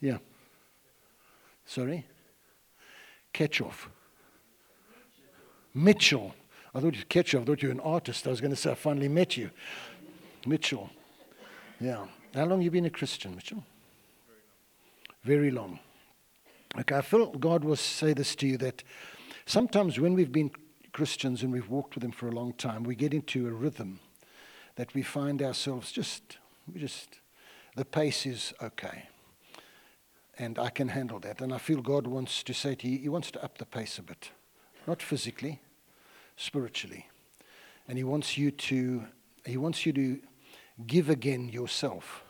Yeah. 0.00 0.18
Sorry? 1.64 2.06
Ketchoff. 3.32 3.88
Mitchell. 5.74 6.34
I 6.74 6.80
thought 6.80 6.94
you 6.94 7.04
Ketchup. 7.04 7.42
I 7.42 7.44
thought 7.44 7.62
you 7.62 7.68
were 7.68 7.74
an 7.74 7.80
artist. 7.80 8.26
I 8.26 8.30
was 8.30 8.40
going 8.40 8.50
to 8.50 8.56
say, 8.56 8.72
I 8.72 8.74
finally 8.74 9.08
met 9.08 9.36
you. 9.36 9.50
Mitchell. 10.46 10.90
Yeah. 11.80 12.06
How 12.34 12.44
long 12.44 12.58
have 12.58 12.62
you 12.62 12.70
been 12.70 12.86
a 12.86 12.90
Christian, 12.90 13.34
Mitchell? 13.34 13.64
very 15.24 15.50
long. 15.50 15.78
Okay, 16.78 16.96
I 16.96 17.02
feel 17.02 17.26
God 17.32 17.64
will 17.64 17.76
say 17.76 18.12
this 18.12 18.34
to 18.36 18.46
you 18.46 18.56
that 18.58 18.82
sometimes 19.46 20.00
when 20.00 20.14
we've 20.14 20.32
been 20.32 20.50
Christians 20.92 21.42
and 21.42 21.52
we've 21.52 21.68
walked 21.68 21.94
with 21.94 22.04
Him 22.04 22.12
for 22.12 22.28
a 22.28 22.32
long 22.32 22.52
time, 22.54 22.82
we 22.82 22.94
get 22.94 23.14
into 23.14 23.46
a 23.46 23.52
rhythm 23.52 24.00
that 24.76 24.94
we 24.94 25.02
find 25.02 25.42
ourselves 25.42 25.92
just, 25.92 26.38
we 26.70 26.80
just, 26.80 27.20
the 27.76 27.84
pace 27.84 28.26
is 28.26 28.52
okay. 28.62 29.08
And 30.38 30.58
I 30.58 30.70
can 30.70 30.88
handle 30.88 31.20
that. 31.20 31.40
And 31.40 31.52
I 31.52 31.58
feel 31.58 31.82
God 31.82 32.06
wants 32.06 32.42
to 32.42 32.54
say 32.54 32.74
to 32.76 32.88
you, 32.88 32.98
He 32.98 33.08
wants 33.08 33.30
to 33.32 33.44
up 33.44 33.58
the 33.58 33.66
pace 33.66 33.98
a 33.98 34.02
bit. 34.02 34.30
Not 34.86 35.02
physically, 35.02 35.60
spiritually. 36.36 37.06
And 37.86 37.98
He 37.98 38.04
wants 38.04 38.36
you 38.36 38.50
to, 38.50 39.04
He 39.44 39.56
wants 39.56 39.86
you 39.86 39.92
to 39.92 40.20
give 40.86 41.08
again 41.08 41.48
yourself. 41.48 42.24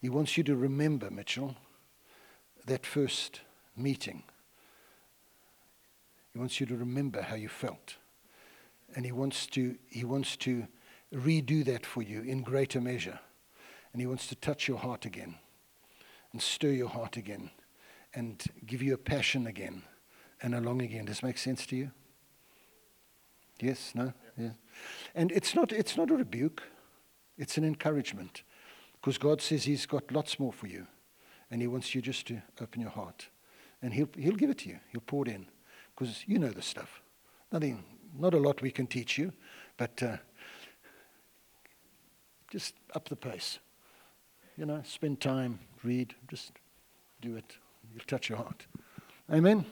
He 0.00 0.08
wants 0.08 0.36
you 0.36 0.44
to 0.44 0.56
remember, 0.56 1.10
Mitchell, 1.10 1.56
that 2.66 2.84
first 2.84 3.40
meeting. 3.76 4.22
He 6.32 6.38
wants 6.38 6.60
you 6.60 6.66
to 6.66 6.76
remember 6.76 7.22
how 7.22 7.36
you 7.36 7.48
felt. 7.48 7.96
And 8.94 9.04
he 9.04 9.12
wants 9.12 9.46
to, 9.48 9.76
he 9.88 10.04
wants 10.04 10.36
to 10.38 10.66
redo 11.12 11.64
that 11.64 11.86
for 11.86 12.02
you 12.02 12.22
in 12.22 12.42
greater 12.42 12.80
measure. 12.80 13.18
And 13.96 14.02
he 14.02 14.06
wants 14.06 14.26
to 14.26 14.34
touch 14.34 14.68
your 14.68 14.76
heart 14.76 15.06
again 15.06 15.36
and 16.30 16.42
stir 16.42 16.72
your 16.72 16.90
heart 16.90 17.16
again 17.16 17.48
and 18.12 18.44
give 18.66 18.82
you 18.82 18.92
a 18.92 18.98
passion 18.98 19.46
again 19.46 19.84
and 20.42 20.54
a 20.54 20.60
long 20.60 20.82
again. 20.82 21.06
Does 21.06 21.16
this 21.16 21.22
make 21.22 21.38
sense 21.38 21.64
to 21.68 21.76
you? 21.76 21.90
Yes? 23.58 23.92
No? 23.94 24.12
Yeah. 24.36 24.44
yeah. 24.44 24.50
And 25.14 25.32
it's 25.32 25.54
not, 25.54 25.72
it's 25.72 25.96
not 25.96 26.10
a 26.10 26.14
rebuke, 26.14 26.62
it's 27.38 27.56
an 27.56 27.64
encouragement 27.64 28.42
because 29.00 29.16
God 29.16 29.40
says 29.40 29.64
He's 29.64 29.86
got 29.86 30.12
lots 30.12 30.38
more 30.38 30.52
for 30.52 30.66
you. 30.66 30.86
And 31.50 31.62
He 31.62 31.66
wants 31.66 31.94
you 31.94 32.02
just 32.02 32.26
to 32.26 32.42
open 32.60 32.82
your 32.82 32.90
heart. 32.90 33.28
And 33.80 33.94
He'll, 33.94 34.10
he'll 34.14 34.36
give 34.36 34.50
it 34.50 34.58
to 34.58 34.68
you. 34.68 34.78
He'll 34.92 35.00
pour 35.00 35.26
it 35.26 35.32
in. 35.32 35.46
Because 35.94 36.22
you 36.26 36.38
know 36.38 36.50
the 36.50 36.60
stuff. 36.60 37.00
Nothing, 37.50 37.82
not 38.14 38.34
a 38.34 38.38
lot 38.38 38.60
we 38.60 38.72
can 38.72 38.88
teach 38.88 39.16
you, 39.16 39.32
but 39.78 40.02
uh, 40.02 40.18
Just 42.50 42.74
up 42.94 43.08
the 43.08 43.16
pace. 43.16 43.58
You 44.56 44.64
know, 44.64 44.80
spend 44.86 45.20
time, 45.20 45.58
read, 45.84 46.14
just 46.28 46.52
do 47.20 47.36
it. 47.36 47.56
You'll 47.92 48.04
touch 48.06 48.30
your 48.30 48.38
heart. 48.38 48.66
Amen. 49.30 49.66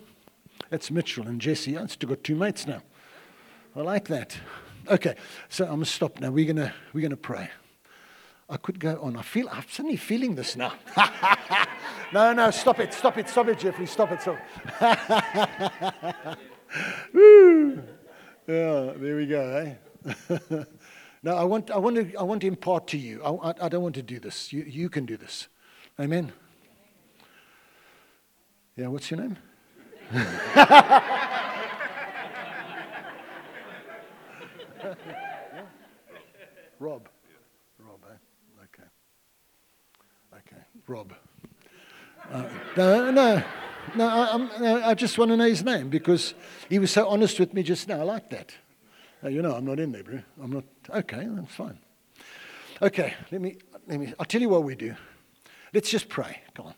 That's 0.69 0.91
Mitchell 0.91 1.27
and 1.27 1.41
Jesse. 1.41 1.79
I've 1.79 1.91
still 1.91 2.11
got 2.11 2.23
two 2.23 2.35
mates 2.35 2.67
now. 2.67 2.83
I 3.75 3.81
like 3.81 4.09
that. 4.09 4.37
Okay, 4.89 5.15
so 5.49 5.65
I'm 5.65 5.71
gonna 5.73 5.87
stop 5.87 6.21
now. 6.21 6.31
We're 6.31 6.53
gonna 6.53 6.75
we're 6.93 7.01
gonna 7.01 7.17
pray. 7.17 7.49
I 8.51 8.59
could 8.59 8.79
go 8.79 8.99
on. 9.01 9.17
I 9.17 9.23
feel 9.23 9.49
I'm 9.51 9.65
suddenly 9.71 9.97
feeling 9.97 10.35
this 10.35 10.55
now. 10.55 10.75
no, 12.13 12.35
no, 12.35 12.51
stop 12.51 12.79
it, 12.79 12.93
stop 12.93 13.17
it, 13.17 13.29
stop 13.31 13.49
it, 13.49 13.59
Jeffrey, 13.59 13.87
stop 13.87 14.13
it, 14.13 14.21
stop. 14.21 14.37
Woo! 17.15 17.83
Yeah, 18.47 18.93
there 18.97 19.17
we 19.17 19.27
go. 19.27 19.77
Eh? 20.07 20.65
no, 21.25 21.35
I 21.35 21.45
want, 21.45 21.71
I 21.71 21.79
want 21.79 21.97
to, 21.97 22.15
I 22.17 22.23
want 22.23 22.43
to 22.43 22.47
impart 22.47 22.87
to 22.89 22.99
you. 22.99 23.23
I, 23.25 23.31
I, 23.31 23.55
I 23.63 23.69
don't 23.71 23.83
want 23.83 23.95
to 23.95 24.03
do 24.03 24.21
this. 24.21 24.53
You, 24.53 24.63
you 24.63 24.91
can 24.91 25.07
do 25.07 25.17
this. 25.17 25.49
Amen. 25.99 26.35
Yeah, 28.77 28.89
what's 28.89 29.11
your 29.11 29.21
name? 29.21 29.39
Rob. 36.79 37.09
Rob, 37.79 38.01
eh? 38.11 38.65
Okay. 38.65 38.89
Okay, 40.35 40.63
Rob. 40.87 41.15
Uh, 42.31 42.49
no, 42.77 43.11
no, 43.11 43.43
no 43.95 44.09
I, 44.09 44.59
no, 44.61 44.83
I 44.85 44.93
just 44.93 45.17
want 45.17 45.31
to 45.31 45.39
know 45.39 45.49
his 45.49 45.65
name 45.65 45.89
because 45.89 46.35
he 46.69 46.79
was 46.79 46.91
so 46.91 47.09
honest 47.09 47.41
with 47.41 47.55
me 47.55 47.63
just 47.63 47.89
now. 47.89 48.01
I 48.01 48.03
like 48.03 48.29
that. 48.29 48.55
Uh, 49.25 49.29
you 49.29 49.41
know, 49.41 49.55
I'm 49.55 49.65
not 49.65 49.81
in 49.81 49.91
there, 49.93 50.03
bro. 50.03 50.21
I'm 50.43 50.53
not. 50.53 50.65
Okay, 50.91 51.27
that's 51.31 51.55
fine. 51.55 51.79
Okay, 52.83 53.15
let 53.31 53.41
me, 53.41 53.57
let 53.89 53.99
me, 53.99 54.13
I'll 54.19 54.27
tell 54.27 54.41
you 54.41 54.51
what 54.51 54.65
we 54.65 54.75
do. 54.75 54.95
Let's 55.73 55.89
just 55.89 56.09
pray. 56.09 56.43
Come 56.55 56.67
on. 56.67 56.75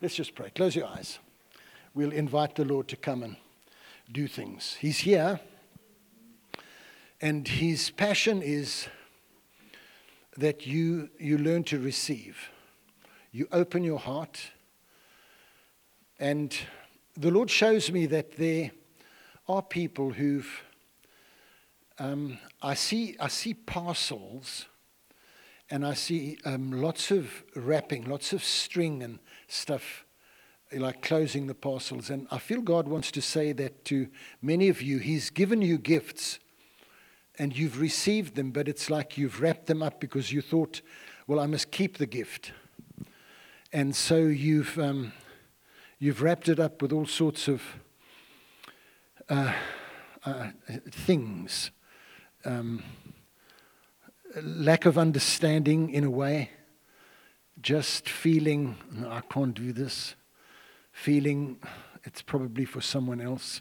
Let's 0.00 0.14
just 0.14 0.34
pray. 0.34 0.50
Close 0.50 0.76
your 0.76 0.86
eyes. 0.86 1.18
We'll 1.94 2.12
invite 2.12 2.54
the 2.54 2.64
Lord 2.64 2.86
to 2.88 2.96
come 2.96 3.24
and 3.24 3.36
do 4.12 4.28
things. 4.28 4.76
He's 4.78 4.98
here, 4.98 5.40
and 7.20 7.48
his 7.48 7.90
passion 7.90 8.42
is 8.42 8.86
that 10.36 10.66
you, 10.66 11.10
you 11.18 11.36
learn 11.36 11.64
to 11.64 11.80
receive. 11.80 12.50
You 13.32 13.48
open 13.50 13.82
your 13.82 13.98
heart, 13.98 14.52
and 16.20 16.56
the 17.16 17.32
Lord 17.32 17.50
shows 17.50 17.90
me 17.90 18.06
that 18.06 18.36
there 18.36 18.70
are 19.48 19.62
people 19.62 20.10
who've, 20.10 20.62
um, 21.98 22.38
I, 22.62 22.74
see, 22.74 23.16
I 23.18 23.28
see 23.28 23.54
parcels 23.54 24.66
and 25.70 25.84
I 25.84 25.94
see 25.94 26.38
um, 26.44 26.72
lots 26.72 27.10
of 27.10 27.42
wrapping, 27.54 28.04
lots 28.04 28.32
of 28.32 28.42
string 28.42 29.02
and 29.02 29.18
stuff, 29.48 30.04
like 30.72 31.02
closing 31.02 31.46
the 31.46 31.54
parcels. 31.54 32.08
And 32.08 32.26
I 32.30 32.38
feel 32.38 32.60
God 32.60 32.88
wants 32.88 33.10
to 33.12 33.20
say 33.20 33.52
that 33.52 33.84
to 33.86 34.08
many 34.40 34.68
of 34.68 34.80
you. 34.80 34.98
He's 34.98 35.30
given 35.30 35.60
you 35.60 35.76
gifts 35.76 36.38
and 37.38 37.56
you've 37.56 37.80
received 37.80 38.34
them, 38.34 38.50
but 38.50 38.68
it's 38.68 38.90
like 38.90 39.18
you've 39.18 39.40
wrapped 39.40 39.66
them 39.66 39.82
up 39.82 40.00
because 40.00 40.32
you 40.32 40.40
thought, 40.40 40.80
well, 41.26 41.40
I 41.40 41.46
must 41.46 41.70
keep 41.70 41.98
the 41.98 42.06
gift. 42.06 42.52
And 43.72 43.94
so 43.94 44.16
you've, 44.16 44.78
um, 44.78 45.12
you've 45.98 46.22
wrapped 46.22 46.48
it 46.48 46.58
up 46.58 46.80
with 46.80 46.92
all 46.92 47.06
sorts 47.06 47.48
of 47.48 47.62
uh, 49.28 49.52
uh, 50.24 50.48
things. 50.90 51.70
Um, 52.44 52.82
lack 54.42 54.86
of 54.86 54.96
understanding 54.96 55.90
in 55.90 56.04
a 56.04 56.10
way, 56.10 56.50
just 57.60 58.08
feeling, 58.08 58.76
I 59.06 59.20
can't 59.20 59.54
do 59.54 59.72
this, 59.72 60.14
feeling 60.92 61.58
it's 62.04 62.22
probably 62.22 62.64
for 62.64 62.80
someone 62.80 63.20
else. 63.20 63.60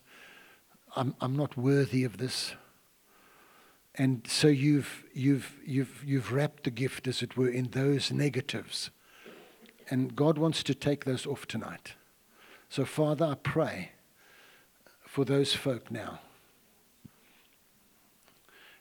I'm, 0.96 1.16
I'm 1.22 1.36
not 1.36 1.58
worthy 1.58 2.04
of 2.04 2.18
this. 2.18 2.54
And 3.96 4.28
so 4.28 4.48
you've, 4.48 5.06
you've, 5.14 5.56
you've, 5.66 6.04
you've 6.06 6.32
wrapped 6.32 6.64
the 6.64 6.72
gift, 6.72 7.08
as 7.08 7.24
it 7.24 7.36
were, 7.36 7.50
in 7.50 7.70
those 7.72 8.12
negatives. 8.12 8.92
And 9.90 10.16
God 10.16 10.38
wants 10.38 10.62
to 10.64 10.76
take 10.76 11.06
those 11.06 11.26
off 11.26 11.48
tonight. 11.48 11.94
So, 12.70 12.86
Father, 12.86 13.26
I 13.26 13.36
pray 13.36 13.92
for 15.04 15.26
those 15.26 15.54
folk 15.56 15.90
now 15.90 16.20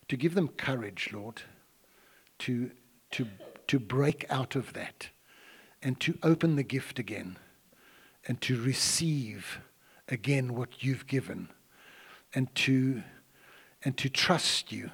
to 0.09 0.17
give 0.17 0.35
them 0.35 0.49
courage, 0.49 1.11
Lord, 1.13 1.43
to, 2.41 2.71
to, 3.13 3.27
to 3.67 3.79
break 3.79 4.25
out 4.31 4.55
of 4.57 4.73
that 4.75 5.09
and 5.83 5.99
to 6.01 6.19
open 6.23 6.57
the 6.57 6.63
gift 6.63 6.99
again 6.99 7.39
and 8.27 8.41
to 8.43 8.61
receive 8.61 9.61
again 10.09 10.55
what 10.55 10.83
you've 10.83 11.07
given 11.07 11.49
and 12.35 12.55
to, 12.55 13.03
and 13.85 13.97
to 13.97 14.09
trust 14.09 14.73
you 14.73 14.91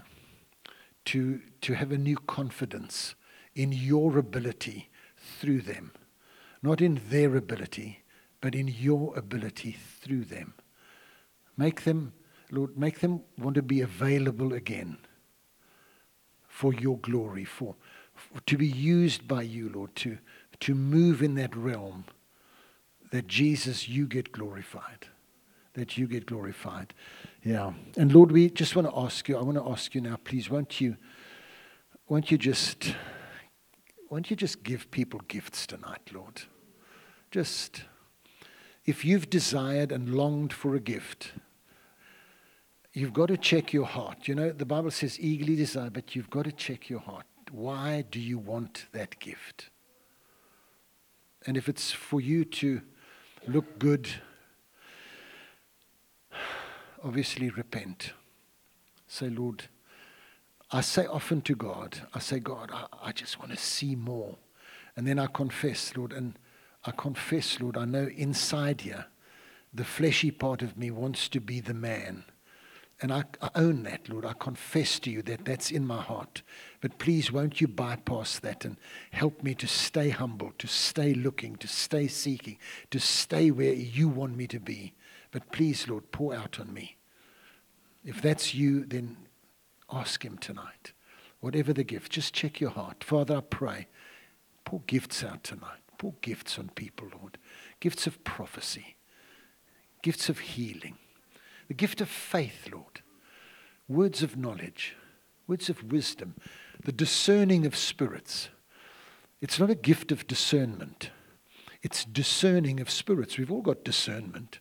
to, 1.06 1.40
to 1.62 1.74
have 1.74 1.92
a 1.92 1.98
new 1.98 2.16
confidence 2.16 3.14
in 3.54 3.72
your 3.72 4.18
ability 4.18 4.90
through 5.16 5.60
them. 5.62 5.92
Not 6.62 6.80
in 6.80 7.00
their 7.08 7.36
ability, 7.36 8.02
but 8.40 8.54
in 8.54 8.68
your 8.68 9.16
ability 9.16 9.76
through 10.00 10.24
them. 10.24 10.54
Make 11.56 11.84
them, 11.84 12.12
Lord, 12.52 12.76
make 12.78 13.00
them 13.00 13.22
want 13.38 13.54
to 13.56 13.62
be 13.62 13.80
available 13.80 14.52
again 14.52 14.98
for 16.46 16.74
your 16.74 16.98
glory, 16.98 17.46
for, 17.46 17.74
for 18.14 18.40
to 18.42 18.58
be 18.58 18.66
used 18.66 19.26
by 19.26 19.40
you, 19.40 19.70
Lord, 19.70 19.96
to, 19.96 20.18
to 20.60 20.74
move 20.74 21.22
in 21.22 21.34
that 21.36 21.56
realm 21.56 22.04
that 23.10 23.26
Jesus, 23.26 23.88
you 23.88 24.06
get 24.06 24.32
glorified. 24.32 25.06
That 25.72 25.96
you 25.96 26.06
get 26.06 26.26
glorified. 26.26 26.92
Yeah. 27.42 27.72
And 27.96 28.12
Lord, 28.12 28.30
we 28.30 28.50
just 28.50 28.76
want 28.76 28.86
to 28.88 28.98
ask 28.98 29.30
you, 29.30 29.38
I 29.38 29.42
want 29.42 29.56
to 29.56 29.66
ask 29.70 29.94
you 29.94 30.02
now, 30.02 30.18
please, 30.22 30.50
won't 30.50 30.78
you, 30.78 30.98
won't 32.06 32.30
you 32.30 32.36
just, 32.36 32.94
won't 34.10 34.30
you 34.30 34.36
just 34.36 34.62
give 34.62 34.90
people 34.90 35.20
gifts 35.28 35.66
tonight, 35.66 36.10
Lord? 36.12 36.42
Just, 37.30 37.84
if 38.84 39.06
you've 39.06 39.30
desired 39.30 39.90
and 39.90 40.14
longed 40.14 40.52
for 40.52 40.74
a 40.74 40.80
gift, 40.80 41.32
you've 42.92 43.12
got 43.12 43.26
to 43.26 43.36
check 43.36 43.72
your 43.72 43.86
heart. 43.86 44.28
You 44.28 44.34
know, 44.34 44.50
the 44.50 44.66
Bible 44.66 44.90
says 44.90 45.18
eagerly 45.20 45.56
desire, 45.56 45.90
but 45.90 46.14
you've 46.14 46.30
got 46.30 46.44
to 46.44 46.52
check 46.52 46.88
your 46.88 47.00
heart. 47.00 47.26
Why 47.50 48.04
do 48.10 48.20
you 48.20 48.38
want 48.38 48.86
that 48.92 49.18
gift? 49.18 49.70
And 51.46 51.56
if 51.56 51.68
it's 51.68 51.90
for 51.90 52.20
you 52.20 52.44
to 52.44 52.80
look 53.46 53.78
good 53.78 54.08
obviously 57.04 57.50
repent. 57.50 58.12
Say, 59.06 59.28
Lord, 59.28 59.64
I 60.70 60.80
say 60.80 61.06
often 61.06 61.42
to 61.42 61.54
God, 61.54 62.00
I 62.14 62.18
say, 62.18 62.38
God, 62.38 62.70
I, 62.72 62.86
I 63.02 63.12
just 63.12 63.38
want 63.38 63.50
to 63.50 63.58
see 63.58 63.94
more. 63.94 64.36
And 64.96 65.06
then 65.06 65.18
I 65.18 65.26
confess, 65.26 65.96
Lord, 65.96 66.12
and 66.12 66.38
I 66.84 66.92
confess, 66.92 67.60
Lord, 67.60 67.76
I 67.76 67.84
know 67.84 68.08
inside 68.16 68.82
here, 68.82 69.06
the 69.74 69.84
fleshy 69.84 70.30
part 70.30 70.62
of 70.62 70.76
me 70.76 70.90
wants 70.90 71.28
to 71.30 71.40
be 71.40 71.60
the 71.60 71.74
man. 71.74 72.24
And 73.02 73.12
I, 73.12 73.24
I, 73.42 73.50
own 73.56 73.82
that, 73.82 74.08
Lord. 74.08 74.24
I 74.24 74.32
confess 74.32 75.00
to 75.00 75.10
you 75.10 75.22
that 75.22 75.44
that's 75.44 75.72
in 75.72 75.84
my 75.84 76.00
heart. 76.00 76.42
But 76.80 76.98
please, 76.98 77.32
won't 77.32 77.60
you 77.60 77.66
bypass 77.66 78.38
that 78.38 78.64
and 78.64 78.76
help 79.10 79.42
me 79.42 79.56
to 79.56 79.66
stay 79.66 80.10
humble, 80.10 80.52
to 80.58 80.68
stay 80.68 81.12
looking, 81.12 81.56
to 81.56 81.66
stay 81.66 82.06
seeking, 82.06 82.58
to 82.92 83.00
stay 83.00 83.50
where 83.50 83.72
you 83.72 84.08
want 84.08 84.36
me 84.36 84.46
to 84.46 84.60
be. 84.60 84.94
But 85.32 85.50
please, 85.50 85.88
Lord, 85.88 86.12
pour 86.12 86.32
out 86.32 86.60
on 86.60 86.72
me. 86.72 86.96
If 88.04 88.22
that's 88.22 88.54
you, 88.54 88.84
then 88.84 89.16
ask 89.90 90.24
Him 90.24 90.38
tonight. 90.38 90.92
Whatever 91.40 91.72
the 91.72 91.82
gift, 91.82 92.12
just 92.12 92.32
check 92.32 92.60
your 92.60 92.70
heart. 92.70 93.02
Father, 93.02 93.38
I 93.38 93.40
pray, 93.40 93.88
pour 94.64 94.80
gifts 94.86 95.24
out 95.24 95.42
tonight. 95.42 95.80
Pour 95.98 96.14
gifts 96.20 96.56
on 96.56 96.68
people, 96.68 97.08
Lord. 97.20 97.36
Gifts 97.80 98.06
of 98.06 98.22
prophecy, 98.22 98.94
gifts 100.02 100.28
of 100.28 100.38
healing, 100.38 100.98
the 101.72 101.76
gift 101.76 102.02
of 102.02 102.08
faith, 102.10 102.68
Lord. 102.70 103.00
Words 103.88 104.22
of 104.22 104.36
knowledge, 104.36 104.94
words 105.46 105.70
of 105.70 105.90
wisdom, 105.90 106.34
the 106.84 106.92
discerning 106.92 107.64
of 107.64 107.74
spirits. 107.74 108.50
It's 109.40 109.58
not 109.58 109.70
a 109.70 109.74
gift 109.74 110.12
of 110.12 110.26
discernment. 110.26 111.08
It's 111.82 112.04
discerning 112.04 112.78
of 112.78 112.90
spirits. 112.90 113.38
We've 113.38 113.50
all 113.50 113.62
got 113.62 113.84
discernment. 113.84 114.58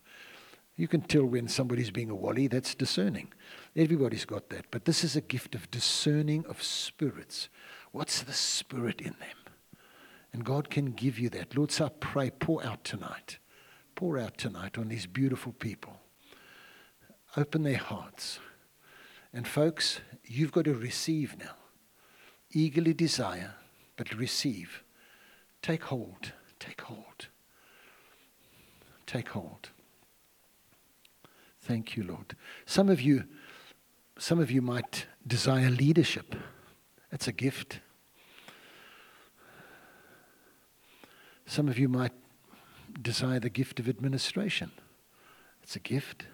You 0.77 0.87
can 0.87 1.01
tell 1.01 1.25
when 1.25 1.49
somebody's 1.49 1.91
being 1.91 2.09
a 2.09 2.15
wally, 2.15 2.47
that's 2.47 2.75
discerning. 2.75 3.33
Everybody's 3.75 4.23
got 4.23 4.47
that. 4.47 4.67
But 4.71 4.85
this 4.85 5.03
is 5.03 5.17
a 5.17 5.21
gift 5.21 5.53
of 5.53 5.69
discerning 5.69 6.45
of 6.45 6.63
spirits. 6.63 7.49
What's 7.91 8.21
the 8.21 8.31
spirit 8.31 9.01
in 9.01 9.15
them? 9.19 9.53
And 10.31 10.45
God 10.45 10.69
can 10.69 10.93
give 10.93 11.19
you 11.19 11.27
that. 11.31 11.57
Lord, 11.57 11.71
so 11.71 11.87
I 11.87 11.89
pray, 11.89 12.29
pour 12.29 12.63
out 12.63 12.85
tonight. 12.85 13.37
Pour 13.95 14.17
out 14.17 14.37
tonight 14.37 14.77
on 14.77 14.87
these 14.87 15.07
beautiful 15.07 15.51
people. 15.51 16.00
Open 17.37 17.63
their 17.63 17.77
hearts. 17.77 18.39
And 19.33 19.47
folks, 19.47 20.01
you've 20.25 20.51
got 20.51 20.65
to 20.65 20.73
receive 20.73 21.37
now. 21.39 21.55
eagerly 22.53 22.93
desire, 22.93 23.53
but 23.95 24.13
receive. 24.13 24.83
Take 25.61 25.83
hold. 25.85 26.33
Take 26.59 26.81
hold. 26.81 27.27
Take 29.05 29.29
hold. 29.29 29.69
Thank 31.61 31.95
you, 31.95 32.03
Lord. 32.03 32.35
Some 32.65 32.89
of 32.89 32.99
you, 32.99 33.23
some 34.17 34.39
of 34.39 34.51
you 34.51 34.61
might 34.61 35.05
desire 35.25 35.69
leadership. 35.69 36.35
It's 37.11 37.27
a 37.27 37.31
gift. 37.31 37.79
Some 41.45 41.67
of 41.67 41.77
you 41.77 41.87
might 41.87 42.13
desire 43.01 43.39
the 43.39 43.49
gift 43.49 43.79
of 43.79 43.87
administration. 43.87 44.71
It's 45.61 45.75
a 45.75 45.79
gift. 45.79 46.25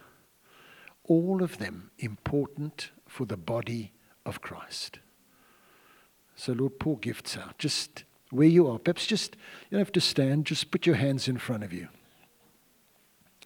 All 1.07 1.41
of 1.41 1.57
them 1.57 1.91
important 1.97 2.91
for 3.07 3.25
the 3.25 3.37
body 3.37 3.93
of 4.25 4.41
Christ. 4.41 4.99
So, 6.35 6.53
Lord, 6.53 6.79
pour 6.79 6.97
gifts 6.97 7.37
out. 7.37 7.57
Just 7.57 8.03
where 8.29 8.47
you 8.47 8.67
are. 8.67 8.77
Perhaps 8.77 9.07
just, 9.07 9.35
you 9.35 9.77
don't 9.77 9.79
have 9.79 9.91
to 9.93 10.01
stand, 10.01 10.45
just 10.45 10.71
put 10.71 10.85
your 10.85 10.95
hands 10.95 11.27
in 11.27 11.37
front 11.37 11.63
of 11.63 11.73
you 11.73 11.87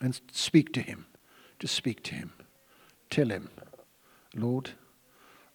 and 0.01 0.19
speak 0.31 0.73
to 0.73 0.81
Him. 0.81 1.05
Just 1.59 1.75
speak 1.75 2.03
to 2.03 2.15
Him. 2.15 2.33
Tell 3.09 3.29
Him, 3.29 3.49
Lord, 4.35 4.71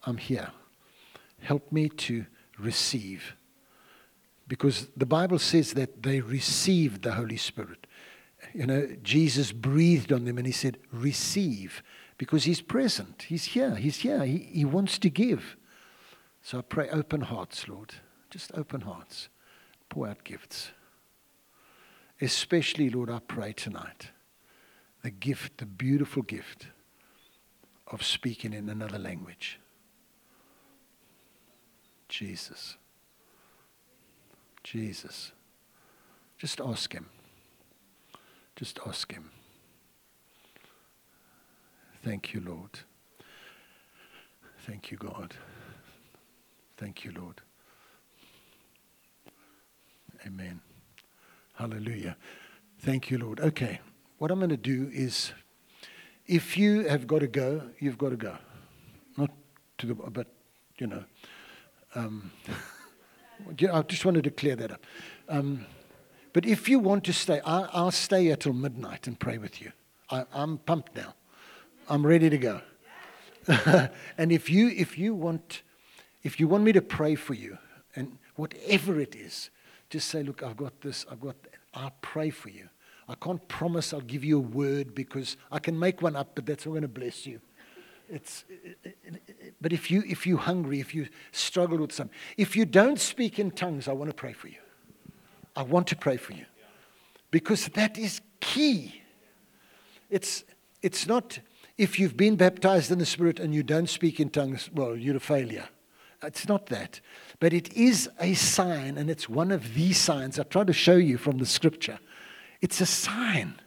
I'm 0.05 0.17
here. 0.17 0.51
Help 1.41 1.71
me 1.71 1.89
to 1.89 2.25
receive. 2.57 3.35
Because 4.47 4.87
the 4.95 5.05
Bible 5.05 5.39
says 5.39 5.73
that 5.73 6.03
they 6.03 6.21
received 6.21 7.01
the 7.01 7.13
Holy 7.13 7.37
Spirit. 7.37 7.85
You 8.53 8.65
know, 8.65 8.87
Jesus 9.03 9.51
breathed 9.51 10.13
on 10.13 10.25
them 10.25 10.37
and 10.37 10.47
He 10.47 10.53
said, 10.53 10.77
Receive. 10.91 11.83
Because 12.17 12.45
He's 12.45 12.61
present. 12.61 13.23
He's 13.23 13.45
here. 13.45 13.75
He's 13.75 13.97
here. 13.97 14.25
He, 14.25 14.49
he 14.51 14.65
wants 14.65 14.97
to 14.99 15.09
give. 15.09 15.55
So 16.41 16.59
I 16.59 16.61
pray, 16.61 16.89
open 16.89 17.21
hearts, 17.21 17.67
Lord. 17.67 17.93
Just 18.29 18.51
open 18.55 18.81
hearts. 18.81 19.29
Pour 19.89 20.07
out 20.07 20.23
gifts. 20.23 20.71
Especially, 22.19 22.89
Lord, 22.89 23.09
I 23.09 23.19
pray 23.19 23.53
tonight 23.53 24.11
the 25.03 25.11
gift, 25.11 25.59
the 25.59 25.65
beautiful 25.65 26.23
gift 26.23 26.67
of 27.85 28.03
speaking 28.03 28.53
in 28.53 28.67
another 28.67 28.97
language. 28.97 29.59
Jesus. 32.09 32.75
Jesus. 34.63 35.31
Just 36.37 36.59
ask 36.59 36.91
Him. 36.93 37.05
Just 38.55 38.79
ask 38.85 39.11
Him. 39.11 39.31
Thank 42.07 42.33
you, 42.33 42.39
Lord. 42.39 42.79
Thank 44.65 44.91
you, 44.91 44.97
God. 44.97 45.33
Thank 46.77 47.03
you, 47.03 47.11
Lord. 47.11 47.41
Amen. 50.25 50.61
Hallelujah. 51.55 52.15
Thank 52.79 53.11
you, 53.11 53.17
Lord. 53.17 53.41
Okay, 53.41 53.81
what 54.19 54.31
I'm 54.31 54.39
going 54.39 54.51
to 54.51 54.55
do 54.55 54.89
is 54.93 55.33
if 56.27 56.55
you 56.57 56.87
have 56.87 57.07
got 57.07 57.19
to 57.19 57.27
go, 57.27 57.61
you've 57.77 57.97
got 57.97 58.11
to 58.11 58.15
go. 58.15 58.37
Not 59.17 59.31
to 59.79 59.87
the, 59.87 59.93
but, 59.93 60.27
you 60.77 60.87
know. 60.87 61.03
Um, 61.93 62.31
I 63.73 63.81
just 63.81 64.05
wanted 64.05 64.23
to 64.23 64.31
clear 64.31 64.55
that 64.55 64.71
up. 64.71 64.85
Um, 65.27 65.65
but 66.31 66.45
if 66.45 66.69
you 66.69 66.79
want 66.79 67.03
to 67.03 67.11
stay, 67.11 67.41
I, 67.41 67.83
will 67.83 67.91
stay 67.91 68.23
here 68.23 68.37
till 68.37 68.53
midnight 68.53 69.07
and 69.07 69.19
pray 69.19 69.37
with 69.37 69.61
you. 69.61 69.73
I, 70.09 70.23
I'm 70.31 70.57
pumped 70.59 70.95
now. 70.95 71.13
I'm 71.89 72.05
ready 72.05 72.29
to 72.29 72.37
go. 72.37 72.61
and 74.17 74.31
if 74.31 74.49
you, 74.49 74.69
if 74.69 74.97
you 74.97 75.13
want 75.15 75.61
if 76.27 76.41
you 76.41 76.47
want 76.49 76.65
me 76.65 76.73
to 76.73 76.81
pray 76.81 77.15
for 77.15 77.33
you, 77.33 77.57
and 77.95 78.17
whatever 78.35 78.99
it 78.99 79.15
is, 79.15 79.49
just 79.89 80.09
say, 80.09 80.23
Look, 80.23 80.43
I've 80.43 80.57
got 80.57 80.81
this, 80.81 81.05
I've 81.09 81.21
got 81.21 81.41
that. 81.43 81.53
I'll 81.73 81.93
pray 82.01 82.31
for 82.31 82.49
you. 82.49 82.67
I 83.07 83.15
can't 83.15 83.47
promise 83.47 83.93
I'll 83.93 84.01
give 84.01 84.25
you 84.25 84.37
a 84.37 84.41
word 84.41 84.93
because 84.93 85.37
I 85.51 85.59
can 85.59 85.79
make 85.79 86.01
one 86.01 86.17
up, 86.17 86.31
but 86.35 86.45
that's 86.45 86.65
not 86.65 86.71
going 86.71 86.81
to 86.81 86.89
bless 86.89 87.25
you. 87.25 87.39
It's, 88.09 88.43
but 89.61 89.71
if, 89.71 89.89
you, 89.89 90.03
if 90.05 90.27
you're 90.27 90.37
hungry, 90.37 90.81
if 90.81 90.93
you 90.93 91.07
struggle 91.31 91.77
with 91.77 91.93
something, 91.93 92.15
if 92.35 92.55
you 92.55 92.65
don't 92.65 92.99
speak 92.99 93.39
in 93.39 93.51
tongues, 93.51 93.87
I 93.87 93.93
want 93.93 94.09
to 94.09 94.15
pray 94.15 94.33
for 94.33 94.47
you. 94.49 94.59
I 95.55 95.63
want 95.63 95.87
to 95.87 95.95
pray 95.95 96.17
for 96.17 96.33
you 96.33 96.45
because 97.31 97.67
that 97.69 97.97
is 97.97 98.19
key. 98.41 99.01
It's, 100.09 100.43
it's 100.81 101.07
not 101.07 101.39
if 101.77 101.99
you've 101.99 102.17
been 102.17 102.35
baptized 102.35 102.91
in 102.91 102.99
the 102.99 103.05
Spirit 103.05 103.39
and 103.39 103.53
you 103.53 103.63
don't 103.63 103.89
speak 103.89 104.19
in 104.19 104.29
tongues, 104.29 104.69
well, 104.73 104.95
you're 104.95 105.17
a 105.17 105.19
failure. 105.19 105.69
It's 106.23 106.47
not 106.47 106.67
that. 106.67 106.99
But 107.39 107.53
it 107.53 107.71
is 107.73 108.09
a 108.19 108.33
sign, 108.33 108.97
and 108.97 109.09
it's 109.09 109.29
one 109.29 109.51
of 109.51 109.75
the 109.75 109.93
signs. 109.93 110.39
I 110.39 110.43
try 110.43 110.63
to 110.63 110.73
show 110.73 110.95
you 110.95 111.17
from 111.17 111.37
the 111.37 111.45
scripture. 111.45 111.99
It's 112.61 112.81
a 112.81 112.87
sign. 112.87 113.59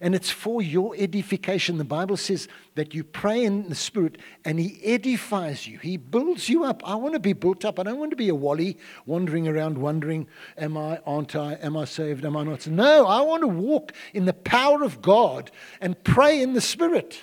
And 0.00 0.14
it's 0.14 0.30
for 0.30 0.60
your 0.60 0.94
edification. 0.96 1.78
The 1.78 1.84
Bible 1.84 2.18
says 2.18 2.48
that 2.74 2.94
you 2.94 3.02
pray 3.02 3.44
in 3.44 3.68
the 3.68 3.74
Spirit 3.74 4.18
and 4.44 4.60
He 4.60 4.78
edifies 4.84 5.66
you. 5.66 5.78
He 5.78 5.96
builds 5.96 6.48
you 6.48 6.64
up. 6.64 6.82
I 6.86 6.96
want 6.96 7.14
to 7.14 7.20
be 7.20 7.32
built 7.32 7.64
up. 7.64 7.78
I 7.78 7.82
don't 7.82 7.98
want 7.98 8.10
to 8.10 8.16
be 8.16 8.28
a 8.28 8.34
wally 8.34 8.76
wandering 9.06 9.48
around 9.48 9.78
wondering, 9.78 10.26
Am 10.58 10.76
I, 10.76 10.98
aren't 11.06 11.34
I, 11.34 11.54
am 11.54 11.76
I 11.76 11.86
saved, 11.86 12.24
am 12.26 12.36
I 12.36 12.44
not? 12.44 12.66
No, 12.66 13.06
I 13.06 13.22
want 13.22 13.40
to 13.42 13.48
walk 13.48 13.92
in 14.12 14.26
the 14.26 14.34
power 14.34 14.82
of 14.82 15.00
God 15.00 15.50
and 15.80 16.02
pray 16.04 16.42
in 16.42 16.52
the 16.52 16.60
Spirit 16.60 17.20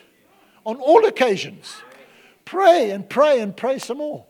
on 0.65 0.78
all 0.78 1.05
occasions. 1.05 1.76
Pray 2.45 2.89
and 2.89 3.07
pray 3.07 3.39
and 3.39 3.55
pray 3.55 3.78
some 3.78 3.97
more. 3.97 4.26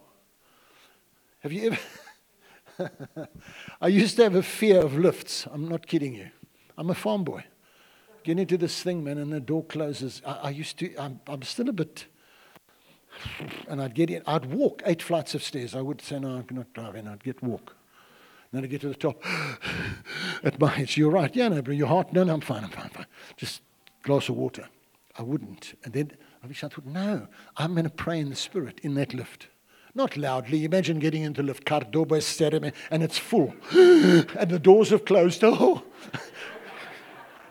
Have 1.40 1.52
you 1.52 1.72
ever? 1.72 3.30
I 3.82 3.88
used 3.88 4.18
to 4.18 4.24
have 4.24 4.36
a 4.36 4.44
fear 4.44 4.82
of 4.82 4.98
lifts. 4.98 5.48
I'm 5.52 5.68
not 5.68 5.88
kidding 5.88 6.14
you. 6.14 6.30
I'm 6.78 6.90
a 6.90 6.96
farm 6.96 7.24
boy. 7.24 7.46
Get 8.24 8.40
into 8.40 8.58
this 8.58 8.82
thing, 8.82 9.04
man, 9.04 9.18
and 9.18 9.34
the 9.34 9.40
door 9.40 9.64
closes. 9.66 10.22
I, 10.26 10.32
I 10.44 10.50
used 10.50 10.78
to, 10.80 10.96
I'm, 10.98 11.20
I'm, 11.28 11.42
still 11.42 11.70
a 11.70 11.74
bit, 11.74 12.06
and 13.68 13.82
I'd 13.82 13.94
get 13.94 14.10
in, 14.10 14.24
I'd 14.26 14.46
walk 14.46 14.82
eight 14.86 15.02
flights 15.02 15.36
of 15.36 15.44
stairs. 15.44 15.76
I 15.76 15.82
would 15.82 16.02
say, 16.02 16.20
no, 16.20 16.30
I'm 16.30 16.46
not 16.56 16.74
driving. 16.74 17.08
I'd 17.08 17.24
get 17.24 17.44
walk. 17.44 17.76
Then 18.52 18.64
I'd 18.64 18.70
get 18.70 18.82
to 18.82 18.90
the 18.90 18.96
top. 18.96 19.22
At 20.44 20.60
my 20.60 20.76
age, 20.78 20.96
you're 20.96 21.10
right. 21.10 21.36
Yeah, 21.36 21.50
no, 21.50 21.62
but 21.62 21.76
your 21.76 21.88
heart, 21.88 22.14
no, 22.14 22.24
no, 22.24 22.34
I'm 22.34 22.42
fine, 22.42 22.64
I'm 22.64 22.70
fine, 22.70 22.86
I'm 22.86 22.92
fine. 22.92 23.08
Just 23.36 23.62
glass 24.04 24.30
of 24.30 24.36
water. 24.36 24.70
I 25.18 25.24
wouldn't. 25.24 25.78
And 25.84 25.94
then 25.94 26.12
I 26.44 26.48
wish 26.48 26.64
I 26.64 26.68
thought, 26.70 26.86
no, 26.86 27.28
I'm 27.58 27.74
going 27.74 27.86
to 27.86 27.90
pray 27.90 28.20
in 28.20 28.30
the 28.30 28.36
spirit 28.36 28.80
in 28.84 28.94
that 28.96 29.14
lift. 29.14 29.48
Not 29.96 30.18
loudly. 30.18 30.66
Imagine 30.66 31.00
getting 31.00 31.22
into 31.22 31.44
lift 31.44 31.66
Cardoba 31.66 32.74
and 32.90 33.04
it's 33.04 33.18
full. 33.18 33.54
and 33.72 34.50
the 34.50 34.60
doors 34.60 34.90
have 34.90 35.06
closed. 35.06 35.44
Oh. 35.56 35.84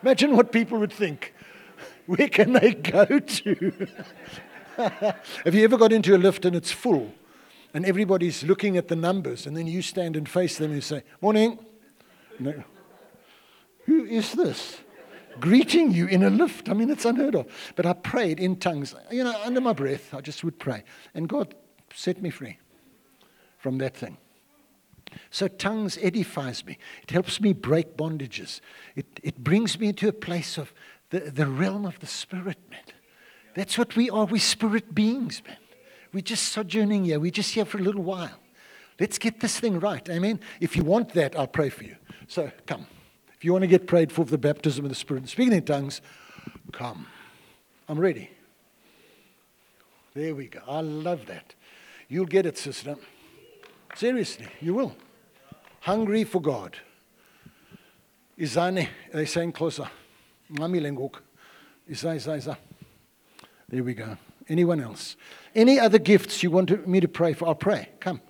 Imagine 0.03 0.35
what 0.35 0.51
people 0.51 0.77
would 0.79 0.93
think. 0.93 1.33
Where 2.05 2.27
can 2.27 2.53
they 2.53 2.73
go 2.73 3.19
to? 3.19 3.87
Have 4.75 5.55
you 5.55 5.63
ever 5.63 5.77
got 5.77 5.93
into 5.93 6.15
a 6.15 6.17
lift 6.17 6.45
and 6.45 6.55
it's 6.55 6.71
full 6.71 7.13
and 7.73 7.85
everybody's 7.85 8.43
looking 8.43 8.77
at 8.77 8.89
the 8.89 8.95
numbers 8.95 9.47
and 9.47 9.55
then 9.55 9.65
you 9.65 9.81
stand 9.81 10.17
and 10.17 10.27
face 10.27 10.57
them 10.57 10.71
and 10.71 10.83
say, 10.83 11.03
Morning. 11.21 11.57
No. 12.39 12.63
Who 13.85 14.05
is 14.05 14.33
this? 14.33 14.81
Greeting 15.39 15.91
you 15.91 16.07
in 16.07 16.23
a 16.23 16.29
lift. 16.29 16.69
I 16.69 16.73
mean, 16.73 16.89
it's 16.89 17.05
unheard 17.05 17.35
of. 17.35 17.47
But 17.75 17.85
I 17.85 17.93
prayed 17.93 18.39
in 18.39 18.57
tongues, 18.57 18.93
you 19.09 19.23
know, 19.23 19.39
under 19.43 19.61
my 19.61 19.73
breath. 19.73 20.13
I 20.13 20.21
just 20.21 20.43
would 20.43 20.59
pray. 20.59 20.83
And 21.13 21.27
God 21.27 21.55
set 21.93 22.21
me 22.21 22.29
free 22.29 22.59
from 23.57 23.77
that 23.79 23.95
thing. 23.95 24.17
So 25.29 25.47
tongues 25.47 25.97
edifies 26.01 26.65
me. 26.65 26.77
It 27.03 27.11
helps 27.11 27.41
me 27.41 27.53
break 27.53 27.97
bondages. 27.97 28.59
It, 28.95 29.05
it 29.21 29.43
brings 29.43 29.79
me 29.79 29.87
into 29.89 30.07
a 30.07 30.13
place 30.13 30.57
of 30.57 30.73
the, 31.09 31.19
the 31.19 31.47
realm 31.47 31.85
of 31.85 31.99
the 31.99 32.07
spirit, 32.07 32.57
man. 32.69 32.79
That's 33.55 33.77
what 33.77 33.95
we 33.95 34.09
are. 34.09 34.25
We're 34.25 34.39
spirit 34.39 34.95
beings, 34.95 35.41
man. 35.45 35.57
We're 36.11 36.21
just 36.21 36.51
sojourning 36.51 37.05
here. 37.05 37.19
We're 37.19 37.31
just 37.31 37.53
here 37.53 37.65
for 37.65 37.77
a 37.77 37.81
little 37.81 38.03
while. 38.03 38.39
Let's 38.99 39.17
get 39.17 39.39
this 39.39 39.59
thing 39.59 39.79
right. 39.79 40.07
Amen. 40.09 40.39
If 40.59 40.75
you 40.75 40.83
want 40.83 41.13
that, 41.13 41.35
I'll 41.35 41.47
pray 41.47 41.69
for 41.69 41.83
you. 41.83 41.95
So 42.27 42.51
come. 42.65 42.87
If 43.35 43.43
you 43.43 43.51
want 43.51 43.63
to 43.63 43.67
get 43.67 43.87
prayed 43.87 44.11
for 44.11 44.23
for 44.23 44.31
the 44.31 44.37
baptism 44.37 44.85
of 44.85 44.89
the 44.89 44.95
Spirit 44.95 45.21
and 45.21 45.29
speaking 45.29 45.53
in 45.53 45.65
tongues, 45.65 46.01
come. 46.71 47.07
I'm 47.89 47.99
ready. 47.99 48.29
There 50.13 50.35
we 50.35 50.47
go. 50.47 50.61
I 50.67 50.81
love 50.81 51.25
that. 51.25 51.55
You'll 52.07 52.25
get 52.25 52.45
it, 52.45 52.57
sister. 52.57 52.95
Seriously, 53.95 54.47
you 54.61 54.73
will. 54.73 54.95
Hungry 55.83 56.23
for 56.23 56.41
God. 56.41 56.77
Izane, 58.39 58.83
eh, 58.83 58.87
they 59.11 59.25
saying 59.25 59.51
closer. 59.51 59.89
Mami 60.49 60.79
lengok. 60.79 61.15
Isa, 61.89 62.15
isa, 62.15 62.35
isa. 62.37 62.57
There 63.67 63.83
we 63.83 63.93
go. 63.93 64.15
Anyone 64.47 64.79
else? 64.79 65.17
Any 65.53 65.81
other 65.81 65.99
gifts 65.99 66.41
you 66.41 66.51
want 66.51 66.87
me 66.87 67.01
to 67.01 67.09
pray 67.09 67.33
for? 67.33 67.49
I'll 67.49 67.55
pray. 67.55 67.89
Come. 67.99 68.21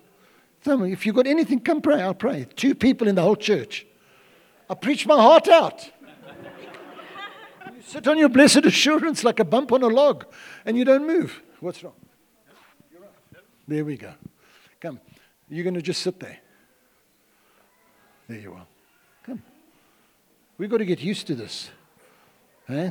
Tell 0.64 0.78
me, 0.78 0.90
if 0.90 1.06
you've 1.06 1.14
got 1.14 1.28
anything, 1.28 1.60
come 1.60 1.80
pray. 1.80 2.02
I'll 2.02 2.12
pray. 2.12 2.48
Two 2.56 2.74
people 2.74 3.06
in 3.06 3.14
the 3.14 3.22
whole 3.22 3.36
church. 3.36 3.86
I 4.68 4.74
preach 4.74 5.06
my 5.06 5.16
heart 5.16 5.46
out. 5.46 5.88
you 7.72 7.82
sit 7.86 8.08
on 8.08 8.18
your 8.18 8.30
blessed 8.30 8.64
assurance 8.64 9.22
like 9.22 9.38
a 9.38 9.44
bump 9.44 9.70
on 9.70 9.84
a 9.84 9.88
log 9.88 10.24
and 10.64 10.76
you 10.76 10.84
don't 10.84 11.06
move. 11.06 11.40
What's 11.60 11.84
wrong? 11.84 11.94
There 13.68 13.84
we 13.84 13.96
go. 13.96 14.12
Come. 14.80 14.98
You're 15.48 15.62
going 15.62 15.74
to 15.74 15.82
just 15.82 16.02
sit 16.02 16.18
there. 16.18 16.40
There 18.28 18.38
you 18.38 18.52
are. 18.52 18.66
Come. 19.24 19.42
We've 20.58 20.70
got 20.70 20.78
to 20.78 20.84
get 20.84 21.00
used 21.00 21.26
to 21.26 21.34
this. 21.34 21.70
Eh? 22.68 22.90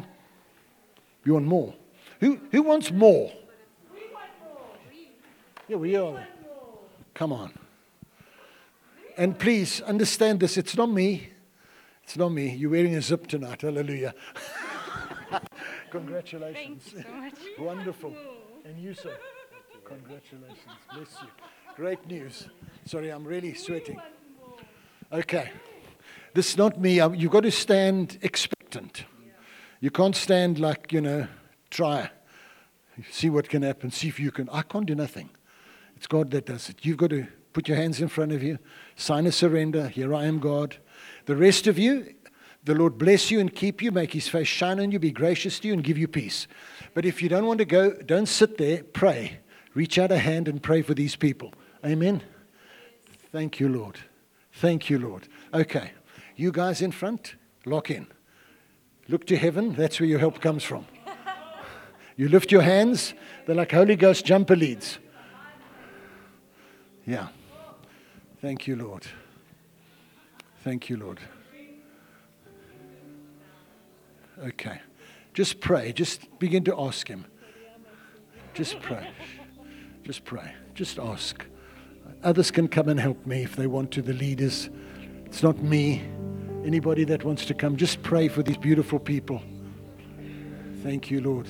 You 1.25 1.33
want 1.33 1.45
more? 1.45 1.73
Who, 2.19 2.39
who 2.51 2.61
wants 2.61 2.91
more? 2.91 3.31
Yeah, 5.67 5.77
we 5.77 5.95
are. 5.95 6.27
Come 7.13 7.31
on. 7.31 7.53
And 9.17 9.37
please 9.37 9.81
understand 9.81 10.39
this. 10.39 10.57
It's 10.57 10.75
not 10.75 10.89
me. 10.89 11.29
It's 12.03 12.17
not 12.17 12.29
me. 12.29 12.53
You're 12.53 12.71
wearing 12.71 12.95
a 12.95 13.01
zip 13.01 13.27
tonight. 13.27 13.61
Hallelujah. 13.61 14.13
Congratulations. 15.91 16.83
Thank 16.83 16.93
you 16.93 17.03
so 17.03 17.13
much. 17.13 17.33
Wonderful. 17.59 18.15
And 18.65 18.77
you, 18.77 18.93
sir. 18.93 19.15
Congratulations. 19.85 20.57
Bless 20.93 21.21
you. 21.21 21.27
Great 21.75 22.05
news. 22.07 22.47
Sorry, 22.85 23.09
I'm 23.09 23.23
really 23.23 23.53
sweating. 23.53 23.99
Okay. 25.13 25.51
This 26.33 26.49
is 26.49 26.57
not 26.57 26.81
me. 26.81 26.99
Um, 26.99 27.13
You've 27.13 27.31
got 27.31 27.43
to 27.43 27.51
stand 27.51 28.17
expectant. 28.23 29.05
You 29.79 29.91
can't 29.91 30.15
stand 30.15 30.57
like, 30.57 30.91
you 30.91 31.01
know, 31.01 31.27
try. 31.69 32.09
See 33.11 33.29
what 33.29 33.47
can 33.47 33.61
happen. 33.61 33.91
See 33.91 34.07
if 34.07 34.19
you 34.19 34.31
can. 34.31 34.49
I 34.49 34.63
can't 34.63 34.87
do 34.87 34.95
nothing. 34.95 35.29
It's 35.95 36.07
God 36.07 36.31
that 36.31 36.47
does 36.47 36.69
it. 36.69 36.77
You've 36.81 36.97
got 36.97 37.11
to 37.11 37.27
put 37.53 37.67
your 37.67 37.77
hands 37.77 38.01
in 38.01 38.07
front 38.07 38.31
of 38.31 38.41
you, 38.41 38.57
sign 38.95 39.27
a 39.27 39.31
surrender. 39.31 39.87
Here 39.87 40.13
I 40.15 40.25
am, 40.25 40.39
God. 40.39 40.77
The 41.25 41.35
rest 41.35 41.67
of 41.67 41.77
you, 41.77 42.15
the 42.63 42.73
Lord 42.73 42.97
bless 42.97 43.29
you 43.29 43.39
and 43.39 43.53
keep 43.53 43.83
you, 43.83 43.91
make 43.91 44.13
his 44.13 44.27
face 44.27 44.47
shine 44.47 44.79
on 44.79 44.91
you, 44.91 44.97
be 44.97 45.11
gracious 45.11 45.59
to 45.59 45.67
you, 45.67 45.73
and 45.73 45.83
give 45.83 45.97
you 45.97 46.07
peace. 46.07 46.47
But 46.95 47.05
if 47.05 47.21
you 47.21 47.29
don't 47.29 47.45
want 47.45 47.59
to 47.59 47.65
go, 47.65 47.91
don't 47.91 48.25
sit 48.25 48.57
there, 48.57 48.83
pray. 48.83 49.39
Reach 49.75 49.99
out 49.99 50.11
a 50.11 50.17
hand 50.17 50.47
and 50.47 50.63
pray 50.63 50.81
for 50.81 50.95
these 50.95 51.15
people. 51.15 51.53
Amen. 51.85 52.23
Thank 53.31 53.59
you, 53.59 53.69
Lord. 53.69 53.99
Thank 54.53 54.89
you, 54.89 54.99
Lord. 54.99 55.27
Okay. 55.53 55.91
You 56.35 56.51
guys 56.51 56.81
in 56.81 56.91
front, 56.91 57.35
lock 57.65 57.89
in. 57.91 58.07
Look 59.07 59.25
to 59.27 59.37
heaven, 59.37 59.73
that's 59.73 59.99
where 59.99 60.07
your 60.07 60.19
help 60.19 60.39
comes 60.39 60.63
from. 60.63 60.85
You 62.15 62.29
lift 62.29 62.51
your 62.51 62.61
hands, 62.61 63.15
they're 63.47 63.55
like 63.55 63.71
Holy 63.71 63.95
Ghost 63.95 64.23
jumper 64.23 64.55
leads. 64.55 64.99
Yeah. 67.07 67.29
Thank 68.39 68.67
you, 68.67 68.75
Lord. 68.75 69.07
Thank 70.63 70.89
you, 70.89 70.97
Lord. 70.97 71.19
Okay. 74.43 74.79
Just 75.33 75.59
pray. 75.59 75.91
Just 75.91 76.37
begin 76.37 76.63
to 76.65 76.79
ask 76.79 77.07
Him. 77.07 77.25
Just 78.53 78.79
pray. 78.79 79.09
Just 80.03 80.23
pray. 80.23 80.53
Just 80.75 80.99
ask. 80.99 81.43
Others 82.23 82.51
can 82.51 82.69
come 82.69 82.87
and 82.87 82.99
help 82.99 83.25
me 83.25 83.43
if 83.43 83.55
they 83.57 83.67
want 83.67 83.91
to, 83.91 84.01
the 84.01 84.13
leaders. 84.13 84.69
It's 85.25 85.43
not 85.43 85.61
me. 85.61 86.01
Anybody 86.65 87.03
that 87.05 87.25
wants 87.25 87.45
to 87.47 87.53
come, 87.53 87.75
just 87.75 88.01
pray 88.01 88.29
for 88.29 88.41
these 88.41 88.57
beautiful 88.57 88.97
people. 88.97 89.41
Thank 90.83 91.11
you, 91.11 91.19
Lord. 91.19 91.47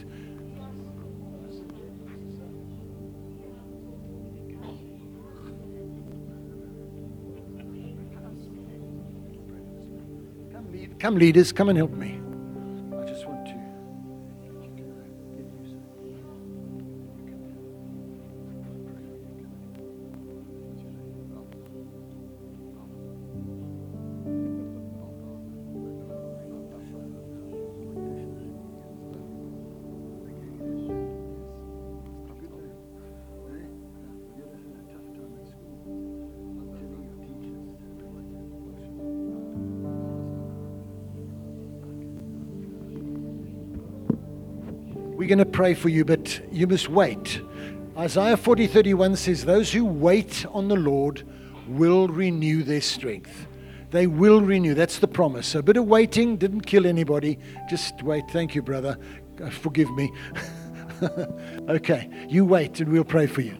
Come, 10.97 11.15
leaders, 11.15 11.51
come 11.51 11.67
and 11.67 11.77
help 11.77 11.91
me. 11.91 12.22
Going 45.35 45.43
to 45.43 45.51
pray 45.51 45.73
for 45.73 45.89
you, 45.89 46.05
but 46.05 46.39
you 46.51 46.67
must 46.67 46.89
wait. 46.89 47.41
Isaiah 47.97 48.37
40 48.37 48.67
31 48.67 49.15
says, 49.15 49.43
Those 49.43 49.71
who 49.71 49.83
wait 49.83 50.45
on 50.51 50.67
the 50.67 50.75
Lord 50.75 51.23
will 51.67 52.07
renew 52.07 52.61
their 52.61 52.81
strength. 52.81 53.47
They 53.89 54.05
will 54.05 54.41
renew. 54.41 54.75
That's 54.75 54.99
the 54.99 55.07
promise. 55.07 55.47
So 55.47 55.59
a 55.59 55.63
bit 55.63 55.75
of 55.75 55.87
waiting 55.87 56.37
didn't 56.37 56.61
kill 56.61 56.85
anybody. 56.85 57.39
Just 57.67 58.03
wait. 58.03 58.25
Thank 58.29 58.53
you, 58.53 58.61
brother. 58.61 58.95
Uh, 59.43 59.49
Forgive 59.49 59.89
me. 59.95 60.11
okay, 61.67 62.07
you 62.29 62.45
wait 62.45 62.79
and 62.79 62.91
we'll 62.91 63.03
pray 63.03 63.25
for 63.25 63.41
you. 63.41 63.57